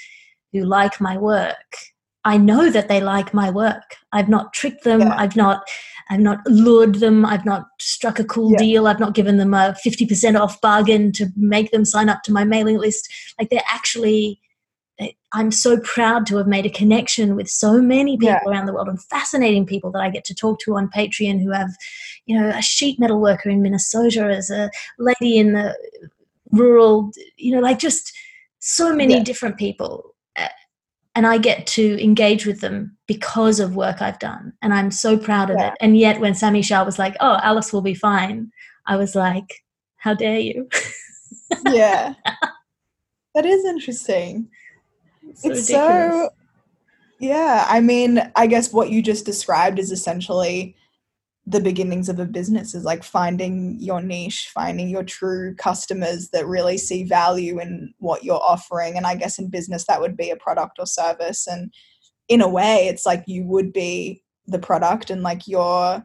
who 0.52 0.64
like 0.64 1.00
my 1.00 1.16
work, 1.16 1.76
I 2.24 2.36
know 2.36 2.70
that 2.70 2.88
they 2.88 3.00
like 3.00 3.34
my 3.34 3.50
work. 3.50 3.96
I've 4.12 4.28
not 4.28 4.52
tricked 4.52 4.84
them. 4.84 5.00
Yeah. 5.00 5.14
I've 5.16 5.36
not 5.36 5.62
I've 6.10 6.20
not 6.20 6.38
lured 6.46 6.96
them. 6.96 7.24
I've 7.24 7.44
not 7.44 7.66
struck 7.80 8.18
a 8.18 8.24
cool 8.24 8.52
yeah. 8.52 8.58
deal. 8.58 8.86
I've 8.86 9.00
not 9.00 9.14
given 9.14 9.38
them 9.38 9.54
a 9.54 9.74
50% 9.84 10.38
off 10.38 10.60
bargain 10.60 11.10
to 11.12 11.28
make 11.36 11.70
them 11.70 11.84
sign 11.84 12.08
up 12.08 12.22
to 12.24 12.32
my 12.32 12.44
mailing 12.44 12.78
list. 12.78 13.08
Like 13.38 13.50
they're 13.50 13.62
actually 13.68 14.40
I'm 15.32 15.50
so 15.50 15.78
proud 15.80 16.26
to 16.26 16.36
have 16.36 16.46
made 16.46 16.66
a 16.66 16.70
connection 16.70 17.36
with 17.36 17.48
so 17.48 17.80
many 17.80 18.16
people 18.16 18.38
yeah. 18.44 18.50
around 18.50 18.66
the 18.66 18.74
world 18.74 18.88
and 18.88 19.02
fascinating 19.02 19.64
people 19.64 19.90
that 19.92 20.02
I 20.02 20.10
get 20.10 20.24
to 20.26 20.34
talk 20.34 20.58
to 20.60 20.76
on 20.76 20.90
Patreon 20.90 21.42
who 21.42 21.50
have, 21.50 21.70
you 22.26 22.38
know, 22.38 22.50
a 22.50 22.60
sheet 22.60 23.00
metal 23.00 23.20
worker 23.20 23.48
in 23.48 23.62
Minnesota 23.62 24.24
as 24.24 24.50
a 24.50 24.70
lady 24.98 25.38
in 25.38 25.52
the 25.52 25.76
rural, 26.50 27.10
you 27.36 27.54
know, 27.54 27.60
like 27.60 27.78
just 27.78 28.12
so 28.58 28.94
many 28.94 29.14
yeah. 29.14 29.22
different 29.22 29.56
people 29.56 30.14
eh, 30.36 30.48
and 31.14 31.26
I 31.26 31.38
get 31.38 31.66
to 31.68 32.02
engage 32.02 32.46
with 32.46 32.60
them 32.60 32.96
because 33.06 33.58
of 33.58 33.76
work 33.76 34.00
I've 34.00 34.18
done. 34.18 34.52
And 34.62 34.72
I'm 34.72 34.90
so 34.90 35.18
proud 35.18 35.50
of 35.50 35.56
yeah. 35.58 35.68
it. 35.68 35.74
And 35.80 35.96
yet, 35.96 36.20
when 36.20 36.34
Sami 36.34 36.62
Shah 36.62 36.84
was 36.84 36.98
like, 36.98 37.16
oh, 37.20 37.38
Alice 37.42 37.72
will 37.72 37.82
be 37.82 37.94
fine, 37.94 38.50
I 38.86 38.96
was 38.96 39.14
like, 39.14 39.62
how 39.96 40.14
dare 40.14 40.38
you? 40.38 40.68
yeah. 41.70 42.14
That 43.34 43.46
is 43.46 43.64
interesting. 43.64 44.48
It's, 45.32 45.42
so, 45.42 45.50
it's 45.50 45.68
so, 45.68 46.30
yeah. 47.18 47.66
I 47.68 47.80
mean, 47.80 48.20
I 48.36 48.46
guess 48.46 48.72
what 48.72 48.90
you 48.90 49.02
just 49.02 49.24
described 49.24 49.78
is 49.78 49.90
essentially 49.90 50.76
the 51.46 51.60
beginnings 51.60 52.08
of 52.08 52.20
a 52.20 52.24
business 52.24 52.74
is 52.74 52.84
like 52.84 53.02
finding 53.02 53.76
your 53.80 54.00
niche, 54.00 54.50
finding 54.54 54.88
your 54.88 55.02
true 55.02 55.54
customers 55.56 56.28
that 56.30 56.46
really 56.46 56.78
see 56.78 57.02
value 57.02 57.60
in 57.60 57.92
what 57.98 58.22
you're 58.22 58.42
offering. 58.42 58.96
And 58.96 59.06
I 59.06 59.16
guess 59.16 59.38
in 59.38 59.48
business, 59.48 59.84
that 59.86 60.00
would 60.00 60.16
be 60.16 60.30
a 60.30 60.36
product 60.36 60.78
or 60.78 60.86
service. 60.86 61.48
And 61.48 61.72
in 62.28 62.40
a 62.40 62.48
way, 62.48 62.86
it's 62.86 63.04
like 63.04 63.24
you 63.26 63.44
would 63.44 63.72
be 63.72 64.22
the 64.46 64.60
product 64.60 65.10
and 65.10 65.22
like 65.22 65.48
your 65.48 66.04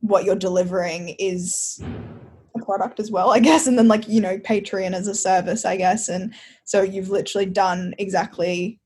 what 0.00 0.24
you're 0.24 0.36
delivering 0.36 1.10
is 1.18 1.82
a 2.56 2.64
product 2.64 3.00
as 3.00 3.10
well, 3.10 3.30
I 3.30 3.38
guess. 3.38 3.66
And 3.66 3.78
then 3.78 3.88
like, 3.88 4.08
you 4.08 4.20
know, 4.20 4.38
Patreon 4.38 4.92
as 4.92 5.06
a 5.06 5.14
service, 5.14 5.64
I 5.64 5.76
guess. 5.76 6.08
And 6.08 6.34
so 6.64 6.82
you've 6.82 7.10
literally 7.10 7.46
done 7.46 7.94
exactly 7.98 8.78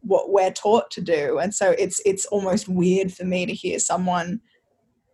what 0.00 0.30
we're 0.30 0.52
taught 0.52 0.90
to 0.90 1.00
do 1.00 1.38
and 1.38 1.54
so 1.54 1.70
it's 1.78 1.98
it's 2.04 2.26
almost 2.26 2.68
weird 2.68 3.10
for 3.10 3.24
me 3.24 3.46
to 3.46 3.54
hear 3.54 3.78
someone 3.78 4.38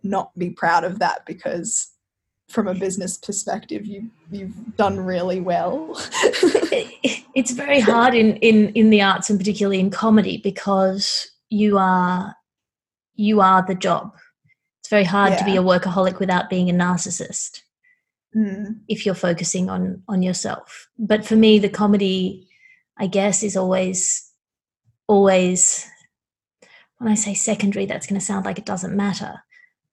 not 0.03 0.37
be 0.37 0.49
proud 0.49 0.83
of 0.83 0.99
that 0.99 1.25
because 1.25 1.91
from 2.51 2.67
a 2.67 2.73
business 2.73 3.17
perspective, 3.17 3.85
you 3.85 4.09
you've 4.29 4.75
done 4.75 4.99
really 4.99 5.39
well. 5.39 5.93
it's 7.33 7.51
very 7.51 7.79
hard 7.79 8.13
in 8.13 8.35
in 8.37 8.69
in 8.69 8.89
the 8.89 9.01
arts 9.01 9.29
and 9.29 9.39
particularly 9.39 9.79
in 9.79 9.89
comedy 9.89 10.37
because 10.37 11.31
you 11.49 11.77
are 11.77 12.35
you 13.15 13.41
are 13.41 13.65
the 13.65 13.75
job. 13.75 14.13
It's 14.79 14.89
very 14.89 15.03
hard 15.03 15.33
yeah. 15.33 15.37
to 15.39 15.45
be 15.45 15.55
a 15.55 15.63
workaholic 15.63 16.19
without 16.19 16.49
being 16.49 16.69
a 16.69 16.73
narcissist. 16.73 17.61
Mm. 18.35 18.79
If 18.87 19.05
you're 19.05 19.15
focusing 19.15 19.69
on 19.69 20.03
on 20.07 20.21
yourself. 20.21 20.89
But 20.97 21.25
for 21.25 21.35
me 21.35 21.59
the 21.59 21.69
comedy 21.69 22.47
I 22.97 23.07
guess 23.07 23.43
is 23.43 23.57
always 23.57 24.31
always 25.07 25.85
when 26.97 27.11
I 27.11 27.15
say 27.15 27.33
secondary 27.33 27.85
that's 27.85 28.07
going 28.07 28.19
to 28.19 28.25
sound 28.25 28.45
like 28.45 28.59
it 28.59 28.65
doesn't 28.65 28.95
matter. 28.95 29.43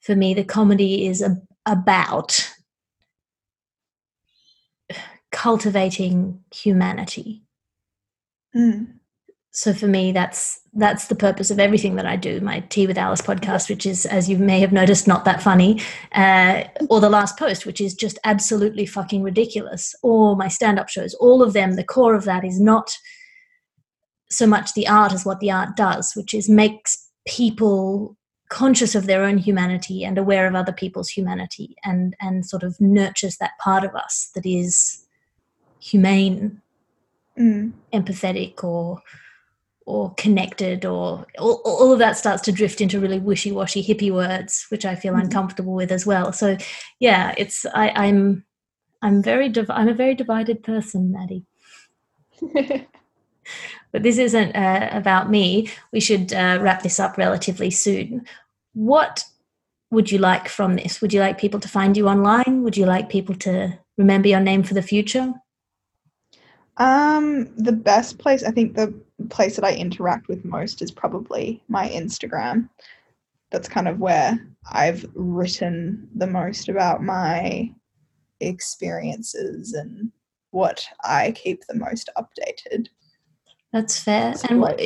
For 0.00 0.14
me 0.14 0.34
the 0.34 0.44
comedy 0.44 1.06
is 1.06 1.22
a, 1.22 1.40
about 1.66 2.52
cultivating 5.32 6.44
humanity. 6.52 7.42
Mm 8.54 8.97
so 9.58 9.74
for 9.74 9.88
me 9.88 10.12
that's 10.12 10.60
that's 10.74 11.08
the 11.08 11.16
purpose 11.16 11.50
of 11.50 11.58
everything 11.58 11.96
that 11.96 12.06
i 12.06 12.14
do 12.14 12.40
my 12.40 12.60
tea 12.68 12.86
with 12.86 12.96
alice 12.96 13.20
podcast 13.20 13.68
which 13.68 13.84
is 13.84 14.06
as 14.06 14.30
you 14.30 14.38
may 14.38 14.60
have 14.60 14.70
noticed 14.72 15.08
not 15.08 15.24
that 15.24 15.42
funny 15.42 15.80
uh, 16.12 16.62
or 16.88 17.00
the 17.00 17.10
last 17.10 17.36
post 17.36 17.66
which 17.66 17.80
is 17.80 17.92
just 17.92 18.20
absolutely 18.22 18.86
fucking 18.86 19.20
ridiculous 19.20 19.96
or 20.02 20.36
my 20.36 20.46
stand-up 20.46 20.88
shows 20.88 21.12
all 21.14 21.42
of 21.42 21.54
them 21.54 21.72
the 21.72 21.82
core 21.82 22.14
of 22.14 22.24
that 22.24 22.44
is 22.44 22.60
not 22.60 22.96
so 24.30 24.46
much 24.46 24.74
the 24.74 24.86
art 24.86 25.12
as 25.12 25.24
what 25.24 25.40
the 25.40 25.50
art 25.50 25.76
does 25.76 26.14
which 26.14 26.32
is 26.34 26.48
makes 26.48 27.08
people 27.26 28.16
conscious 28.48 28.94
of 28.94 29.06
their 29.06 29.24
own 29.24 29.38
humanity 29.38 30.04
and 30.04 30.18
aware 30.18 30.46
of 30.46 30.54
other 30.54 30.72
people's 30.72 31.08
humanity 31.08 31.74
and 31.84 32.14
and 32.20 32.46
sort 32.46 32.62
of 32.62 32.80
nurtures 32.80 33.38
that 33.38 33.58
part 33.58 33.82
of 33.82 33.92
us 33.96 34.30
that 34.36 34.46
is 34.46 35.04
humane 35.80 36.62
mm. 37.36 37.72
empathetic 37.92 38.62
or 38.62 39.02
or 39.88 40.14
connected 40.14 40.84
or 40.84 41.26
all, 41.38 41.62
all, 41.64 41.92
of 41.92 41.98
that 41.98 42.16
starts 42.16 42.42
to 42.42 42.52
drift 42.52 42.80
into 42.80 43.00
really 43.00 43.18
wishy-washy 43.18 43.82
hippie 43.82 44.12
words 44.12 44.66
which 44.68 44.84
i 44.84 44.94
feel 44.94 45.14
mm-hmm. 45.14 45.22
uncomfortable 45.22 45.72
with 45.74 45.90
as 45.90 46.04
well. 46.06 46.32
So 46.32 46.56
yeah 47.00 47.34
it's 47.36 47.64
I, 47.74 47.90
i'm 47.90 48.44
i'm 49.02 49.22
very 49.22 49.48
div- 49.48 49.70
i'm 49.70 49.88
a 49.88 49.94
very 49.94 50.14
divided 50.14 50.62
person 50.62 51.12
maddie. 51.12 51.44
But 53.92 54.02
this 54.02 54.18
isn't 54.18 54.54
uh, 54.54 54.90
about 54.92 55.30
me. 55.30 55.70
We 55.92 56.00
should 56.00 56.32
uh, 56.32 56.58
wrap 56.60 56.82
this 56.82 57.00
up 57.00 57.16
relatively 57.16 57.70
soon. 57.70 58.26
What 58.74 59.24
would 59.90 60.12
you 60.12 60.18
like 60.18 60.48
from 60.48 60.76
this? 60.76 61.00
Would 61.00 61.12
you 61.12 61.20
like 61.20 61.38
people 61.38 61.60
to 61.60 61.68
find 61.68 61.96
you 61.96 62.08
online? 62.08 62.62
Would 62.62 62.76
you 62.76 62.84
like 62.84 63.08
people 63.08 63.34
to 63.36 63.78
remember 63.96 64.28
your 64.28 64.40
name 64.40 64.62
for 64.62 64.74
the 64.74 64.82
future? 64.82 65.32
Um, 66.76 67.46
the 67.56 67.72
best 67.72 68.18
place, 68.18 68.44
I 68.44 68.50
think 68.50 68.74
the 68.74 68.94
place 69.26 69.56
that 69.56 69.64
I 69.64 69.74
interact 69.74 70.28
with 70.28 70.44
most 70.44 70.82
is 70.82 70.90
probably 70.90 71.62
my 71.68 71.88
Instagram. 71.88 72.68
That's 73.50 73.68
kind 73.68 73.88
of 73.88 73.98
where 73.98 74.38
I've 74.70 75.06
written 75.14 76.08
the 76.14 76.26
most 76.26 76.68
about 76.68 77.02
my 77.02 77.72
experiences 78.40 79.72
and 79.72 80.12
what 80.50 80.86
I 81.02 81.32
keep 81.32 81.66
the 81.66 81.74
most 81.74 82.10
updated. 82.16 82.88
That's 83.72 83.98
fair. 83.98 84.34
So 84.34 84.48
and 84.50 84.60
what, 84.60 84.80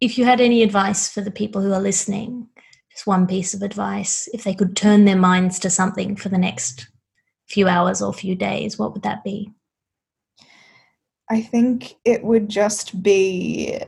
if 0.00 0.18
you 0.18 0.24
had 0.24 0.40
any 0.40 0.62
advice 0.62 1.08
for 1.08 1.20
the 1.20 1.30
people 1.30 1.62
who 1.62 1.72
are 1.72 1.80
listening, 1.80 2.48
just 2.90 3.06
one 3.06 3.26
piece 3.26 3.54
of 3.54 3.62
advice, 3.62 4.28
if 4.34 4.44
they 4.44 4.54
could 4.54 4.76
turn 4.76 5.04
their 5.04 5.16
minds 5.16 5.58
to 5.60 5.70
something 5.70 6.16
for 6.16 6.28
the 6.28 6.38
next 6.38 6.88
few 7.48 7.68
hours 7.68 8.02
or 8.02 8.12
few 8.12 8.34
days, 8.34 8.78
what 8.78 8.92
would 8.92 9.02
that 9.02 9.24
be? 9.24 9.50
I 11.32 11.40
think 11.40 11.94
it 12.04 12.22
would 12.22 12.50
just 12.50 13.02
be 13.02 13.80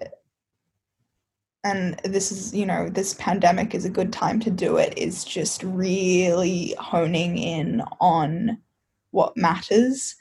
and 1.63 2.01
this 2.03 2.33
is 2.33 2.55
you 2.55 2.65
know 2.65 2.89
this 2.89 3.13
pandemic 3.19 3.75
is 3.75 3.85
a 3.85 3.91
good 3.91 4.15
time 4.15 4.41
to 4.41 4.51
do 4.51 4.79
it 4.79 4.97
is 4.97 5.25
just 5.25 5.63
really 5.63 6.75
honing 6.79 7.37
in 7.37 7.83
on 8.01 8.57
what 9.11 9.37
matters. 9.37 10.17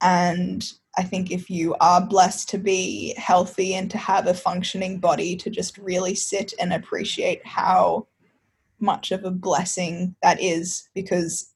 And 0.00 0.64
i 0.96 1.02
think 1.02 1.32
if 1.32 1.50
you 1.50 1.74
are 1.80 2.00
blessed 2.00 2.48
to 2.50 2.58
be 2.58 3.12
healthy 3.16 3.74
and 3.74 3.90
to 3.90 3.98
have 3.98 4.28
a 4.28 4.34
functioning 4.48 5.00
body 5.00 5.34
to 5.34 5.50
just 5.50 5.78
really 5.78 6.14
sit 6.14 6.52
and 6.60 6.72
appreciate 6.72 7.44
how 7.44 8.06
much 8.78 9.10
of 9.10 9.24
a 9.24 9.32
blessing 9.32 10.14
that 10.22 10.40
is 10.40 10.88
because 10.94 11.52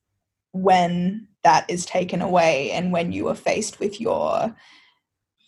when 0.51 1.29
that 1.45 1.65
is 1.69 1.87
taken 1.87 2.21
away 2.21 2.73
and 2.73 2.93
when 2.93 3.13
you 3.13 3.29
are 3.29 3.37
faced 3.37 3.79
with 3.79 4.01
your 4.01 4.53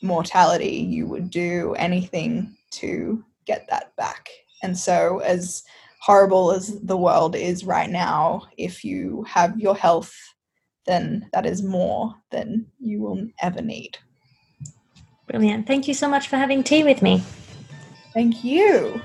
mortality, 0.05 0.77
you 0.77 1.07
would 1.07 1.31
do 1.31 1.75
anything 1.79 2.57
to 2.73 3.25
get 3.47 3.67
that 3.69 3.95
back. 3.97 4.29
And 4.63 4.77
so, 4.77 5.19
as 5.21 5.65
horrible 6.01 6.53
as 6.53 6.81
the 6.81 6.97
world 6.97 7.35
is 7.35 7.65
right 7.65 7.91
now, 7.91 8.43
if 8.59 8.85
you 8.85 9.25
have 9.29 9.59
your 9.59 9.75
health, 9.75 10.15
then 10.87 11.29
that 11.33 11.47
is 11.47 11.63
more 11.63 12.15
than 12.31 12.67
you 12.79 13.01
will 13.01 13.27
ever 13.41 13.63
need. 13.63 13.99
Brilliant. 15.27 15.67
Thank 15.67 15.89
you 15.89 15.95
so 15.95 16.09
much 16.09 16.29
for 16.29 16.37
having 16.37 16.63
tea 16.63 16.85
with 16.85 17.01
me. 17.01 17.23
Thank 18.13 18.45
you. 18.45 19.01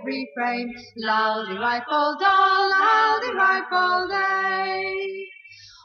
Every 0.00 0.28
frame. 0.34 0.72
Loudy 0.96 1.58
rifle 1.58 2.16
doll, 2.20 2.20
oh, 2.20 3.20
loudy 3.20 3.36
rifle 3.36 4.08
day. 4.08 4.94
Eh. 5.08 5.26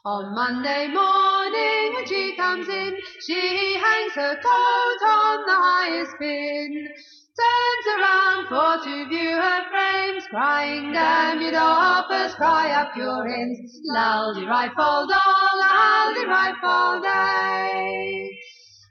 On 0.05 0.35
Monday 0.35 0.87
morning 0.87 1.93
when 1.95 2.05
she 2.07 2.35
comes 2.35 2.67
in, 2.67 2.95
she 3.25 3.73
hangs 3.73 4.13
her 4.13 4.35
coat 4.35 5.07
on 5.07 5.45
the 5.45 5.55
highest 5.55 6.11
pin 6.19 6.87
turns 7.35 7.87
around 7.99 8.47
for 8.47 8.85
to 8.85 9.09
view 9.09 9.35
her 9.35 9.61
frames, 9.69 10.23
crying, 10.27 10.93
damn 10.93 11.41
you 11.41 11.51
doffers, 11.51 12.33
cry 12.35 12.71
up 12.71 12.95
your 12.95 13.27
ends, 13.27 13.77
loudy 13.83 14.45
rifle 14.45 15.05
doll, 15.07 15.11
oh, 15.11 16.13
loudy 16.15 16.25
rifle 16.25 17.01
day. 17.01 18.29
Eh. 18.31 18.45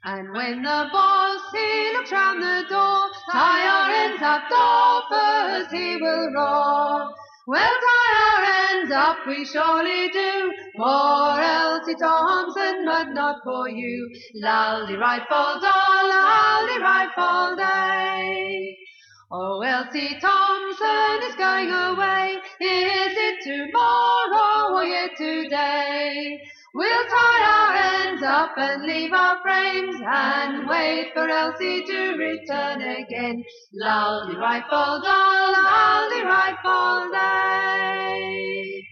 And 0.06 0.32
when 0.34 0.62
the 0.62 0.88
boss 0.92 1.40
he 1.54 1.92
looks 1.94 2.12
round 2.12 2.42
the 2.42 2.66
door, 2.68 3.13
tie 3.30 3.64
your 3.64 4.10
ends 4.10 4.22
up, 4.22 4.42
doffers, 4.50 5.70
he 5.72 5.96
will 5.96 6.32
roar. 6.32 7.14
We'll 7.46 7.60
tie 7.60 8.12
our 8.24 8.44
ends 8.70 8.92
up, 8.92 9.18
we 9.26 9.44
surely 9.44 10.08
do, 10.08 10.52
for 10.76 11.40
Elsie 11.40 11.94
Thompson, 11.94 12.84
but 12.86 13.08
not 13.12 13.36
for 13.44 13.68
you. 13.68 14.10
Laldy 14.42 14.98
rifle 14.98 15.60
doll, 15.60 16.08
laldy 16.10 16.80
rifle 16.80 17.56
day. 17.56 18.78
Oh, 19.30 19.60
Elsie 19.60 20.16
Thompson 20.20 21.28
is 21.28 21.34
going 21.34 21.70
away. 21.70 22.38
Is 22.60 23.14
it 23.16 23.42
tomorrow 23.42 24.76
or 24.76 24.84
yet 24.84 25.10
today? 25.16 26.40
We'll 26.74 27.04
tie 27.06 27.44
our 27.54 28.08
ends 28.08 28.22
up 28.24 28.50
and 28.56 28.82
leave 28.82 29.12
our 29.12 29.40
frames 29.42 29.94
and 30.04 30.68
wait 30.68 31.12
for 31.14 31.28
Elsie 31.28 31.84
to 31.84 32.16
return 32.16 32.82
again. 32.82 33.44
Laldy 33.80 34.36
rifle 34.36 35.00
doll, 35.00 35.54
laldy 35.54 36.24
rifle 36.24 37.12
day. 37.12 38.84